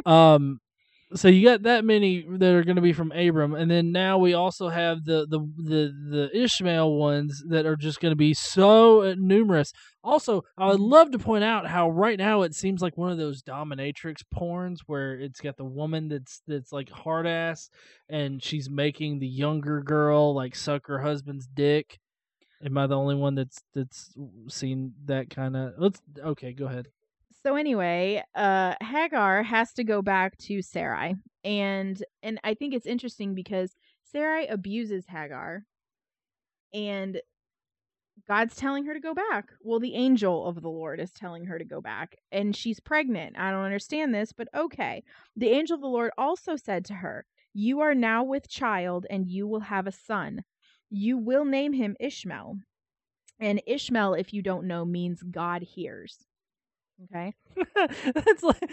Um 0.07 0.61
so 1.15 1.29
you 1.29 1.47
got 1.47 1.63
that 1.63 1.85
many 1.85 2.27
that 2.39 2.55
are 2.55 2.65
going 2.65 2.77
to 2.77 2.83
be 2.83 2.93
from 2.93 3.13
Abram 3.13 3.55
and 3.55 3.71
then 3.71 3.93
now 3.93 4.19
we 4.19 4.35
also 4.35 4.69
have 4.69 5.05
the 5.05 5.27
the 5.29 5.39
the, 5.57 5.93
the 6.11 6.43
Ishmael 6.43 6.93
ones 6.93 7.43
that 7.49 7.67
are 7.67 7.77
just 7.77 8.01
going 8.01 8.13
to 8.13 8.17
be 8.17 8.35
so 8.35 9.15
numerous. 9.17 9.73
Also, 10.03 10.43
I 10.59 10.67
would 10.67 10.81
love 10.81 11.13
to 11.13 11.19
point 11.19 11.45
out 11.45 11.67
how 11.67 11.91
right 11.91 12.19
now 12.19 12.43
it 12.43 12.55
seems 12.55 12.83
like 12.83 12.99
one 12.99 13.13
of 13.13 13.19
those 13.19 13.43
dominatrix 13.43 14.23
porns 14.35 14.79
where 14.87 15.15
it's 15.15 15.41
got 15.41 15.57
the 15.57 15.65
woman 15.65 16.09
that's 16.09 16.43
that's 16.47 16.73
like 16.73 16.91
hard 16.91 17.27
ass 17.27 17.71
and 18.09 18.43
she's 18.43 18.69
making 18.69 19.19
the 19.19 19.29
younger 19.29 19.83
girl 19.83 20.35
like 20.35 20.57
suck 20.57 20.87
her 20.89 21.01
husband's 21.01 21.47
dick. 21.47 22.01
Am 22.65 22.79
I 22.79 22.87
the 22.87 22.97
only 22.97 23.15
one 23.15 23.35
that's 23.35 23.63
that's 23.75 24.15
seen 24.49 24.95
that 25.05 25.29
kind 25.29 25.57
of? 25.57 25.75
Let's 25.77 26.01
okay, 26.19 26.53
go 26.53 26.67
ahead. 26.67 26.89
So 27.43 27.57
anyway, 27.57 28.23
uh 28.35 28.75
Hagar 28.81 29.43
has 29.43 29.73
to 29.75 29.85
go 29.85 30.01
back 30.01 30.39
to 30.39 30.63
Sarai. 30.63 31.17
And 31.45 32.03
and 32.23 32.41
I 32.43 32.55
think 32.55 32.73
it's 32.73 32.87
interesting 32.87 33.35
because 33.35 33.77
Sarai 34.03 34.47
abuses 34.47 35.05
Hagar 35.09 35.65
and 36.73 37.21
God's 38.27 38.57
telling 38.57 38.87
her 38.87 38.95
to 38.95 39.01
go 39.01 39.13
back. 39.13 39.51
Well, 39.61 39.81
the 39.81 39.95
angel 39.95 40.47
of 40.47 40.63
the 40.63 40.71
Lord 40.71 41.01
is 41.01 41.13
telling 41.13 41.45
her 41.45 41.59
to 41.59 41.65
go 41.65 41.83
back 41.83 42.17
and 42.33 42.57
she's 42.57 42.81
pregnant. 42.81 43.37
I 43.39 43.51
don't 43.51 43.65
understand 43.65 44.15
this, 44.15 44.33
but 44.33 44.49
okay. 44.57 45.03
The 45.37 45.51
angel 45.51 45.75
of 45.75 45.83
the 45.83 45.89
Lord 45.89 46.13
also 46.17 46.57
said 46.57 46.87
to 46.87 46.95
her, 46.95 47.27
"You 47.53 47.81
are 47.81 47.95
now 47.95 48.25
with 48.25 48.49
child 48.49 49.05
and 49.11 49.27
you 49.27 49.47
will 49.47 49.61
have 49.61 49.87
a 49.87 49.93
son. 49.93 50.45
You 50.91 51.19
will 51.19 51.45
name 51.45 51.73
him 51.73 51.97
Ishmael." 52.01 52.59
And 53.41 53.61
Ishmael, 53.67 54.15
if 54.15 54.33
you 54.33 54.43
don't 54.43 54.67
know, 54.67 54.85
means 54.85 55.23
God 55.23 55.63
hears. 55.63 56.19
Okay? 57.05 57.35
That's 58.15 58.43
like 58.43 58.63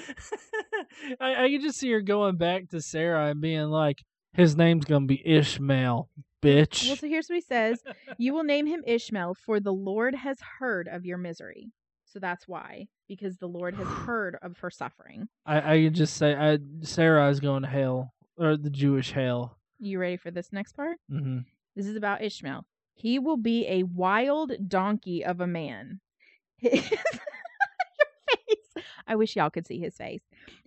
I, 1.19 1.45
I 1.45 1.49
can 1.49 1.61
just 1.61 1.79
see 1.79 1.91
her 1.91 2.01
going 2.01 2.37
back 2.37 2.69
to 2.69 2.81
Sarah 2.81 3.27
and 3.31 3.41
being 3.41 3.69
like, 3.69 4.03
"His 4.33 4.55
name's 4.55 4.85
gonna 4.85 5.05
be 5.07 5.21
Ishmael, 5.27 6.09
bitch." 6.41 6.87
Well, 6.87 6.95
so 6.97 7.07
here's 7.07 7.27
what 7.27 7.35
he 7.35 7.41
says 7.41 7.81
You 8.17 8.33
will 8.33 8.43
name 8.43 8.67
him 8.67 8.83
Ishmael, 8.85 9.35
for 9.35 9.59
the 9.59 9.73
Lord 9.73 10.13
has 10.15 10.37
heard 10.59 10.87
of 10.87 11.05
your 11.05 11.17
misery. 11.17 11.71
So 12.05 12.19
that's 12.19 12.47
why, 12.47 12.87
because 13.07 13.37
the 13.37 13.47
Lord 13.47 13.73
has 13.75 13.87
heard 14.05 14.37
of 14.41 14.57
her 14.59 14.69
suffering. 14.69 15.27
I, 15.45 15.73
I 15.75 15.83
could 15.83 15.95
just 15.95 16.17
say, 16.17 16.35
I 16.35 16.59
Sarah 16.81 17.29
is 17.29 17.39
going 17.39 17.63
to 17.63 17.69
hell 17.69 18.13
or 18.37 18.55
the 18.57 18.69
Jewish 18.69 19.11
hell. 19.11 19.57
You 19.79 19.97
ready 19.99 20.17
for 20.17 20.29
this 20.29 20.53
next 20.53 20.73
part? 20.73 20.97
hmm 21.09 21.39
This 21.75 21.87
is 21.87 21.95
about 21.95 22.21
Ishmael. 22.23 22.65
He 22.93 23.17
will 23.19 23.37
be 23.37 23.65
a 23.67 23.83
wild 23.83 24.53
donkey 24.67 25.23
of 25.25 25.39
a 25.41 25.47
man. 25.47 25.99
His- 26.57 26.81
face. 26.89 28.85
I 29.07 29.15
wish 29.15 29.35
y'all 29.35 29.49
could 29.49 29.67
see 29.67 29.79
his 29.79 29.95
face. 29.95 30.21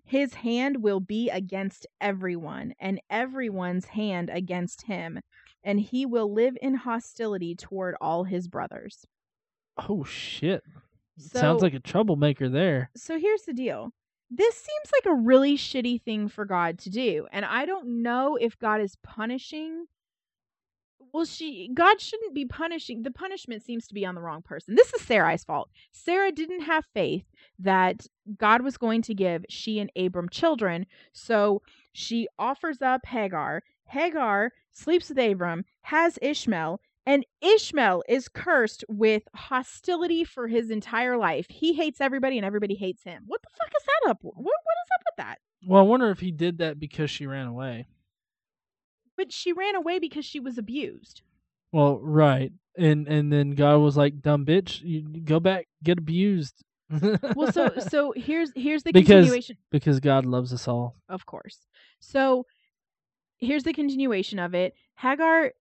His 0.05 0.35
hand 0.35 0.83
will 0.83 1.01
be 1.01 1.31
against 1.31 1.87
everyone, 2.01 2.75
and 2.79 3.01
everyone's 3.09 3.87
hand 3.87 4.29
against 4.31 4.83
him, 4.83 5.21
and 5.63 5.81
he 5.81 6.05
will 6.05 6.33
live 6.33 6.57
in 6.61 6.75
hostility 6.75 7.55
toward 7.55 7.95
all 8.01 8.25
his 8.25 8.49
brothers. 8.49 9.07
Oh 9.89 10.05
shit! 10.05 10.63
So, 11.17 11.39
Sounds 11.39 11.63
like 11.63 11.75
a 11.75 11.81
troublemaker 11.81 12.49
there. 12.49 12.91
so 12.97 13.19
here's 13.19 13.43
the 13.43 13.55
deal. 13.55 13.93
This 14.31 14.57
seems 14.57 14.93
like 14.93 15.07
a 15.13 15.15
really 15.23 15.57
shitty 15.57 16.03
thing 16.03 16.29
for 16.29 16.45
God 16.45 16.79
to 16.81 16.91
do, 16.91 17.27
and 17.33 17.45
I 17.45 17.65
don't 17.65 18.03
know 18.03 18.37
if 18.37 18.59
God 18.59 18.81
is 18.81 18.97
punishing. 19.03 19.87
Well, 21.15 21.25
she 21.25 21.71
God 21.73 22.01
shouldn't 22.01 22.35
be 22.35 22.45
punishing. 22.45 23.05
The 23.05 23.11
punishment 23.13 23.63
seems 23.63 23.87
to 23.87 23.95
be 23.95 24.05
on 24.05 24.17
the 24.17 24.21
wrong 24.21 24.43
person. 24.43 24.75
This 24.75 24.93
is 24.93 25.03
Sarai's 25.03 25.45
fault. 25.45 25.71
Sarah 25.93 26.33
didn't 26.33 26.63
have 26.63 26.85
faith 26.93 27.23
that 27.61 28.09
God 28.37 28.63
was 28.63 28.77
going 28.77 29.01
to 29.03 29.15
give 29.15 29.45
she 29.49 29.79
and 29.79 29.93
Abram 29.95 30.29
children, 30.29 30.87
so 31.13 31.63
she 31.93 32.27
offers 32.37 32.83
up 32.83 33.07
Hagar. 33.07 33.63
Hagar 33.85 34.51
sleeps 34.73 35.09
with 35.09 35.19
Abram, 35.19 35.65
has 35.83 36.19
Ishmael, 36.21 36.81
and 37.07 37.25
Ishmael 37.41 38.03
is 38.09 38.29
cursed 38.29 38.85
with 38.89 39.23
hostility 39.37 40.25
for 40.25 40.49
his 40.49 40.69
entire 40.69 41.17
life. 41.17 41.47
He 41.49 41.75
hates 41.75 42.01
everybody 42.01 42.39
and 42.39 42.45
everybody 42.45 42.75
hates 42.75 43.05
him. 43.05 43.23
What 43.29 43.41
the 43.41 43.51
fuck 43.57 43.69
is 43.69 43.87
that 43.87 44.11
up? 44.11 44.19
What 44.23 44.35
what 44.35 44.43
is 44.43 44.91
up 44.97 45.03
with 45.07 45.17
that? 45.19 45.39
Well, 45.65 45.81
I 45.81 45.85
wonder 45.85 46.11
if 46.11 46.19
he 46.19 46.33
did 46.33 46.59
that 46.59 46.81
because 46.81 47.09
she 47.09 47.29
ran 47.29 47.47
away. 47.47 47.87
But 49.17 49.33
she 49.33 49.53
ran 49.53 49.75
away 49.77 49.99
because 49.99 50.25
she 50.25 50.41
was 50.41 50.59
abused. 50.59 51.23
Well, 51.73 51.99
right, 52.01 52.53
and 52.77 53.07
and 53.09 53.33
then 53.33 53.53
God 53.53 53.79
was 53.79 53.97
like, 53.97 54.21
"Dumb 54.23 54.45
bitch, 54.45 54.81
you 54.83 55.03
go 55.23 55.41
back, 55.41 55.67
get 55.83 55.99
abused." 55.99 56.63
Well, 57.35 57.51
so 57.53 57.71
so 57.89 58.13
here's 58.17 58.51
here's 58.55 58.83
the 58.83 58.93
Because- 58.93 59.25
continuation. 59.27 59.57
because 59.71 60.01
God 60.01 60.27
loves 60.27 60.53
us 60.53 60.69
all. 60.69 60.97
of 61.09 61.27
course. 61.27 61.67
So 62.01 62.47
here's 63.39 63.65
the 63.65 63.73
continuation 63.73 64.39
of 64.39 64.55
it. 64.55 64.75
Hagar 64.97 65.53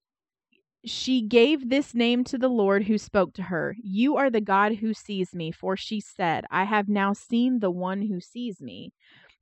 she 0.86 1.22
gave 1.22 1.70
this 1.70 1.94
name 1.94 2.24
to 2.24 2.36
the 2.36 2.48
Lord 2.48 2.84
who 2.84 2.98
spoke 2.98 3.32
to 3.34 3.42
her. 3.44 3.74
You 3.82 4.16
are 4.16 4.28
the 4.28 4.42
God 4.42 4.76
who 4.76 4.92
sees 4.92 5.34
me, 5.34 5.50
for 5.50 5.76
she 5.78 5.98
said, 5.98 6.44
I 6.50 6.64
have 6.64 6.88
now 6.88 7.14
seen 7.14 7.60
the 7.60 7.70
one 7.70 8.02
who 8.02 8.20
sees 8.20 8.60
me. 8.60 8.92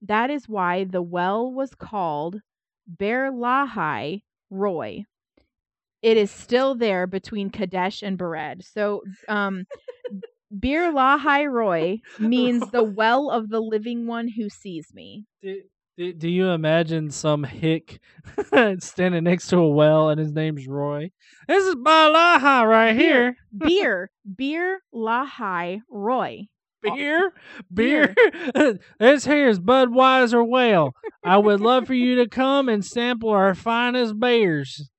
That 0.00 0.30
is 0.30 0.48
why 0.48 0.84
the 0.84 1.02
well 1.02 1.50
was 1.52 1.74
called 1.74 2.40
Beer 2.98 3.30
Lahai 3.32 4.22
Roi. 4.50 5.04
It 6.02 6.16
is 6.16 6.30
still 6.30 6.74
there 6.74 7.06
between 7.06 7.50
Kadesh 7.50 8.02
and 8.02 8.18
Bered. 8.18 8.64
So 8.64 9.02
um 9.28 9.64
Bir 10.50 10.92
Lahai 10.92 11.50
Roy 11.50 12.00
means 12.18 12.70
the 12.70 12.82
well 12.84 13.30
of 13.30 13.48
the 13.48 13.60
living 13.60 14.06
one 14.06 14.28
who 14.28 14.48
sees 14.48 14.92
me. 14.92 15.24
Do, 15.42 15.62
do, 15.96 16.12
do 16.12 16.28
you 16.28 16.48
imagine 16.48 17.10
some 17.10 17.44
hick 17.44 18.00
standing 18.78 19.24
next 19.24 19.48
to 19.48 19.58
a 19.58 19.68
well 19.68 20.10
and 20.10 20.20
his 20.20 20.32
name's 20.32 20.66
Roy? 20.66 21.10
This 21.48 21.64
is 21.64 21.74
Balaha 21.76 22.68
right 22.68 22.94
here. 22.94 23.36
beer, 23.56 24.10
beer, 24.36 24.80
lahai, 24.94 25.80
Roy. 25.90 26.48
Beer, 26.82 27.32
beer. 27.72 28.14
this 28.98 29.24
here 29.24 29.48
is 29.48 29.60
Budweiser 29.60 30.46
Well. 30.46 30.94
I 31.24 31.38
would 31.38 31.60
love 31.60 31.86
for 31.86 31.94
you 31.94 32.16
to 32.16 32.28
come 32.28 32.68
and 32.68 32.84
sample 32.84 33.30
our 33.30 33.54
finest 33.54 34.18
beers. 34.18 34.90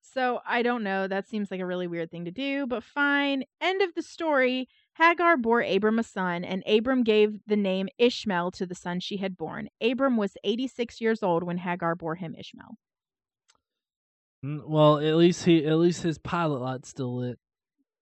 So 0.00 0.40
I 0.46 0.62
don't 0.62 0.82
know. 0.82 1.06
That 1.06 1.28
seems 1.28 1.50
like 1.50 1.60
a 1.60 1.66
really 1.66 1.86
weird 1.86 2.10
thing 2.10 2.24
to 2.24 2.30
do, 2.30 2.66
but 2.66 2.82
fine. 2.82 3.44
End 3.60 3.80
of 3.82 3.94
the 3.94 4.02
story. 4.02 4.68
Hagar 4.98 5.36
bore 5.36 5.62
Abram 5.62 5.98
a 5.98 6.02
son, 6.02 6.44
and 6.44 6.62
Abram 6.66 7.04
gave 7.04 7.38
the 7.46 7.56
name 7.56 7.88
Ishmael 7.96 8.50
to 8.52 8.66
the 8.66 8.74
son 8.74 9.00
she 9.00 9.18
had 9.18 9.36
born. 9.36 9.68
Abram 9.80 10.16
was 10.16 10.32
86 10.44 11.00
years 11.00 11.22
old 11.22 11.44
when 11.44 11.58
Hagar 11.58 11.94
bore 11.94 12.16
him 12.16 12.34
Ishmael. 12.38 12.76
Mm, 14.44 14.68
Well, 14.68 14.98
at 14.98 15.16
least 15.16 15.44
he, 15.44 15.64
at 15.64 15.78
least 15.78 16.02
his 16.02 16.18
pilot 16.18 16.60
light's 16.60 16.88
still 16.88 17.16
lit. 17.16 17.38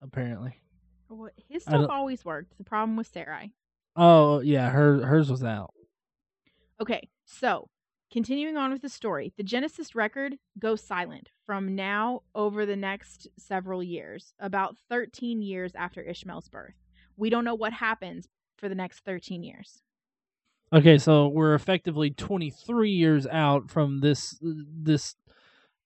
Apparently. 0.02 0.54
Well, 1.08 1.30
his 1.48 1.62
stuff 1.62 1.88
always 1.90 2.24
worked. 2.24 2.58
The 2.58 2.64
problem 2.64 2.96
was 2.96 3.08
Sarai. 3.08 3.52
Oh 3.96 4.40
yeah, 4.40 4.70
her 4.70 5.04
hers 5.04 5.30
was 5.30 5.42
out. 5.42 5.72
Okay, 6.80 7.08
so 7.24 7.68
continuing 8.12 8.56
on 8.56 8.70
with 8.70 8.82
the 8.82 8.88
story, 8.88 9.32
the 9.36 9.42
Genesis 9.42 9.94
record 9.94 10.36
goes 10.58 10.80
silent 10.80 11.30
from 11.44 11.74
now 11.74 12.22
over 12.34 12.64
the 12.64 12.76
next 12.76 13.26
several 13.38 13.82
years, 13.82 14.32
about 14.38 14.76
13 14.88 15.42
years 15.42 15.72
after 15.74 16.02
Ishmael's 16.02 16.48
birth. 16.48 16.74
We 17.16 17.30
don't 17.30 17.44
know 17.44 17.54
what 17.54 17.72
happens 17.72 18.28
for 18.56 18.68
the 18.68 18.74
next 18.74 19.00
13 19.00 19.42
years. 19.42 19.82
Okay, 20.72 20.98
so 20.98 21.28
we're 21.28 21.54
effectively 21.54 22.10
23 22.10 22.90
years 22.90 23.26
out 23.26 23.70
from 23.70 24.00
this 24.00 24.38
this 24.40 25.14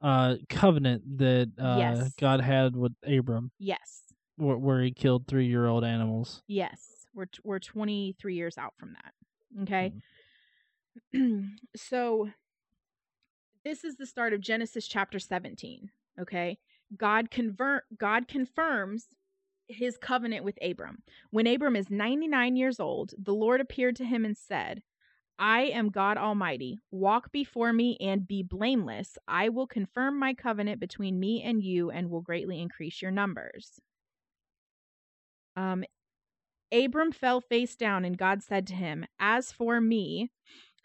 uh 0.00 0.34
covenant 0.48 1.18
that 1.18 1.52
uh 1.58 1.76
Yes. 1.78 2.12
God 2.20 2.40
had 2.40 2.74
with 2.74 2.92
Abram 3.06 3.52
Yes. 3.58 4.11
Where, 4.36 4.82
he 4.82 4.90
killed 4.90 5.26
3-year-old 5.26 5.84
animals. 5.84 6.42
Yes. 6.46 7.06
We're 7.14 7.26
t- 7.26 7.40
we're 7.44 7.58
23 7.58 8.34
years 8.34 8.56
out 8.56 8.74
from 8.78 8.94
that. 8.94 9.62
Okay. 9.62 9.92
Mm-hmm. 11.14 11.42
so 11.76 12.30
this 13.64 13.84
is 13.84 13.96
the 13.96 14.06
start 14.06 14.32
of 14.32 14.40
Genesis 14.40 14.86
chapter 14.88 15.18
17. 15.18 15.90
Okay. 16.20 16.58
God 16.96 17.30
convert 17.30 17.84
God 17.96 18.28
confirms 18.28 19.06
his 19.68 19.96
covenant 19.96 20.44
with 20.44 20.58
Abram. 20.62 21.02
When 21.30 21.46
Abram 21.46 21.76
is 21.76 21.90
99 21.90 22.56
years 22.56 22.80
old, 22.80 23.12
the 23.18 23.34
Lord 23.34 23.60
appeared 23.60 23.96
to 23.96 24.04
him 24.04 24.24
and 24.24 24.36
said, 24.36 24.82
I 25.38 25.62
am 25.62 25.88
God 25.88 26.18
Almighty. 26.18 26.80
Walk 26.90 27.32
before 27.32 27.72
me 27.72 27.96
and 28.00 28.28
be 28.28 28.42
blameless. 28.42 29.16
I 29.26 29.48
will 29.48 29.66
confirm 29.66 30.18
my 30.18 30.34
covenant 30.34 30.78
between 30.78 31.18
me 31.18 31.42
and 31.42 31.62
you 31.62 31.90
and 31.90 32.10
will 32.10 32.20
greatly 32.20 32.60
increase 32.60 33.00
your 33.00 33.10
numbers. 33.10 33.80
Um, 35.56 35.84
Abram 36.72 37.12
fell 37.12 37.40
face 37.40 37.76
down, 37.76 38.04
and 38.04 38.16
God 38.16 38.42
said 38.42 38.66
to 38.68 38.74
him, 38.74 39.04
As 39.18 39.52
for 39.52 39.80
me, 39.80 40.30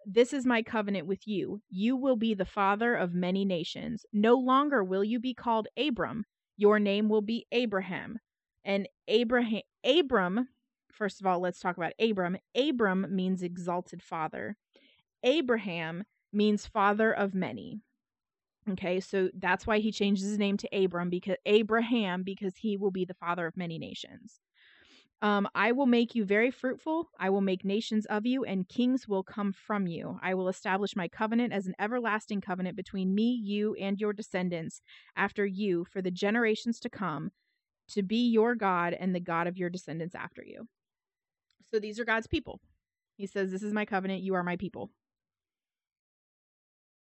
this 0.06 0.34
is 0.34 0.46
my 0.46 0.62
covenant 0.62 1.08
with 1.08 1.28
you. 1.28 1.62
You 1.70 1.96
will 1.96 2.16
be 2.16 2.34
the 2.34 2.46
father 2.46 2.96
of 2.96 3.14
many 3.14 3.46
nations. 3.46 4.06
No 4.12 4.36
longer 4.36 4.84
will 4.84 5.04
you 5.04 5.20
be 5.20 5.34
called 5.34 5.68
Abram. 5.78 6.26
Your 6.58 6.80
name 6.80 7.10
will 7.10 7.22
be 7.22 7.46
Abraham. 7.52 8.20
And 8.66 8.88
Abraham, 9.08 9.62
Abram, 9.86 10.48
first 10.92 11.22
of 11.22 11.28
all, 11.28 11.40
let's 11.40 11.60
talk 11.60 11.78
about 11.78 11.94
Abram. 12.00 12.38
Abram 12.56 13.06
means 13.10 13.44
exalted 13.44 14.02
father. 14.02 14.58
Abraham 15.24 16.04
means 16.34 16.66
father 16.66 17.12
of 17.12 17.34
many. 17.34 17.82
Okay, 18.70 19.00
so 19.00 19.30
that's 19.38 19.66
why 19.66 19.80
he 19.80 19.92
changes 19.92 20.28
his 20.28 20.38
name 20.38 20.58
to 20.58 20.84
Abram 20.84 21.10
because 21.10 21.38
Abraham 21.46 22.24
because 22.24 22.58
he 22.58 22.76
will 22.76 22.92
be 22.92 23.06
the 23.06 23.14
father 23.14 23.46
of 23.46 23.56
many 23.56 23.78
nations. 23.78 24.40
Um, 25.22 25.48
I 25.56 25.72
will 25.72 25.88
make 25.88 26.14
you 26.14 26.26
very 26.26 26.52
fruitful. 26.52 27.10
I 27.20 27.32
will 27.32 27.42
make 27.42 27.66
nations 27.66 28.06
of 28.06 28.28
you, 28.28 28.44
and 28.44 28.70
kings 28.70 29.08
will 29.08 29.24
come 29.24 29.52
from 29.52 29.88
you. 29.88 30.20
I 30.22 30.36
will 30.36 30.48
establish 30.48 30.96
my 30.96 31.08
covenant 31.08 31.54
as 31.54 31.66
an 31.66 31.74
everlasting 31.80 32.42
covenant 32.42 32.78
between 32.78 33.16
me, 33.16 33.32
you, 33.32 33.74
and 33.76 34.00
your 34.00 34.14
descendants 34.14 34.82
after 35.16 35.44
you 35.44 35.86
for 35.86 36.04
the 36.04 36.12
generations 36.12 36.80
to 36.82 36.90
come, 36.90 37.32
to 37.90 38.04
be 38.04 38.30
your 38.30 38.54
God 38.54 38.94
and 38.94 39.16
the 39.16 39.20
God 39.20 39.48
of 39.48 39.58
your 39.58 39.72
descendants 39.72 40.14
after 40.14 40.44
you. 40.46 40.68
So 41.74 41.80
these 41.80 42.00
are 42.00 42.06
God's 42.06 42.28
people. 42.28 42.62
He 43.18 43.26
says, 43.26 43.52
This 43.52 43.64
is 43.64 43.74
my 43.74 43.86
covenant. 43.86 44.22
You 44.22 44.36
are 44.36 44.44
my 44.44 44.56
people. 44.56 44.92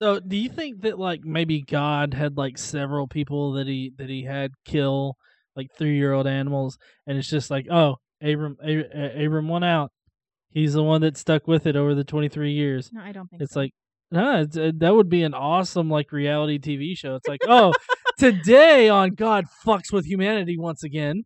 So, 0.02 0.20
do 0.20 0.38
you 0.38 0.50
think 0.50 0.82
that 0.82 1.00
like 1.00 1.26
maybe 1.26 1.62
God 1.62 2.14
had 2.14 2.38
like 2.38 2.58
several 2.58 3.08
people 3.08 3.54
that 3.54 3.68
he 3.68 3.92
that 3.98 4.10
he 4.10 4.24
had 4.24 4.52
kill 4.64 5.18
like 5.58 5.68
three 5.78 5.98
year 5.98 6.14
old 6.14 6.28
animals, 6.28 6.78
and 7.06 7.18
it's 7.18 7.30
just 7.30 7.52
like, 7.52 7.68
oh, 7.70 7.96
Abram, 8.22 8.56
A- 8.64 9.26
Abram 9.26 9.48
won 9.50 9.64
out. 9.64 9.92
He's 10.50 10.74
the 10.74 10.84
one 10.84 11.02
that 11.02 11.18
stuck 11.18 11.48
with 11.48 11.68
it 11.68 11.76
over 11.76 11.94
the 11.96 12.04
twenty 12.06 12.30
three 12.30 12.54
years. 12.54 12.90
No, 12.94 13.02
I 13.02 13.12
don't 13.12 13.28
think 13.30 13.42
It's 13.42 13.54
so. 13.54 13.60
like, 13.62 13.72
no, 14.12 14.42
it's, 14.42 14.56
uh, 14.58 14.72
that 14.78 14.96
would 14.96 15.10
be 15.10 15.24
an 15.24 15.34
awesome 15.34 15.90
like 15.90 16.12
reality 16.14 16.58
TV 16.60 16.98
show. 16.98 17.16
It's 17.16 17.28
like, 17.28 17.42
oh, 17.48 17.74
today 18.18 18.88
on 18.88 19.16
God 19.16 19.46
fucks 19.66 19.92
with 19.92 20.06
humanity 20.06 20.58
once 20.58 20.84
again. 20.84 21.24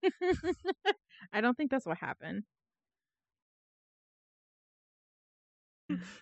I 1.33 1.41
don't 1.41 1.55
think 1.55 1.69
that's 1.69 1.85
what 1.85 1.97
happened. 1.99 2.43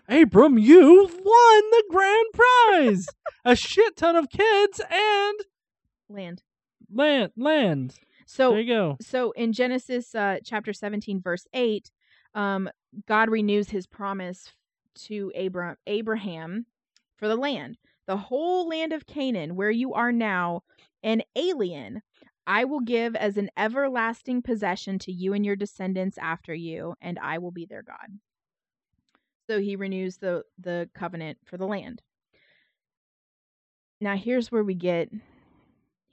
Abram, 0.07 0.57
you 0.57 1.03
won 1.05 1.63
the 1.71 1.83
grand 1.89 2.25
prize. 2.33 3.05
A 3.45 3.55
shit 3.55 3.95
ton 3.95 4.15
of 4.15 4.29
kids 4.29 4.81
and 4.89 5.39
Land. 6.09 6.41
Land. 6.93 7.31
Land. 7.37 7.95
So 8.25 8.51
there 8.51 8.61
you 8.61 8.73
go. 8.73 8.97
so 9.01 9.31
in 9.31 9.53
Genesis 9.53 10.13
uh, 10.13 10.37
chapter 10.43 10.71
17 10.71 11.21
verse 11.21 11.47
8, 11.53 11.89
um, 12.35 12.69
God 13.07 13.29
renews 13.29 13.69
his 13.69 13.87
promise 13.87 14.51
to 14.95 15.31
Abram 15.35 15.77
Abraham 15.87 16.65
for 17.17 17.27
the 17.27 17.35
land, 17.35 17.77
the 18.07 18.17
whole 18.17 18.67
land 18.67 18.93
of 18.93 19.07
Canaan 19.07 19.55
where 19.55 19.71
you 19.71 19.93
are 19.93 20.11
now 20.11 20.61
an 21.03 21.21
alien. 21.35 22.01
I 22.45 22.65
will 22.65 22.79
give 22.79 23.15
as 23.15 23.37
an 23.37 23.51
everlasting 23.57 24.41
possession 24.41 24.97
to 24.99 25.11
you 25.11 25.33
and 25.33 25.45
your 25.45 25.55
descendants 25.55 26.17
after 26.17 26.53
you, 26.53 26.95
and 26.99 27.19
I 27.19 27.37
will 27.37 27.51
be 27.51 27.65
their 27.65 27.83
God. 27.83 28.19
So 29.47 29.59
he 29.59 29.75
renews 29.75 30.17
the 30.17 30.43
the 30.57 30.89
covenant 30.93 31.39
for 31.45 31.57
the 31.57 31.67
land. 31.67 32.01
Now 34.01 34.15
here's 34.15 34.51
where 34.51 34.63
we 34.63 34.75
get 34.75 35.09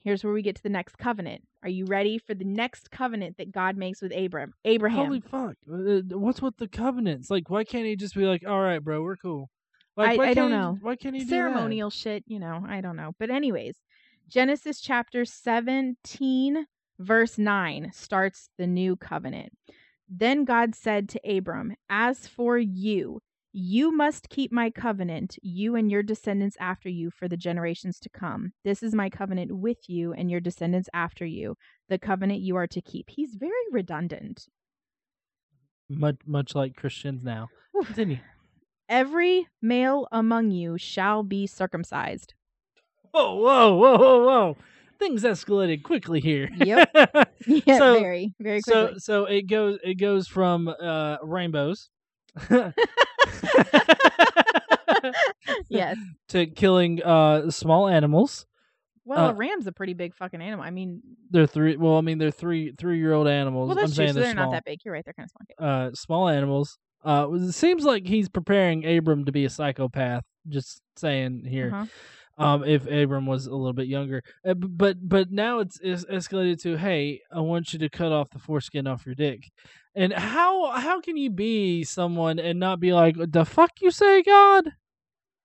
here's 0.06 0.22
where 0.22 0.32
we 0.32 0.40
get 0.40 0.54
to 0.54 0.62
the 0.62 0.68
next 0.68 0.96
covenant. 0.98 1.42
Are 1.64 1.68
you 1.68 1.84
ready 1.84 2.16
for 2.16 2.32
the 2.32 2.44
next 2.44 2.90
covenant 2.92 3.36
that 3.38 3.50
God 3.50 3.76
makes 3.76 4.00
with 4.00 4.12
Abram? 4.16 4.54
Abraham. 4.64 5.06
Holy 5.06 5.20
fuck! 5.20 5.56
Uh, 5.70 6.16
What's 6.16 6.40
with 6.40 6.56
the 6.58 6.68
covenants? 6.68 7.28
Like, 7.28 7.50
why 7.50 7.64
can't 7.64 7.84
he 7.86 7.96
just 7.96 8.14
be 8.14 8.24
like, 8.24 8.46
"All 8.46 8.60
right, 8.62 8.78
bro, 8.82 9.02
we're 9.02 9.16
cool"? 9.16 9.50
Like, 9.96 10.10
I- 10.10 10.16
why 10.16 10.28
I 10.28 10.34
don't 10.34 10.50
he- 10.50 10.56
know. 10.56 10.78
why 10.80 10.94
can't 10.96 11.16
he 11.16 11.24
ceremonial 11.24 11.90
shit, 11.90 12.22
you 12.28 12.38
know, 12.38 12.64
I 12.68 12.80
don't 12.80 12.96
know. 12.96 13.12
But 13.18 13.30
anyways, 13.30 13.76
Genesis 14.28 14.80
chapter 14.80 15.24
17 15.24 16.66
verse 16.98 17.36
9 17.38 17.90
starts 17.92 18.48
the 18.58 18.66
new 18.66 18.96
covenant. 18.96 19.52
Then 20.08 20.44
God 20.44 20.74
said 20.74 21.08
to 21.10 21.20
Abram, 21.36 21.74
"As 21.90 22.26
for 22.28 22.58
you, 22.58 23.20
you 23.58 23.90
must 23.90 24.28
keep 24.28 24.52
my 24.52 24.68
covenant, 24.68 25.38
you 25.40 25.76
and 25.76 25.90
your 25.90 26.02
descendants 26.02 26.58
after 26.60 26.90
you 26.90 27.10
for 27.10 27.26
the 27.26 27.38
generations 27.38 27.98
to 28.00 28.10
come. 28.10 28.52
This 28.64 28.82
is 28.82 28.94
my 28.94 29.08
covenant 29.08 29.50
with 29.56 29.88
you 29.88 30.12
and 30.12 30.30
your 30.30 30.40
descendants 30.40 30.90
after 30.92 31.24
you, 31.24 31.56
the 31.88 31.98
covenant 31.98 32.40
you 32.42 32.54
are 32.56 32.66
to 32.66 32.82
keep." 32.82 33.08
He's 33.08 33.34
very 33.34 33.52
redundant. 33.72 34.44
Much, 35.88 36.16
much 36.26 36.54
like 36.54 36.76
Christians 36.76 37.22
now. 37.24 37.48
Continue. 37.84 38.18
Every 38.90 39.46
male 39.62 40.06
among 40.12 40.50
you 40.50 40.76
shall 40.76 41.22
be 41.22 41.46
circumcised. 41.46 42.34
Whoa, 43.12 43.36
whoa, 43.36 43.74
whoa, 43.74 43.96
whoa, 43.98 44.24
whoa! 44.26 44.56
Things 44.98 45.22
escalated 45.22 45.82
quickly 45.82 46.20
here. 46.20 46.50
Yep. 46.56 46.90
Yeah, 47.46 47.78
So- 47.78 48.00
very, 48.00 48.34
very 48.40 48.60
so, 48.60 48.94
so 48.98 49.24
it 49.24 49.42
goes, 49.48 49.78
it 49.82 49.94
goes 49.94 50.26
from 50.28 50.68
uh 50.68 51.16
rainbows. 51.22 51.88
Yes. 55.68 55.96
to 56.30 56.46
killing 56.46 57.02
uh 57.02 57.50
small 57.50 57.88
animals. 57.88 58.46
Well, 59.04 59.26
Uh, 59.26 59.30
a 59.30 59.34
ram's 59.34 59.66
a 59.66 59.72
pretty 59.72 59.94
big 59.94 60.14
fucking 60.16 60.40
animal. 60.42 60.64
I 60.64 60.70
mean, 60.70 61.00
They're 61.30 61.46
three. 61.46 61.76
Well, 61.76 61.96
I 61.96 62.00
mean, 62.00 62.18
they're 62.18 62.30
three 62.32 62.72
three 62.76 62.98
year 62.98 63.12
old 63.12 63.28
animals. 63.28 63.68
well, 63.68 63.76
that's 63.76 63.92
I'm 63.92 63.94
true. 63.94 63.96
saying 63.96 64.08
So 64.08 64.14
they're, 64.14 64.24
they're 64.24 64.32
small. 64.34 64.44
not 64.46 64.52
that 64.52 64.64
big. 64.64 64.80
You're 64.84 64.94
right. 64.94 65.04
They're 65.04 65.14
kind 65.14 65.28
of 65.28 65.30
small. 65.56 65.68
Uh, 65.68 65.90
small 65.94 66.28
animals. 66.28 66.78
Uh, 67.04 67.28
it 67.34 67.52
seems 67.52 67.84
like 67.84 68.06
he's 68.06 68.28
preparing 68.28 68.84
Abram 68.84 69.24
to 69.26 69.32
be 69.32 69.44
a 69.44 69.50
psychopath. 69.50 70.24
Just 70.48 70.80
saying 70.96 71.44
here. 71.48 71.70
Uh-huh. 71.72 71.86
Um, 72.38 72.64
if 72.64 72.86
Abram 72.86 73.24
was 73.24 73.46
a 73.46 73.54
little 73.54 73.72
bit 73.72 73.88
younger, 73.88 74.22
uh, 74.46 74.54
but 74.54 74.98
but 75.08 75.30
now 75.30 75.60
it's, 75.60 75.80
it's 75.82 76.04
escalated 76.04 76.60
to, 76.62 76.76
hey, 76.76 77.22
I 77.32 77.40
want 77.40 77.72
you 77.72 77.78
to 77.78 77.88
cut 77.88 78.12
off 78.12 78.28
the 78.30 78.38
foreskin 78.38 78.86
off 78.86 79.06
your 79.06 79.14
dick. 79.14 79.50
And 79.94 80.12
how 80.12 80.70
how 80.72 81.00
can 81.00 81.16
you 81.16 81.30
be 81.30 81.82
someone 81.84 82.38
and 82.38 82.60
not 82.60 82.78
be 82.80 82.92
like, 82.92 83.16
the 83.18 83.46
fuck 83.46 83.80
you 83.80 83.90
say, 83.90 84.22
God? 84.22 84.72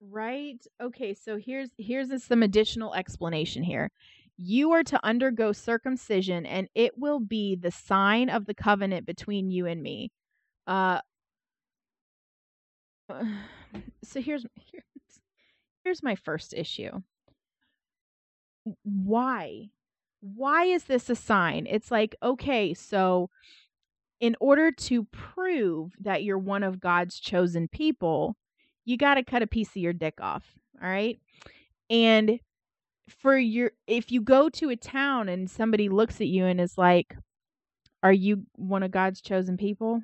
Right. 0.02 0.62
Okay. 0.82 1.14
So 1.14 1.38
here's 1.38 1.70
here's 1.78 2.24
some 2.24 2.44
additional 2.44 2.94
explanation 2.96 3.64
here. 3.64 3.92
You 4.38 4.72
are 4.72 4.84
to 4.86 5.00
undergo 5.06 5.52
circumcision, 5.54 6.46
and 6.46 6.68
it 6.76 6.98
will 6.98 7.20
be 7.20 7.56
the 7.56 7.72
sign 7.72 8.30
of 8.30 8.46
the 8.48 8.56
covenant 8.56 9.06
between 9.06 9.52
you 9.52 9.68
and 9.68 9.82
me. 9.82 10.12
Uh. 10.68 11.02
So 14.04 14.20
here's 14.20 14.46
here's 14.72 14.84
here's 15.84 16.04
my 16.04 16.16
first 16.16 16.54
issue. 16.54 17.02
Why? 18.84 19.70
Why 20.22 20.66
is 20.66 20.84
this 20.84 21.10
a 21.10 21.16
sign? 21.16 21.68
It's 21.70 21.90
like, 21.92 22.16
okay, 22.22 22.74
so 22.74 23.30
in 24.20 24.36
order 24.40 24.72
to 24.72 25.06
prove 25.06 25.94
that 26.00 26.24
you're 26.24 26.38
one 26.38 26.64
of 26.64 26.80
God's 26.80 27.20
chosen 27.20 27.68
people, 27.68 28.36
you 28.86 28.98
got 28.98 29.16
to 29.16 29.24
cut 29.24 29.42
a 29.42 29.48
piece 29.48 29.70
of 29.70 29.78
your 29.78 29.94
dick 29.94 30.22
off. 30.22 30.44
All 30.82 30.90
right. 30.90 31.20
And 31.90 32.40
for 33.10 33.38
your, 33.38 33.72
if 33.88 34.12
you 34.12 34.22
go 34.22 34.48
to 34.50 34.70
a 34.70 34.76
town 34.76 35.28
and 35.28 35.50
somebody 35.50 35.90
looks 35.90 36.22
at 36.22 36.28
you 36.28 36.46
and 36.46 36.62
is 36.62 36.78
like, 36.78 37.16
Are 38.04 38.14
you 38.14 38.46
one 38.56 38.84
of 38.84 38.92
God's 38.92 39.22
chosen 39.22 39.58
people? 39.58 40.04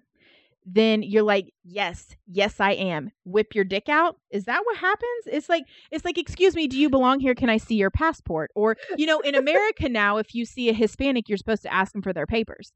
Then 0.70 1.01
you're 1.01 1.24
like, 1.24 1.53
Yes, 1.63 2.15
yes, 2.28 2.59
I 2.59 2.72
am. 2.74 3.11
Whip 3.24 3.55
your 3.55 3.63
dick 3.63 3.88
out. 3.88 4.18
Is 4.32 4.45
that 4.45 4.61
what 4.65 4.78
happens? 4.78 5.24
It's 5.26 5.47
like, 5.47 5.63
it's 5.91 6.03
like, 6.03 6.18
Excuse 6.18 6.55
me, 6.55 6.68
do 6.68 6.78
you 6.78 6.89
belong 6.89 7.22
here? 7.22 7.34
Can 7.34 7.49
I 7.49 7.57
see 7.57 7.76
your 7.76 7.89
passport? 7.89 8.51
Or, 8.53 8.76
you 8.97 9.05
know, 9.05 9.22
in 9.22 9.34
America 9.34 9.88
now, 9.88 10.18
if 10.18 10.36
you 10.36 10.45
see 10.45 10.70
a 10.70 10.74
Hispanic, 10.74 11.30
you're 11.30 11.38
supposed 11.38 11.63
to 11.63 11.74
ask 11.74 11.93
them 11.93 12.01
for 12.01 12.11
their 12.11 12.28
papers. 12.28 12.74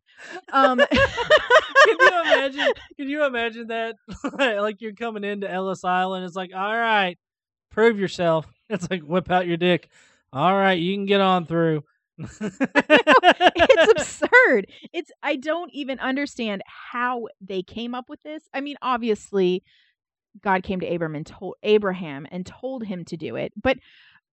Um, 0.54 0.82
Can 1.86 1.98
you 2.00 2.22
imagine? 2.22 2.74
Can 2.98 3.10
you 3.10 3.26
imagine 3.26 3.68
that? 3.68 3.96
like 4.38 4.82
you're 4.82 4.94
coming 4.94 5.24
into 5.24 5.52
Ellis 5.52 5.84
Island. 5.84 6.26
It's 6.26 6.36
like, 6.36 6.52
all 6.56 6.78
right, 6.78 7.18
prove 7.72 8.00
yourself. 8.00 8.48
It's 8.70 8.90
like 8.90 9.02
whip 9.02 9.30
out 9.30 9.48
your 9.48 9.58
dick. 9.58 9.90
All 10.32 10.56
right, 10.56 10.80
you 10.80 10.96
can 10.96 11.06
get 11.06 11.20
on 11.20 11.46
through. 11.46 11.84
it's 12.42 13.92
absurd. 14.22 14.68
It's 14.94 15.12
I 15.24 15.36
don't 15.36 15.72
even 15.74 16.00
understand 16.00 16.62
how 16.66 17.28
they 17.40 17.62
came 17.64 17.96
up 17.96 18.10
with 18.10 18.22
this. 18.24 18.44
I 18.54 18.62
mean, 18.62 18.76
obviously 18.82 19.64
God 20.42 20.64
came 20.64 20.80
to 20.80 20.86
Abraham 20.86 21.16
and 21.16 21.26
told 21.26 21.56
Abraham 21.64 22.28
and 22.32 22.46
told 22.46 22.86
him 22.86 23.04
to 23.06 23.18
do 23.18 23.36
it. 23.36 23.54
But 23.62 23.78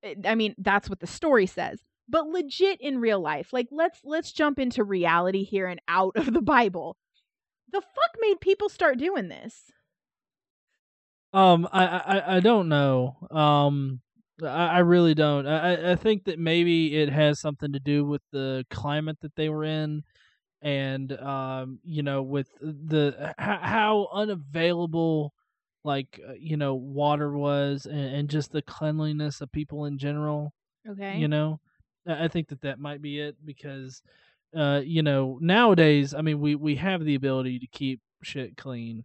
eh, 0.03 0.14
I 0.24 0.34
mean, 0.34 0.55
that's 0.59 0.89
what 0.89 1.01
the 1.01 1.07
story 1.07 1.47
says. 1.47 1.80
But 2.09 2.26
legit 2.26 2.80
in 2.80 3.01
real 3.01 3.20
life, 3.20 3.53
like 3.53 3.68
let's 3.70 4.01
let's 4.05 4.32
jump 4.32 4.59
into 4.59 4.84
reality 4.84 5.45
here 5.45 5.66
and 5.66 5.80
out 5.89 6.16
of 6.16 6.32
the 6.32 6.43
Bible. 6.43 6.97
The 7.70 7.80
fuck 7.80 8.20
made 8.20 8.41
people 8.41 8.68
start 8.68 8.99
doing 8.99 9.28
this? 9.28 9.70
Um, 11.34 11.68
I 11.70 11.84
I 11.86 12.36
I 12.36 12.41
don't 12.41 12.68
know. 12.68 13.16
Um, 13.30 14.01
I, 14.43 14.66
I 14.66 14.78
really 14.80 15.14
don't. 15.14 15.47
I 15.47 15.93
I 15.93 15.97
think 15.97 16.24
that 16.24 16.39
maybe 16.39 16.97
it 16.97 17.11
has 17.11 17.41
something 17.41 17.72
to 17.72 17.80
do 17.80 18.05
with 18.05 18.22
the 18.32 18.64
climate 18.70 19.18
that 19.22 19.34
they 19.36 19.49
were 19.49 19.64
in, 19.64 20.05
and 20.62 21.12
um, 21.20 21.78
you 21.84 22.03
know, 22.03 22.22
with 22.22 22.49
the 22.61 23.34
how 23.39 24.09
unavailable 24.12 25.32
like 25.84 26.20
uh, 26.28 26.32
you 26.39 26.57
know 26.57 26.74
water 26.74 27.32
was 27.32 27.86
and, 27.86 28.14
and, 28.14 28.28
just 28.28 28.53
the 28.53 28.62
cleanliness 28.62 29.41
of 29.41 29.51
people 29.53 29.84
in 29.84 29.97
general 29.97 30.53
okay. 30.89 31.16
you 31.16 31.28
know 31.28 31.61
i 32.07 32.28
think 32.28 32.49
that 32.49 32.61
that 32.61 32.78
might 32.78 33.01
be 33.01 33.20
it 33.20 33.36
because 33.45 34.03
uh 34.57 34.80
you 34.84 35.03
know 35.03 35.39
nowadays 35.41 36.14
i 36.14 36.20
mean 36.20 36.41
we 36.41 36.55
we 36.55 36.74
have 36.74 37.05
the 37.05 37.14
ability 37.14 37.59
to 37.59 37.66
keep 37.68 38.01
shit 38.22 38.57
clean 38.57 39.05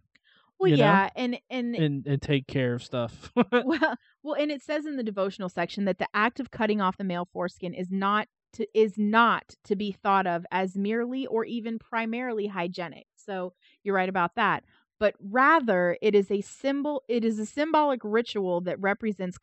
well 0.58 0.70
yeah 0.70 1.04
know? 1.04 1.22
and 1.22 1.38
and 1.50 1.74
and 1.74 2.06
and 2.06 2.22
take 2.22 2.46
care 2.46 2.74
of 2.74 2.82
stuff 2.82 3.32
well 3.52 3.96
well 4.22 4.34
and 4.34 4.50
it 4.50 4.62
says 4.62 4.86
in 4.86 4.96
the 4.96 5.02
devotional 5.02 5.48
section 5.48 5.84
that 5.84 5.98
the 5.98 6.08
act 6.14 6.40
of 6.40 6.50
cutting 6.50 6.80
off 6.80 6.96
the 6.96 7.04
male 7.04 7.28
foreskin 7.32 7.74
is 7.74 7.90
not 7.90 8.28
to, 8.54 8.66
is 8.72 8.94
not 8.96 9.54
to 9.64 9.74
be 9.74 9.90
thought 9.90 10.26
of 10.26 10.46
as 10.52 10.76
merely 10.76 11.26
or 11.26 11.44
even 11.44 11.78
primarily 11.78 12.46
hygienic 12.46 13.06
so 13.16 13.52
you're 13.82 13.94
right 13.94 14.08
about 14.08 14.34
that 14.36 14.64
but 15.00 15.14
rather 15.20 15.98
it 16.00 16.14
is 16.14 16.30
a 16.30 16.40
symbol 16.40 17.02
it 17.08 17.24
is 17.24 17.38
a 17.38 17.46
symbolic 17.46 18.00
ritual 18.04 18.60
that 18.60 18.80
represents 18.80 19.38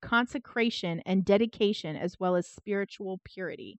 consecration 0.00 1.02
and 1.04 1.24
dedication 1.24 1.96
as 1.96 2.18
well 2.20 2.36
as 2.36 2.46
spiritual 2.46 3.20
purity 3.24 3.78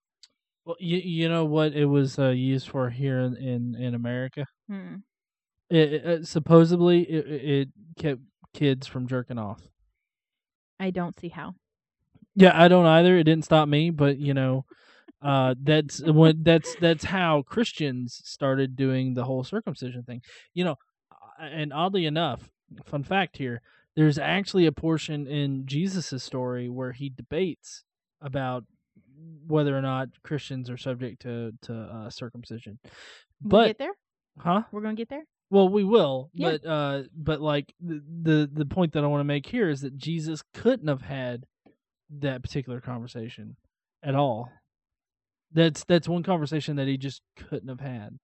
well 0.66 0.76
you, 0.80 0.97
you 0.97 1.30
know 1.30 1.45
what 1.45 1.74
it 1.74 1.86
was 1.86 2.20
uh, 2.20 2.30
used 2.30 2.68
for 2.68 2.89
here 2.89 3.20
in 3.20 3.38
in, 3.38 3.76
in 3.76 3.95
america 3.95 4.45
hmm. 4.68 4.95
It, 5.70 5.94
it, 5.94 6.06
uh, 6.06 6.24
supposedly 6.24 7.02
it, 7.02 7.28
it 7.28 7.70
kept 7.98 8.22
kids 8.54 8.88
from 8.88 9.08
jerking 9.08 9.38
off 9.38 9.62
i 10.80 10.90
don't 10.90 11.20
see 11.20 11.30
how 11.30 11.54
yeah 12.36 12.52
i 12.54 12.68
don't 12.68 12.86
either 12.86 13.18
it 13.18 13.24
didn't 13.24 13.46
stop 13.46 13.68
me 13.68 13.90
but 13.90 14.18
you 14.18 14.34
know 14.34 14.66
uh 15.22 15.54
that's 15.62 16.02
what 16.02 16.44
that's 16.44 16.76
that's 16.76 17.04
how 17.04 17.42
christians 17.44 18.22
started 18.24 18.76
doing 18.76 19.14
the 19.14 19.26
whole 19.26 19.44
circumcision 19.44 20.04
thing 20.04 20.22
you 20.54 20.64
know 20.64 20.76
and 21.40 21.74
oddly 21.74 22.06
enough, 22.06 22.50
fun 22.86 23.04
fact 23.04 23.38
here, 23.38 23.62
there's 23.96 24.18
actually 24.18 24.66
a 24.66 24.72
portion 24.72 25.28
in 25.28 25.66
Jesus' 25.66 26.24
story 26.24 26.70
where 26.70 26.92
he 26.92 27.10
debates 27.10 27.84
about 28.22 28.66
whether 29.48 29.78
or 29.78 29.82
not 29.82 30.10
Christians 30.24 30.70
are 30.70 30.78
subject 30.78 31.22
to 31.24 31.52
to 31.64 31.74
uh, 31.74 32.10
circumcision. 32.10 32.80
But 33.42 33.58
we'll 33.58 33.68
get 33.68 33.78
there, 33.78 33.94
huh? 34.38 34.64
We're 34.72 34.82
gonna 34.82 34.96
get 34.96 35.10
there. 35.10 35.26
Well, 35.52 35.70
we 35.70 35.84
will, 35.84 36.30
yeah. 36.34 36.52
but 36.52 36.70
uh, 36.70 37.04
but 37.16 37.41
like 37.41 37.74
the, 37.82 38.04
the 38.22 38.50
the 38.52 38.66
point 38.66 38.93
that 38.93 39.04
I 39.04 39.08
want 39.08 39.22
to 39.22 39.26
make 39.26 39.47
here 39.47 39.70
is 39.70 39.82
that 39.82 39.97
Jesus 39.97 40.43
couldn't 40.54 40.88
have 40.88 41.02
had 41.02 41.45
that 42.20 42.43
particular 42.43 42.80
conversation 42.82 43.56
at 44.04 44.16
all. 44.16 44.52
That's 45.52 45.84
that's 45.86 46.08
one 46.08 46.22
conversation 46.22 46.76
that 46.76 46.88
he 46.88 46.97
just 46.97 47.22
couldn't 47.36 47.70
have 47.70 47.80
had. 47.80 48.20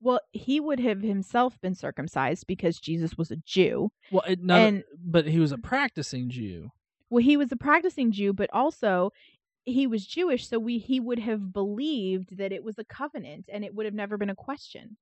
Well, 0.00 0.20
he 0.32 0.60
would 0.60 0.80
have 0.80 1.00
himself 1.00 1.58
been 1.62 1.74
circumcised 1.74 2.46
because 2.46 2.78
Jesus 2.78 3.16
was 3.16 3.30
a 3.30 3.36
Jew. 3.36 3.90
Well, 4.12 4.24
it, 4.28 4.42
not, 4.42 4.60
and, 4.60 4.84
but 5.02 5.26
he 5.26 5.38
was 5.38 5.50
a 5.50 5.56
practicing 5.56 6.28
Jew. 6.28 6.72
Well, 7.08 7.22
he 7.22 7.38
was 7.38 7.50
a 7.52 7.56
practicing 7.56 8.12
Jew, 8.12 8.34
but 8.34 8.50
also 8.52 9.12
he 9.64 9.86
was 9.86 10.06
Jewish, 10.06 10.46
so 10.46 10.58
we 10.58 10.76
he 10.76 11.00
would 11.00 11.20
have 11.20 11.54
believed 11.54 12.36
that 12.36 12.52
it 12.52 12.62
was 12.62 12.78
a 12.78 12.84
covenant, 12.84 13.46
and 13.50 13.64
it 13.64 13.74
would 13.74 13.86
have 13.86 13.94
never 13.94 14.18
been 14.18 14.28
a 14.28 14.34
question. 14.34 14.98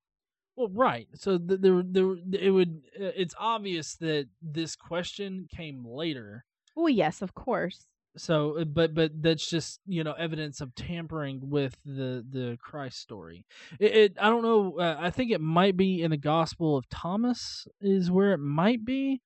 Well, 0.57 0.68
right. 0.72 1.09
So 1.14 1.38
the, 1.38 1.57
there, 1.57 1.82
there, 1.84 2.16
it 2.32 2.50
would. 2.50 2.82
Uh, 3.00 3.12
it's 3.16 3.34
obvious 3.38 3.94
that 3.96 4.28
this 4.42 4.76
question 4.76 5.48
came 5.55 5.84
later. 5.86 6.44
Well, 6.76 6.90
yes, 6.90 7.22
of 7.22 7.34
course 7.34 7.86
so 8.16 8.59
uh, 8.59 8.64
but 8.64 8.94
but 8.94 9.11
that's 9.22 9.48
just 9.48 9.80
you 9.86 10.05
know 10.05 10.12
evidence 10.12 10.61
of 10.61 10.74
tampering 10.74 11.40
with 11.42 11.76
the 11.84 12.24
the 12.30 12.59
christ 12.61 12.98
story 12.98 13.46
it, 13.78 13.96
it 13.96 14.16
i 14.20 14.28
don't 14.28 14.42
know 14.42 14.78
uh, 14.78 14.96
i 14.98 15.11
think 15.11 15.30
it 15.30 15.40
might 15.40 15.76
be 15.76 16.03
in 16.03 16.11
the 16.11 16.16
gospel 16.16 16.76
of 16.76 16.88
thomas 16.88 17.66
is 17.80 18.11
where 18.11 18.32
it 18.32 18.38
might 18.38 18.84
be 18.84 19.20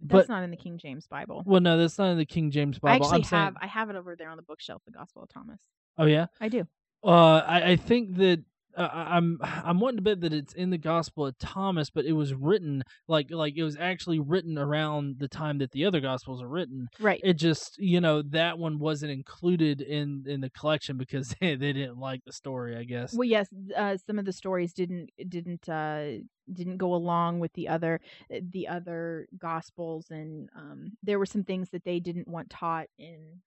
that's 0.00 0.26
but, 0.26 0.32
not 0.32 0.42
in 0.42 0.50
the 0.50 0.56
king 0.56 0.78
james 0.78 1.06
bible 1.06 1.42
well 1.46 1.60
no 1.60 1.76
that's 1.76 1.98
not 1.98 2.10
in 2.10 2.18
the 2.18 2.24
king 2.24 2.50
james 2.50 2.78
bible 2.78 2.92
i 2.92 2.96
actually 2.96 3.16
I'm 3.16 3.22
have 3.22 3.28
saying, 3.28 3.56
i 3.60 3.66
have 3.66 3.90
it 3.90 3.96
over 3.96 4.16
there 4.16 4.30
on 4.30 4.36
the 4.36 4.42
bookshelf 4.42 4.82
the 4.86 4.92
gospel 4.92 5.22
of 5.22 5.28
thomas 5.28 5.60
oh 5.98 6.06
yeah 6.06 6.26
i 6.40 6.48
do 6.48 6.66
uh 7.04 7.42
i, 7.46 7.72
I 7.72 7.76
think 7.76 8.16
that 8.16 8.42
uh, 8.76 8.88
I'm 8.92 9.38
I'm 9.42 9.80
wanting 9.80 9.98
to 9.98 10.02
bet 10.02 10.20
that 10.22 10.32
it's 10.32 10.52
in 10.52 10.70
the 10.70 10.78
Gospel 10.78 11.26
of 11.26 11.38
Thomas, 11.38 11.90
but 11.90 12.04
it 12.04 12.12
was 12.12 12.34
written 12.34 12.82
like 13.08 13.30
like 13.30 13.56
it 13.56 13.62
was 13.62 13.76
actually 13.78 14.18
written 14.18 14.58
around 14.58 15.16
the 15.18 15.28
time 15.28 15.58
that 15.58 15.72
the 15.72 15.84
other 15.84 16.00
Gospels 16.00 16.42
are 16.42 16.48
written. 16.48 16.88
Right. 16.98 17.20
It 17.22 17.34
just 17.34 17.78
you 17.78 18.00
know 18.00 18.22
that 18.22 18.58
one 18.58 18.78
wasn't 18.78 19.12
included 19.12 19.80
in 19.80 20.24
in 20.26 20.40
the 20.40 20.50
collection 20.50 20.96
because 20.96 21.34
they, 21.40 21.54
they 21.54 21.72
didn't 21.72 21.98
like 21.98 22.24
the 22.24 22.32
story, 22.32 22.76
I 22.76 22.84
guess. 22.84 23.14
Well, 23.14 23.28
yes, 23.28 23.48
uh, 23.76 23.96
some 24.06 24.18
of 24.18 24.24
the 24.24 24.32
stories 24.32 24.72
didn't 24.72 25.10
didn't 25.28 25.68
uh, 25.68 26.18
didn't 26.52 26.78
go 26.78 26.94
along 26.94 27.40
with 27.40 27.52
the 27.54 27.68
other 27.68 28.00
uh, 28.32 28.40
the 28.50 28.68
other 28.68 29.26
Gospels, 29.38 30.06
and 30.10 30.48
um, 30.56 30.92
there 31.02 31.18
were 31.18 31.26
some 31.26 31.44
things 31.44 31.70
that 31.70 31.84
they 31.84 32.00
didn't 32.00 32.28
want 32.28 32.50
taught 32.50 32.86
in 32.98 33.40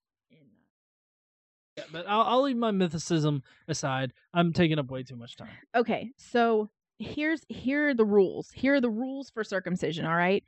yeah, 1.78 1.84
but 1.92 2.08
I'll, 2.08 2.22
I'll 2.22 2.42
leave 2.42 2.58
my 2.58 2.72
mythicism 2.72 3.42
aside. 3.68 4.14
I'm 4.34 4.54
taking 4.54 4.80
up 4.80 4.90
way 4.90 5.04
too 5.04 5.16
much 5.16 5.36
time. 5.36 5.50
Okay, 5.76 6.12
so 6.18 6.70
here's 7.00 7.46
here 7.50 7.90
are 7.90 7.94
the 7.94 8.06
rules. 8.06 8.52
Here 8.52 8.76
are 8.76 8.82
the 8.82 8.90
rules 8.90 9.30
for 9.30 9.44
circumcision. 9.44 10.06
All 10.06 10.16
right. 10.16 10.44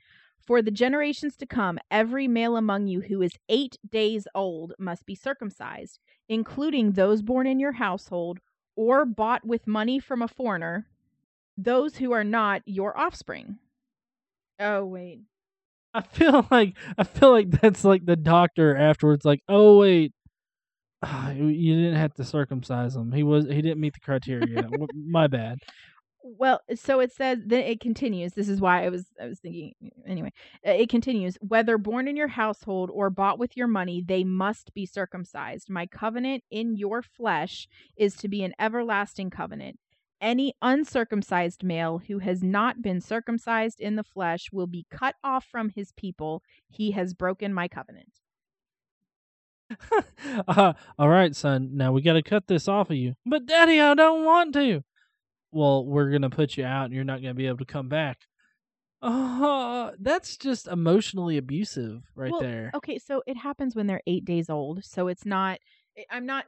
For 0.45 0.61
the 0.61 0.71
generations 0.71 1.35
to 1.37 1.45
come, 1.45 1.77
every 1.91 2.27
male 2.27 2.57
among 2.57 2.87
you 2.87 3.01
who 3.01 3.21
is 3.21 3.33
eight 3.49 3.77
days 3.87 4.27
old 4.33 4.73
must 4.79 5.05
be 5.05 5.13
circumcised, 5.13 5.99
including 6.27 6.93
those 6.93 7.21
born 7.21 7.45
in 7.45 7.59
your 7.59 7.73
household 7.73 8.39
or 8.75 9.05
bought 9.05 9.45
with 9.45 9.67
money 9.67 9.99
from 9.99 10.21
a 10.21 10.27
foreigner, 10.27 10.87
those 11.57 11.97
who 11.97 12.13
are 12.13 12.23
not 12.23 12.63
your 12.65 12.97
offspring. 12.97 13.57
Oh, 14.59 14.85
wait. 14.85 15.21
I 15.93 16.01
feel 16.01 16.47
like 16.51 16.77
I 16.97 17.03
feel 17.03 17.31
like 17.31 17.51
that's 17.51 17.83
like 17.83 18.05
the 18.05 18.15
doctor 18.15 18.75
afterwards, 18.75 19.25
like, 19.25 19.41
oh 19.47 19.79
wait, 19.79 20.13
you 21.35 21.75
didn't 21.75 21.99
have 21.99 22.13
to 22.15 22.23
circumcise 22.23 22.95
him. 22.95 23.11
He 23.11 23.23
was 23.23 23.45
he 23.45 23.61
didn't 23.61 23.79
meet 23.79 23.93
the 23.93 23.99
criteria. 23.99 24.67
My 24.93 25.27
bad. 25.27 25.59
Well, 26.21 26.59
so 26.75 26.99
it 26.99 27.13
says 27.13 27.39
then 27.45 27.63
it 27.63 27.79
continues. 27.79 28.33
This 28.33 28.49
is 28.49 28.59
why 28.59 28.85
I 28.85 28.89
was 28.89 29.05
I 29.21 29.27
was 29.27 29.39
thinking 29.39 29.73
anyway. 30.05 30.33
Uh, 30.67 30.71
it 30.71 30.89
continues, 30.89 31.37
whether 31.41 31.77
born 31.77 32.07
in 32.07 32.17
your 32.17 32.27
household 32.27 32.89
or 32.93 33.09
bought 33.09 33.39
with 33.39 33.55
your 33.55 33.67
money, 33.67 34.03
they 34.05 34.25
must 34.25 34.73
be 34.73 34.85
circumcised. 34.85 35.69
My 35.69 35.85
covenant 35.85 36.43
in 36.51 36.75
your 36.75 37.01
flesh 37.01 37.67
is 37.95 38.15
to 38.17 38.27
be 38.27 38.43
an 38.43 38.53
everlasting 38.59 39.29
covenant. 39.29 39.79
Any 40.21 40.53
uncircumcised 40.61 41.63
male 41.63 41.99
who 41.99 42.19
has 42.19 42.43
not 42.43 42.81
been 42.81 42.99
circumcised 42.99 43.79
in 43.79 43.95
the 43.95 44.03
flesh 44.03 44.49
will 44.51 44.67
be 44.67 44.85
cut 44.91 45.15
off 45.23 45.45
from 45.45 45.69
his 45.69 45.93
people. 45.93 46.43
He 46.67 46.91
has 46.91 47.13
broken 47.13 47.53
my 47.53 47.69
covenant. 47.69 48.19
uh, 50.47 50.73
all 50.97 51.09
right, 51.09 51.35
son. 51.35 51.71
Now 51.73 51.91
we 51.91 52.01
got 52.01 52.13
to 52.13 52.23
cut 52.23 52.47
this 52.47 52.67
off 52.67 52.89
of 52.89 52.95
you. 52.95 53.13
But 53.25 53.45
daddy, 53.45 53.79
I 53.79 53.93
don't 53.93 54.25
want 54.25 54.53
to. 54.53 54.83
Well, 55.51 55.85
we're 55.85 56.09
going 56.09 56.21
to 56.23 56.29
put 56.29 56.57
you 56.57 56.65
out 56.65 56.85
and 56.85 56.93
you're 56.93 57.03
not 57.03 57.21
going 57.21 57.33
to 57.33 57.37
be 57.37 57.47
able 57.47 57.57
to 57.57 57.65
come 57.65 57.89
back. 57.89 58.19
Uh, 59.01 59.91
that's 59.99 60.35
just 60.37 60.67
emotionally 60.67 61.37
abusive 61.37 62.03
right 62.15 62.31
well, 62.31 62.41
there. 62.41 62.71
Okay, 62.75 62.99
so 62.99 63.23
it 63.25 63.37
happens 63.37 63.75
when 63.75 63.87
they're 63.87 64.01
8 64.05 64.25
days 64.25 64.49
old. 64.49 64.83
So 64.83 65.07
it's 65.07 65.25
not 65.25 65.59
I'm 66.09 66.25
not 66.25 66.45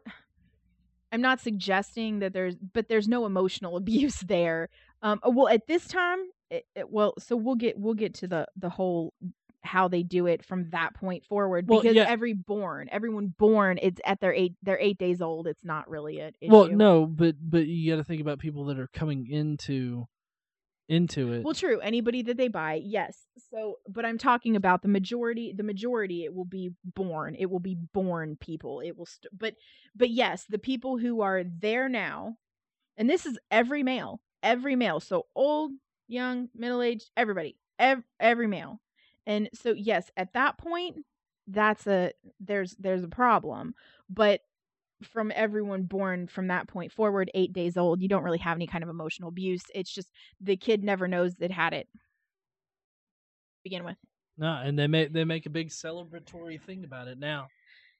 I'm 1.11 1.21
not 1.21 1.39
suggesting 1.39 2.19
that 2.19 2.33
there's 2.33 2.55
but 2.55 2.87
there's 2.89 3.07
no 3.07 3.25
emotional 3.25 3.77
abuse 3.77 4.19
there. 4.19 4.69
Um 5.01 5.19
well 5.25 5.47
at 5.47 5.67
this 5.67 5.87
time 5.87 6.19
it, 6.49 6.65
it, 6.75 6.89
well 6.89 7.13
so 7.19 7.35
we'll 7.35 7.55
get 7.55 7.79
we'll 7.79 7.93
get 7.93 8.13
to 8.15 8.27
the 8.27 8.45
the 8.57 8.69
whole 8.69 9.13
how 9.63 9.87
they 9.87 10.03
do 10.03 10.25
it 10.25 10.43
from 10.43 10.69
that 10.71 10.93
point 10.95 11.23
forward 11.25 11.67
because 11.67 11.95
yeah. 11.95 12.05
every 12.07 12.33
born 12.33 12.89
everyone 12.91 13.33
born 13.37 13.77
it's 13.81 14.01
at 14.05 14.19
their 14.19 14.33
eight 14.33 14.55
they're 14.63 14.79
eight 14.79 14.97
days 14.97 15.21
old 15.21 15.45
it's 15.45 15.63
not 15.63 15.87
really 15.87 16.17
it 16.17 16.35
well 16.47 16.67
no 16.67 17.05
but 17.05 17.35
but 17.39 17.67
you 17.67 17.91
got 17.91 17.97
to 17.97 18.03
think 18.03 18.21
about 18.21 18.39
people 18.39 18.65
that 18.65 18.79
are 18.79 18.89
coming 18.93 19.27
into 19.29 20.07
into 20.91 21.31
it. 21.31 21.43
Well, 21.43 21.53
true. 21.53 21.79
Anybody 21.79 22.21
that 22.23 22.35
they 22.35 22.49
buy, 22.49 22.81
yes. 22.83 23.25
So, 23.49 23.77
but 23.87 24.05
I'm 24.05 24.17
talking 24.17 24.57
about 24.57 24.81
the 24.81 24.89
majority. 24.89 25.53
The 25.55 25.63
majority, 25.63 26.25
it 26.25 26.33
will 26.33 26.45
be 26.45 26.71
born. 26.83 27.35
It 27.39 27.49
will 27.49 27.61
be 27.61 27.77
born 27.93 28.35
people. 28.39 28.81
It 28.81 28.97
will. 28.97 29.05
St- 29.05 29.31
but, 29.31 29.55
but 29.95 30.09
yes, 30.09 30.45
the 30.49 30.59
people 30.59 30.97
who 30.97 31.21
are 31.21 31.43
there 31.45 31.87
now, 31.87 32.35
and 32.97 33.09
this 33.09 33.25
is 33.25 33.39
every 33.49 33.83
male, 33.83 34.19
every 34.43 34.75
male. 34.75 34.99
So 34.99 35.27
old, 35.33 35.71
young, 36.09 36.49
middle 36.53 36.81
aged, 36.81 37.09
everybody, 37.15 37.55
ev- 37.79 38.03
every 38.19 38.47
male. 38.47 38.81
And 39.25 39.49
so, 39.53 39.71
yes, 39.71 40.09
at 40.17 40.33
that 40.33 40.57
point, 40.57 40.97
that's 41.47 41.87
a 41.87 42.11
there's 42.39 42.75
there's 42.79 43.03
a 43.03 43.09
problem. 43.09 43.73
But 44.09 44.41
from 45.03 45.31
everyone 45.35 45.83
born 45.83 46.27
from 46.27 46.47
that 46.47 46.67
point 46.67 46.91
forward, 46.91 47.31
eight 47.33 47.53
days 47.53 47.77
old, 47.77 48.01
you 48.01 48.07
don't 48.07 48.23
really 48.23 48.37
have 48.39 48.57
any 48.57 48.67
kind 48.67 48.83
of 48.83 48.89
emotional 48.89 49.29
abuse. 49.29 49.63
It's 49.73 49.93
just 49.93 50.11
the 50.39 50.57
kid 50.57 50.83
never 50.83 51.07
knows 51.07 51.35
that 51.35 51.51
had 51.51 51.73
it. 51.73 51.87
Begin 53.63 53.83
with. 53.83 53.97
No, 54.37 54.53
and 54.63 54.77
they 54.77 54.87
make 54.87 55.13
they 55.13 55.23
make 55.23 55.45
a 55.45 55.51
big 55.51 55.69
celebratory 55.69 56.61
thing 56.61 56.83
about 56.83 57.07
it 57.07 57.19
now. 57.19 57.47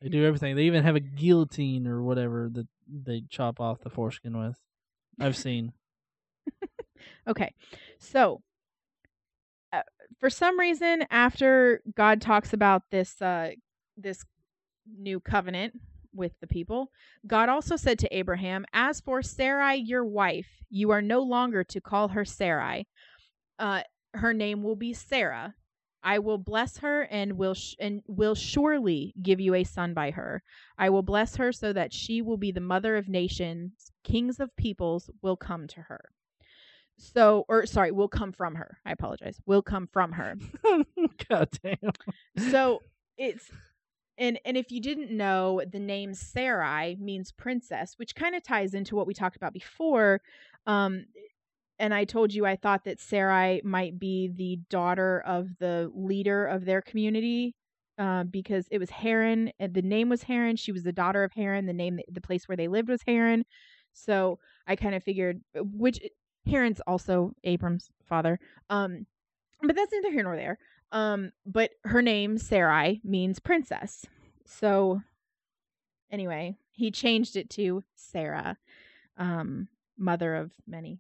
They 0.02 0.10
mm. 0.10 0.14
do 0.14 0.26
everything. 0.26 0.56
They 0.56 0.64
even 0.64 0.84
have 0.84 0.96
a 0.96 1.02
guillotine 1.02 1.88
or 1.88 2.02
whatever 2.02 2.50
that 2.54 2.68
they 2.88 3.24
chop 3.30 3.60
off 3.60 3.82
the 3.82 3.90
foreskin 3.90 4.38
with. 4.38 4.58
I've 5.20 5.38
seen. 5.38 5.74
Okay, 7.28 7.54
so 8.00 8.42
for 10.20 10.30
some 10.30 10.60
reason, 10.60 11.06
after 11.10 11.82
God 11.96 12.22
talks 12.22 12.54
about 12.54 12.84
this 12.92 13.22
uh, 13.22 13.52
this 13.98 14.24
new 14.98 15.20
covenant 15.20 15.74
with 16.14 16.34
the 16.42 16.48
people, 16.48 16.92
God 17.26 17.50
also 17.50 17.76
said 17.76 18.00
to 18.00 18.16
Abraham, 18.16 18.66
"As 18.74 19.00
for 19.00 19.22
Sarai, 19.22 19.76
your 19.76 20.06
wife, 20.06 20.48
you 20.70 20.92
are 20.92 21.02
no 21.02 21.22
longer 21.22 21.64
to 21.66 21.82
call 21.82 22.10
her 22.10 22.26
Sarai. 22.26 22.88
Uh, 23.60 23.84
her 24.14 24.34
name 24.34 24.64
will 24.64 24.76
be 24.76 24.94
Sarah. 24.94 25.56
I 26.04 26.20
will 26.20 26.40
bless 26.40 26.78
her 26.78 27.04
and 27.04 27.34
will 27.38 27.54
sh- 27.54 27.76
and 27.80 28.02
will 28.08 28.36
surely 28.36 29.14
give 29.22 29.40
you 29.40 29.54
a 29.54 29.64
son 29.64 29.94
by 29.94 30.12
her. 30.12 30.42
I 30.78 30.90
will 30.90 31.04
bless 31.04 31.36
her 31.36 31.52
so 31.52 31.74
that 31.74 31.94
she 31.94 32.22
will 32.22 32.38
be 32.38 32.52
the 32.52 32.60
mother 32.60 32.98
of 32.98 33.08
nations. 33.08 33.92
Kings 34.04 34.40
of 34.40 34.56
peoples 34.56 35.10
will 35.22 35.38
come 35.38 35.68
to 35.68 35.82
her." 35.82 36.10
So, 36.98 37.46
or 37.48 37.66
sorry, 37.66 37.92
will 37.92 38.08
come 38.08 38.32
from 38.32 38.56
her. 38.56 38.78
I 38.86 38.92
apologize. 38.92 39.40
Will 39.46 39.62
come 39.62 39.88
from 39.92 40.12
her. 40.14 40.36
God 41.30 41.50
damn. 41.64 41.92
So 42.52 42.82
it's 43.18 43.50
and 44.18 44.40
and 44.46 44.56
if 44.56 44.72
you 44.72 44.82
didn't 44.82 45.12
know, 45.12 45.62
the 45.70 45.80
name 45.80 46.14
Sarai 46.14 46.96
means 47.00 47.32
princess, 47.32 47.96
which 47.98 48.16
kind 48.16 48.36
of 48.36 48.44
ties 48.44 48.74
into 48.74 48.96
what 48.96 49.08
we 49.08 49.14
talked 49.14 49.36
about 49.36 49.54
before. 49.54 50.22
Um, 50.68 51.06
and 51.80 51.94
I 51.94 52.06
told 52.06 52.32
you 52.32 52.46
I 52.46 52.56
thought 52.56 52.84
that 52.86 53.00
Sarai 53.00 53.62
might 53.64 53.98
be 53.98 54.28
the 54.28 54.60
daughter 54.70 55.24
of 55.26 55.48
the 55.60 55.92
leader 55.96 56.46
of 56.46 56.66
their 56.66 56.82
community. 56.82 57.56
Uh, 57.98 58.24
because 58.24 58.68
it 58.72 58.80
was 58.80 58.90
Haran, 58.90 59.52
and 59.60 59.76
the 59.76 59.82
name 59.82 60.10
was 60.10 60.24
Haran. 60.24 60.56
She 60.56 60.72
was 60.72 60.82
the 60.82 60.94
daughter 60.94 61.24
of 61.24 61.34
Haran. 61.34 61.68
The 61.68 61.74
name, 61.74 62.00
the 62.10 62.22
place 62.22 62.48
where 62.48 62.56
they 62.56 62.68
lived 62.68 62.90
was 62.90 63.02
Haran. 63.06 63.44
So 63.94 64.40
I 64.66 64.76
kind 64.76 64.96
of 64.96 65.04
figured, 65.04 65.42
which 65.54 66.00
Haran's 66.46 66.82
also 66.88 67.34
Abram's 67.44 67.90
father. 68.08 68.40
Um, 68.70 69.06
but 69.62 69.76
that's 69.76 69.92
neither 69.92 70.12
here 70.12 70.24
nor 70.24 70.36
there. 70.36 70.58
Um, 70.92 71.32
but 71.46 71.72
her 71.86 72.02
name 72.02 72.38
Sarai 72.38 73.00
means 73.04 73.40
princess. 73.40 74.06
So 74.46 75.02
anyway, 76.12 76.58
he 76.72 76.92
changed 76.92 77.36
it 77.36 77.50
to 77.52 77.84
Sarah, 77.96 78.58
um, 79.18 79.68
mother 79.98 80.36
of 80.36 80.52
many. 80.68 81.00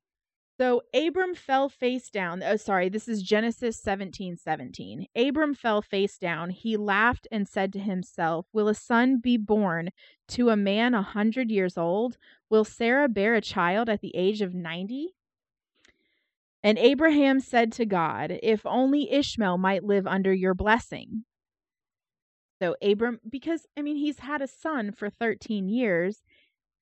So 0.61 0.83
Abram 0.93 1.33
fell 1.33 1.69
face 1.69 2.11
down. 2.11 2.43
Oh, 2.43 2.55
sorry, 2.55 2.87
this 2.87 3.07
is 3.07 3.23
Genesis 3.23 3.81
17 3.81 4.37
17. 4.37 5.07
Abram 5.15 5.55
fell 5.55 5.81
face 5.81 6.19
down. 6.19 6.51
He 6.51 6.77
laughed 6.77 7.27
and 7.31 7.47
said 7.47 7.73
to 7.73 7.79
himself, 7.79 8.45
Will 8.53 8.67
a 8.67 8.75
son 8.75 9.17
be 9.17 9.37
born 9.37 9.89
to 10.27 10.49
a 10.49 10.55
man 10.55 10.93
a 10.93 11.01
hundred 11.01 11.49
years 11.49 11.79
old? 11.79 12.17
Will 12.49 12.63
Sarah 12.63 13.09
bear 13.09 13.33
a 13.33 13.41
child 13.41 13.89
at 13.89 14.01
the 14.01 14.15
age 14.15 14.41
of 14.41 14.53
90? 14.53 15.15
And 16.63 16.77
Abraham 16.77 17.39
said 17.39 17.71
to 17.73 17.85
God, 17.85 18.37
If 18.43 18.65
only 18.65 19.11
Ishmael 19.11 19.57
might 19.57 19.83
live 19.83 20.05
under 20.05 20.33
your 20.33 20.53
blessing. 20.53 21.23
So, 22.61 22.75
Abram, 22.81 23.19
because, 23.27 23.65
I 23.75 23.81
mean, 23.81 23.95
he's 23.95 24.19
had 24.19 24.41
a 24.41 24.47
son 24.47 24.91
for 24.91 25.09
13 25.09 25.67
years. 25.67 26.21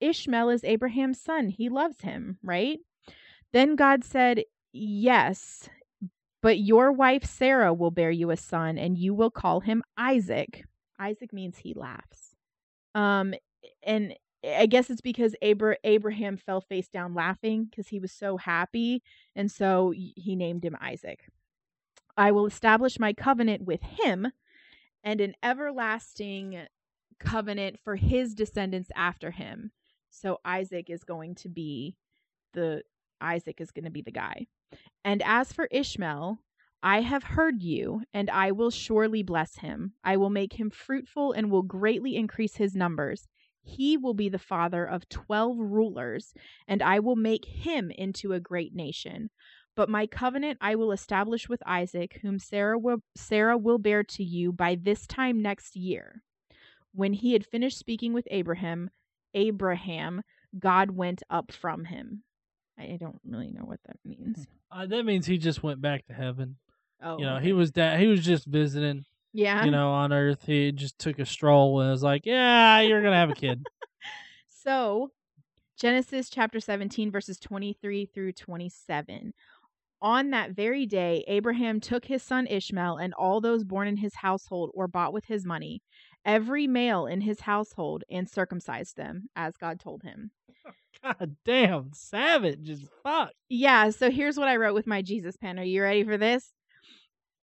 Ishmael 0.01 0.49
is 0.49 0.63
Abraham's 0.65 1.21
son. 1.21 1.47
He 1.47 1.69
loves 1.69 2.01
him, 2.01 2.37
right? 2.43 2.79
Then 3.53 3.75
God 3.75 4.03
said, 4.03 4.43
Yes, 4.73 5.69
but 6.41 6.59
your 6.59 6.91
wife 6.91 7.23
Sarah 7.23 7.73
will 7.73 7.91
bear 7.91 8.11
you 8.11 8.29
a 8.31 8.37
son, 8.37 8.77
and 8.77 8.97
you 8.97 9.13
will 9.13 9.31
call 9.31 9.61
him 9.61 9.83
Isaac. 9.97 10.65
Isaac 10.99 11.31
means 11.33 11.57
he 11.57 11.73
laughs. 11.73 12.35
Um, 12.93 13.33
and 13.83 14.13
I 14.43 14.65
guess 14.67 14.89
it's 14.89 15.01
because 15.01 15.35
Abra- 15.41 15.77
Abraham 15.83 16.37
fell 16.37 16.61
face 16.61 16.87
down 16.87 17.13
laughing 17.13 17.65
because 17.65 17.89
he 17.89 17.99
was 17.99 18.11
so 18.11 18.37
happy. 18.37 19.03
And 19.35 19.51
so 19.51 19.91
he 19.91 20.35
named 20.35 20.63
him 20.63 20.77
Isaac. 20.79 21.25
I 22.17 22.31
will 22.31 22.45
establish 22.45 22.99
my 22.99 23.13
covenant 23.13 23.63
with 23.63 23.81
him 23.81 24.31
and 25.03 25.21
an 25.21 25.35
everlasting 25.43 26.67
covenant 27.19 27.79
for 27.83 27.95
his 27.95 28.33
descendants 28.33 28.89
after 28.95 29.31
him. 29.31 29.71
So 30.09 30.39
Isaac 30.43 30.89
is 30.89 31.03
going 31.03 31.35
to 31.35 31.49
be 31.49 31.95
the 32.53 32.83
Isaac 33.21 33.61
is 33.61 33.71
going 33.71 33.85
to 33.85 33.91
be 33.91 34.01
the 34.01 34.11
guy. 34.11 34.47
And 35.03 35.21
as 35.25 35.51
for 35.51 35.67
Ishmael, 35.71 36.39
I 36.81 37.01
have 37.01 37.23
heard 37.23 37.61
you, 37.61 38.03
and 38.13 38.29
I 38.29 38.51
will 38.51 38.71
surely 38.71 39.23
bless 39.23 39.57
him. 39.57 39.93
I 40.03 40.15
will 40.15 40.29
make 40.29 40.53
him 40.53 40.69
fruitful 40.69 41.33
and 41.33 41.51
will 41.51 41.63
greatly 41.63 42.15
increase 42.15 42.55
his 42.55 42.75
numbers. 42.75 43.27
He 43.61 43.97
will 43.97 44.13
be 44.13 44.29
the 44.29 44.39
father 44.39 44.85
of 44.85 45.07
12 45.09 45.57
rulers, 45.59 46.33
and 46.67 46.81
I 46.81 46.99
will 46.99 47.15
make 47.15 47.45
him 47.45 47.91
into 47.91 48.33
a 48.33 48.39
great 48.39 48.73
nation. 48.73 49.29
But 49.75 49.89
my 49.89 50.07
covenant 50.07 50.57
I 50.61 50.75
will 50.75 50.91
establish 50.91 51.47
with 51.47 51.61
Isaac, 51.65 52.19
whom 52.21 52.39
Sarah 52.39 52.77
will, 52.77 52.99
Sarah 53.15 53.57
will 53.57 53.77
bear 53.77 54.03
to 54.03 54.23
you 54.23 54.51
by 54.51 54.75
this 54.75 55.05
time 55.07 55.41
next 55.41 55.75
year. 55.75 56.23
When 56.93 57.13
he 57.13 57.33
had 57.33 57.45
finished 57.45 57.77
speaking 57.77 58.13
with 58.13 58.27
Abraham, 58.31 58.89
Abraham, 59.33 60.23
God 60.57 60.91
went 60.91 61.21
up 61.29 61.51
from 61.51 61.85
him. 61.85 62.23
I 62.77 62.97
don't 62.99 63.19
really 63.25 63.51
know 63.51 63.65
what 63.65 63.79
that 63.85 63.97
means. 64.03 64.47
Uh, 64.71 64.85
that 64.85 65.05
means 65.05 65.25
he 65.25 65.37
just 65.37 65.61
went 65.63 65.81
back 65.81 66.05
to 66.07 66.13
heaven. 66.13 66.57
Oh, 67.01 67.17
You 67.17 67.25
know, 67.25 67.35
okay. 67.35 67.45
he 67.45 67.53
was 67.53 67.71
da- 67.71 67.97
he 67.97 68.07
was 68.07 68.23
just 68.23 68.45
visiting. 68.45 69.05
Yeah. 69.33 69.65
You 69.65 69.71
know, 69.71 69.91
on 69.91 70.13
Earth, 70.13 70.45
he 70.45 70.71
just 70.71 70.99
took 70.99 71.19
a 71.19 71.25
stroll 71.25 71.81
and 71.81 71.91
was 71.91 72.03
like, 72.03 72.25
"Yeah, 72.25 72.81
you're 72.81 73.01
gonna 73.01 73.15
have 73.15 73.29
a 73.29 73.35
kid." 73.35 73.65
So, 74.61 75.11
Genesis 75.79 76.29
chapter 76.29 76.59
17, 76.59 77.11
verses 77.11 77.39
23 77.39 78.05
through 78.07 78.33
27. 78.33 79.33
On 80.01 80.29
that 80.31 80.51
very 80.51 80.85
day, 80.85 81.23
Abraham 81.27 81.79
took 81.79 82.05
his 82.05 82.21
son 82.21 82.45
Ishmael 82.45 82.97
and 82.97 83.13
all 83.13 83.39
those 83.39 83.63
born 83.63 83.87
in 83.87 83.97
his 83.97 84.15
household 84.15 84.71
or 84.73 84.87
bought 84.87 85.13
with 85.13 85.25
his 85.25 85.45
money, 85.45 85.81
every 86.25 86.67
male 86.67 87.05
in 87.05 87.21
his 87.21 87.39
household, 87.39 88.03
and 88.09 88.29
circumcised 88.29 88.97
them, 88.97 89.29
as 89.35 89.55
God 89.55 89.79
told 89.79 90.03
him. 90.03 90.31
Oh, 90.67 90.71
God 91.03 91.37
damn, 91.45 91.91
savage 91.93 92.69
as 92.69 92.85
fuck. 93.01 93.31
Yeah, 93.47 93.89
so 93.91 94.11
here's 94.11 94.37
what 94.37 94.49
I 94.49 94.57
wrote 94.57 94.75
with 94.75 94.87
my 94.87 95.01
Jesus 95.01 95.37
pen. 95.37 95.57
Are 95.57 95.63
you 95.63 95.81
ready 95.81 96.03
for 96.03 96.17
this? 96.17 96.53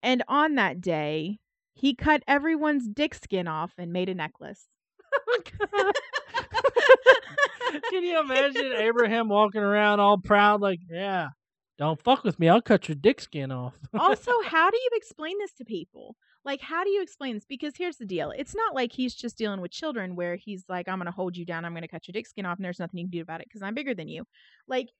And 0.02 0.22
on 0.28 0.56
that 0.56 0.80
day, 0.80 1.38
he 1.74 1.94
cut 1.94 2.22
everyone's 2.26 2.88
dick 2.88 3.14
skin 3.14 3.46
off 3.46 3.72
and 3.78 3.92
made 3.92 4.08
a 4.08 4.14
necklace. 4.14 4.68
Can 7.90 8.04
you 8.04 8.20
imagine 8.20 8.72
Abraham 8.76 9.28
walking 9.28 9.60
around 9.60 10.00
all 10.00 10.18
proud, 10.18 10.60
like, 10.60 10.80
"Yeah, 10.88 11.28
don't 11.78 12.00
fuck 12.00 12.24
with 12.24 12.38
me. 12.38 12.48
I'll 12.48 12.62
cut 12.62 12.88
your 12.88 12.94
dick 12.94 13.20
skin 13.20 13.50
off." 13.50 13.74
also, 13.98 14.32
how 14.44 14.70
do 14.70 14.76
you 14.76 14.90
explain 14.94 15.38
this 15.38 15.52
to 15.54 15.64
people? 15.64 16.16
Like, 16.44 16.60
how 16.60 16.84
do 16.84 16.90
you 16.90 17.02
explain 17.02 17.34
this? 17.34 17.46
Because 17.46 17.74
here's 17.76 17.96
the 17.96 18.04
deal 18.04 18.32
it's 18.36 18.54
not 18.54 18.74
like 18.74 18.92
he's 18.92 19.14
just 19.14 19.36
dealing 19.36 19.60
with 19.60 19.70
children 19.70 20.14
where 20.14 20.36
he's 20.36 20.64
like, 20.68 20.88
I'm 20.88 20.98
going 20.98 21.06
to 21.06 21.12
hold 21.12 21.36
you 21.36 21.44
down, 21.44 21.64
I'm 21.64 21.72
going 21.72 21.82
to 21.82 21.88
cut 21.88 22.06
your 22.06 22.12
dick 22.12 22.26
skin 22.26 22.46
off, 22.46 22.58
and 22.58 22.64
there's 22.64 22.78
nothing 22.78 22.98
you 22.98 23.04
can 23.06 23.10
do 23.10 23.22
about 23.22 23.40
it 23.40 23.48
because 23.48 23.62
I'm 23.62 23.74
bigger 23.74 23.94
than 23.94 24.08
you. 24.08 24.24
Like, 24.68 24.90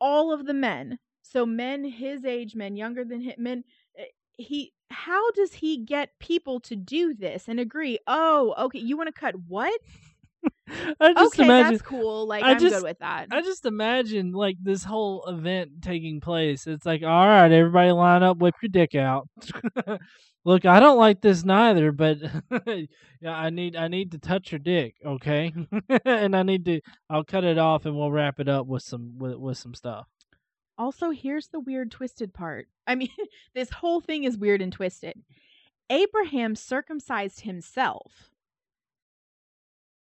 all 0.00 0.32
of 0.32 0.46
the 0.46 0.54
men, 0.54 0.98
so 1.22 1.46
men 1.46 1.84
his 1.84 2.24
age, 2.24 2.54
men 2.54 2.76
younger 2.76 3.04
than 3.04 3.20
him, 3.20 3.34
men, 3.38 3.64
eh, 3.98 4.04
he, 4.36 4.72
how 4.92 5.30
does 5.32 5.54
he 5.54 5.78
get 5.78 6.10
people 6.18 6.60
to 6.60 6.76
do 6.76 7.14
this 7.14 7.48
and 7.48 7.58
agree? 7.58 7.98
Oh, 8.06 8.54
okay, 8.66 8.78
you 8.78 8.96
want 8.96 9.08
to 9.08 9.18
cut 9.18 9.34
what? 9.48 9.80
I 11.00 11.12
just 11.12 11.34
okay, 11.34 11.44
imagine. 11.44 11.72
that's 11.72 11.82
cool. 11.82 12.26
Like, 12.26 12.44
I 12.44 12.52
I'm 12.52 12.58
just- 12.58 12.74
good 12.76 12.82
with 12.84 12.98
that. 13.00 13.28
I 13.30 13.42
just 13.42 13.64
imagine 13.66 14.32
like 14.32 14.56
this 14.62 14.84
whole 14.84 15.24
event 15.26 15.82
taking 15.82 16.20
place. 16.20 16.66
It's 16.66 16.86
like, 16.86 17.02
all 17.02 17.26
right, 17.26 17.50
everybody 17.50 17.90
line 17.92 18.22
up, 18.22 18.38
whip 18.38 18.54
your 18.62 18.70
dick 18.70 18.94
out. 18.94 19.28
Look, 20.44 20.64
I 20.64 20.80
don't 20.80 20.98
like 20.98 21.20
this 21.20 21.44
neither, 21.44 21.92
but 21.92 22.18
yeah, 22.66 23.30
I 23.30 23.50
need 23.50 23.76
I 23.76 23.86
need 23.86 24.10
to 24.12 24.18
touch 24.18 24.50
your 24.50 24.58
dick, 24.58 24.96
okay? 25.06 25.54
and 26.04 26.34
I 26.34 26.42
need 26.42 26.64
to 26.64 26.80
I'll 27.08 27.22
cut 27.22 27.44
it 27.44 27.58
off 27.58 27.86
and 27.86 27.96
we'll 27.96 28.10
wrap 28.10 28.40
it 28.40 28.48
up 28.48 28.66
with 28.66 28.82
some 28.82 29.18
with, 29.18 29.36
with 29.36 29.56
some 29.58 29.74
stuff. 29.74 30.08
Also, 30.82 31.10
here's 31.10 31.46
the 31.46 31.60
weird, 31.60 31.92
twisted 31.92 32.34
part. 32.34 32.66
I 32.88 32.96
mean, 32.96 33.08
this 33.54 33.70
whole 33.70 34.00
thing 34.00 34.24
is 34.24 34.36
weird 34.36 34.60
and 34.60 34.72
twisted. 34.72 35.14
Abraham 35.88 36.56
circumcised 36.56 37.42
himself 37.42 38.32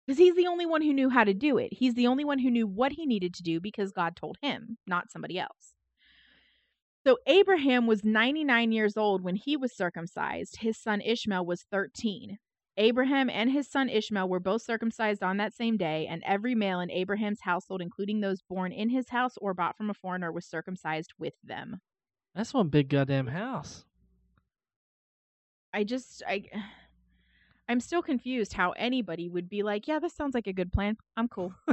because 0.06 0.16
he's 0.16 0.36
the 0.36 0.46
only 0.46 0.64
one 0.64 0.80
who 0.80 0.94
knew 0.94 1.10
how 1.10 1.22
to 1.22 1.34
do 1.34 1.58
it. 1.58 1.74
He's 1.74 1.92
the 1.92 2.06
only 2.06 2.24
one 2.24 2.38
who 2.38 2.50
knew 2.50 2.66
what 2.66 2.92
he 2.92 3.04
needed 3.04 3.34
to 3.34 3.42
do 3.42 3.60
because 3.60 3.92
God 3.92 4.16
told 4.16 4.38
him, 4.40 4.78
not 4.86 5.10
somebody 5.10 5.38
else. 5.38 5.74
So 7.06 7.18
Abraham 7.26 7.86
was 7.86 8.02
99 8.02 8.72
years 8.72 8.96
old 8.96 9.22
when 9.22 9.36
he 9.36 9.58
was 9.58 9.76
circumcised. 9.76 10.56
His 10.60 10.78
son 10.78 11.02
Ishmael 11.02 11.44
was 11.44 11.66
13. 11.70 12.38
Abraham 12.76 13.30
and 13.30 13.50
his 13.50 13.68
son 13.68 13.88
Ishmael 13.88 14.28
were 14.28 14.40
both 14.40 14.62
circumcised 14.62 15.22
on 15.22 15.36
that 15.36 15.54
same 15.54 15.76
day, 15.76 16.06
and 16.08 16.22
every 16.26 16.54
male 16.54 16.80
in 16.80 16.90
Abraham's 16.90 17.40
household, 17.42 17.80
including 17.80 18.20
those 18.20 18.42
born 18.42 18.72
in 18.72 18.88
his 18.88 19.08
house 19.10 19.34
or 19.40 19.54
bought 19.54 19.76
from 19.76 19.90
a 19.90 19.94
foreigner, 19.94 20.32
was 20.32 20.44
circumcised 20.44 21.12
with 21.18 21.34
them. 21.44 21.80
That's 22.34 22.52
one 22.52 22.68
big 22.68 22.88
goddamn 22.88 23.28
house. 23.28 23.84
I 25.72 25.84
just 25.84 26.22
I 26.26 26.44
I'm 27.68 27.80
still 27.80 28.02
confused 28.02 28.52
how 28.52 28.72
anybody 28.72 29.28
would 29.28 29.48
be 29.48 29.62
like, 29.62 29.88
"Yeah, 29.88 29.98
this 29.98 30.14
sounds 30.14 30.34
like 30.34 30.46
a 30.46 30.52
good 30.52 30.72
plan. 30.72 30.96
I'm 31.16 31.28
cool." 31.28 31.54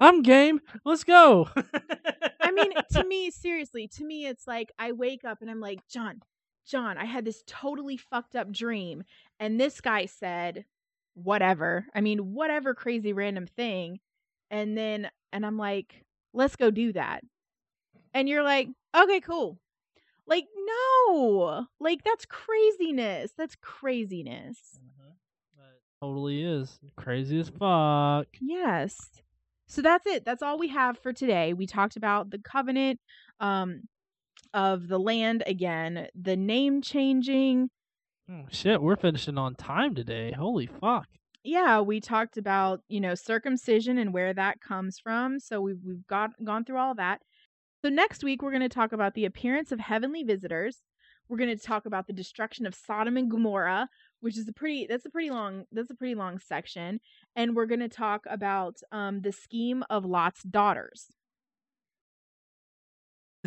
I'm 0.00 0.22
game. 0.22 0.60
Let's 0.84 1.04
go. 1.04 1.48
I 2.40 2.52
mean, 2.52 2.72
to 2.92 3.04
me, 3.08 3.30
seriously, 3.30 3.88
to 3.88 4.04
me, 4.04 4.26
it's 4.26 4.46
like 4.46 4.70
I 4.78 4.92
wake 4.92 5.24
up 5.24 5.38
and 5.42 5.50
I'm 5.50 5.60
like, 5.60 5.80
John, 5.88 6.20
John, 6.66 6.98
I 6.98 7.04
had 7.04 7.24
this 7.24 7.42
totally 7.46 7.96
fucked 7.96 8.36
up 8.36 8.50
dream. 8.50 9.04
And 9.38 9.60
this 9.60 9.80
guy 9.80 10.06
said, 10.06 10.64
whatever. 11.14 11.86
I 11.94 12.00
mean, 12.00 12.34
whatever 12.34 12.74
crazy 12.74 13.12
random 13.12 13.46
thing. 13.46 14.00
And 14.50 14.76
then, 14.76 15.10
and 15.32 15.46
I'm 15.46 15.56
like, 15.56 16.04
let's 16.32 16.56
go 16.56 16.70
do 16.70 16.92
that. 16.92 17.22
And 18.14 18.28
you're 18.28 18.42
like, 18.42 18.68
okay, 18.96 19.20
cool. 19.20 19.58
Like, 20.26 20.46
no, 20.66 21.66
like 21.78 22.02
that's 22.04 22.26
craziness. 22.26 23.32
That's 23.36 23.56
craziness. 23.60 24.58
Mm-hmm. 24.76 25.10
That 25.56 25.78
totally 26.00 26.42
is 26.42 26.80
crazy 26.96 27.38
as 27.38 27.48
fuck. 27.48 28.26
Yes. 28.40 28.96
So 29.68 29.82
that's 29.82 30.06
it. 30.06 30.24
That's 30.24 30.42
all 30.42 30.58
we 30.58 30.68
have 30.68 30.98
for 30.98 31.12
today. 31.12 31.52
We 31.52 31.66
talked 31.66 31.96
about 31.96 32.30
the 32.30 32.38
covenant 32.38 33.00
um, 33.40 33.82
of 34.54 34.88
the 34.88 34.98
land 34.98 35.42
again, 35.46 36.08
the 36.14 36.36
name 36.36 36.82
changing. 36.82 37.70
Oh, 38.30 38.46
shit, 38.50 38.82
we're 38.82 38.96
finishing 38.96 39.38
on 39.38 39.54
time 39.54 39.94
today. 39.94 40.32
Holy 40.32 40.66
fuck. 40.66 41.06
Yeah, 41.44 41.80
we 41.80 42.00
talked 42.00 42.36
about, 42.36 42.80
you 42.88 43.00
know, 43.00 43.14
circumcision 43.14 43.98
and 43.98 44.12
where 44.12 44.34
that 44.34 44.60
comes 44.60 44.98
from. 44.98 45.38
So 45.38 45.60
we've 45.60 45.78
we've 45.84 46.06
got 46.08 46.30
gone 46.44 46.64
through 46.64 46.78
all 46.78 46.94
that. 46.96 47.22
So 47.84 47.88
next 47.88 48.24
week 48.24 48.42
we're 48.42 48.50
going 48.50 48.62
to 48.62 48.68
talk 48.68 48.92
about 48.92 49.14
the 49.14 49.26
appearance 49.26 49.70
of 49.70 49.78
heavenly 49.78 50.24
visitors. 50.24 50.82
We're 51.28 51.38
going 51.38 51.56
to 51.56 51.64
talk 51.64 51.86
about 51.86 52.06
the 52.06 52.12
destruction 52.12 52.66
of 52.66 52.74
Sodom 52.74 53.16
and 53.16 53.30
Gomorrah, 53.30 53.88
which 54.20 54.36
is 54.36 54.48
a 54.48 54.52
pretty 54.52 54.86
that's 54.88 55.06
a 55.06 55.10
pretty 55.10 55.30
long 55.30 55.64
that's 55.70 55.90
a 55.90 55.94
pretty 55.94 56.14
long 56.16 56.38
section, 56.38 57.00
and 57.36 57.54
we're 57.54 57.66
going 57.66 57.80
to 57.80 57.88
talk 57.88 58.24
about 58.28 58.76
um, 58.90 59.20
the 59.20 59.32
scheme 59.32 59.84
of 59.88 60.04
Lot's 60.04 60.42
daughters. 60.42 61.12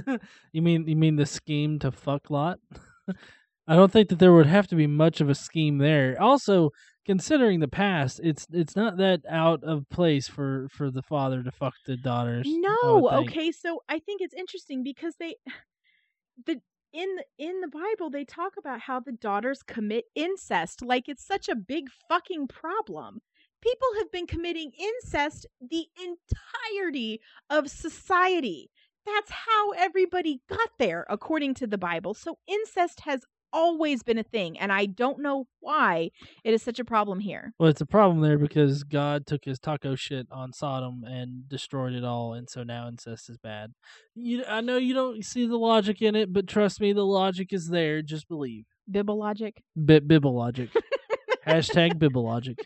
you 0.52 0.62
mean 0.62 0.88
you 0.88 0.96
mean 0.96 1.16
the 1.16 1.26
scheme 1.26 1.80
to 1.80 1.92
fuck 1.92 2.30
Lot? 2.30 2.60
I 3.68 3.76
don't 3.76 3.92
think 3.92 4.10
that 4.10 4.18
there 4.18 4.34
would 4.34 4.48
have 4.48 4.68
to 4.70 4.76
be 4.76 4.88
much 4.88 5.22
of 5.22 5.30
a 5.30 5.36
scheme 5.36 5.78
there. 5.78 6.20
Also, 6.20 6.72
considering 7.06 7.60
the 7.60 7.68
past, 7.68 8.20
it's 8.24 8.48
it's 8.52 8.76
not 8.76 8.98
that 8.98 9.22
out 9.30 9.64
of 9.64 9.88
place 9.90 10.28
for 10.28 10.68
for 10.72 10.90
the 10.90 11.04
father 11.04 11.44
to 11.44 11.52
fuck 11.52 11.74
the 11.86 11.98
daughters. 11.98 12.48
No, 12.48 13.10
okay, 13.12 13.52
so 13.52 13.82
I 13.88 14.00
think 14.00 14.22
it's 14.22 14.34
interesting 14.34 14.84
because 14.84 15.16
they 15.20 15.36
the 16.46 16.62
in 16.94 17.18
in 17.38 17.62
the 17.62 17.68
Bible 17.68 18.10
they 18.10 18.26
talk 18.26 18.54
about 18.58 18.82
how 18.82 19.00
the 19.00 19.12
daughters 19.12 19.62
commit 19.64 20.06
incest 20.16 20.82
like 20.82 21.08
it's 21.08 21.26
such 21.26 21.48
a 21.50 21.56
big 21.56 21.90
fucking 22.08 22.48
problem. 22.48 23.22
People 23.62 23.88
have 23.98 24.12
been 24.12 24.26
committing 24.26 24.72
incest 24.80 25.46
the 25.60 25.86
entirety 26.02 27.20
of 27.50 27.70
society. 27.70 28.72
That's 29.16 29.32
how 29.32 29.72
everybody 29.72 30.42
got 30.50 30.70
there 30.78 31.06
according 31.10 31.56
to 31.56 31.68
the 31.68 31.78
Bible. 31.78 32.14
So 32.14 32.38
incest 32.48 33.02
has 33.02 33.22
always 33.52 34.04
been 34.04 34.20
a 34.20 34.24
thing 34.24 34.60
and 34.60 34.72
I 34.72 34.86
don't 34.86 35.20
know 35.20 35.48
why 35.60 36.12
it 36.44 36.54
is 36.54 36.62
such 36.62 36.80
a 36.80 36.86
problem 36.86 37.20
here. 37.20 37.54
Well, 37.58 37.70
it's 37.70 37.82
a 37.82 37.86
problem 37.86 38.22
there 38.22 38.38
because 38.38 38.84
God 38.84 39.26
took 39.26 39.46
his 39.46 39.60
taco 39.60 39.96
shit 39.96 40.28
on 40.32 40.54
Sodom 40.54 41.04
and 41.04 41.50
destroyed 41.50 41.94
it 41.94 42.04
all 42.04 42.34
and 42.34 42.48
so 42.48 42.62
now 42.64 42.88
incest 42.88 43.30
is 43.30 43.38
bad. 43.38 43.72
You 44.14 44.44
I 44.48 44.62
know 44.62 44.78
you 44.78 44.94
don't 44.94 45.26
see 45.26 45.48
the 45.48 45.58
logic 45.58 46.02
in 46.02 46.16
it, 46.16 46.32
but 46.32 46.48
trust 46.48 46.80
me 46.80 46.94
the 46.94 47.06
logic 47.06 47.52
is 47.52 47.70
there, 47.70 48.04
just 48.04 48.28
believe. 48.28 48.66
Bibble 48.90 49.18
logic. 49.18 49.64
Bit 49.84 50.08
Bibble 50.08 50.36
logic. 50.36 50.70
Hashtag 51.48 51.98
Bibble 51.98 52.24
logic. 52.24 52.60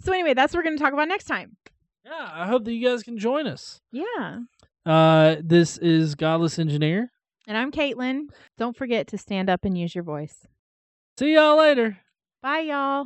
So 0.00 0.12
anyway, 0.12 0.34
that's 0.34 0.52
what 0.52 0.60
we're 0.60 0.64
going 0.64 0.78
to 0.78 0.82
talk 0.82 0.92
about 0.92 1.08
next 1.08 1.24
time. 1.24 1.56
Yeah, 2.04 2.30
I 2.32 2.46
hope 2.46 2.64
that 2.64 2.72
you 2.72 2.86
guys 2.88 3.02
can 3.02 3.18
join 3.18 3.46
us. 3.46 3.80
Yeah. 3.90 4.38
Uh, 4.88 5.36
this 5.44 5.76
is 5.78 6.14
Godless 6.14 6.58
Engineer. 6.58 7.12
And 7.46 7.58
I'm 7.58 7.70
Caitlin. 7.70 8.28
Don't 8.56 8.74
forget 8.74 9.06
to 9.08 9.18
stand 9.18 9.50
up 9.50 9.66
and 9.66 9.76
use 9.76 9.94
your 9.94 10.02
voice. 10.02 10.46
See 11.18 11.34
y'all 11.34 11.58
later. 11.58 11.98
Bye, 12.40 12.60
y'all. 12.60 13.04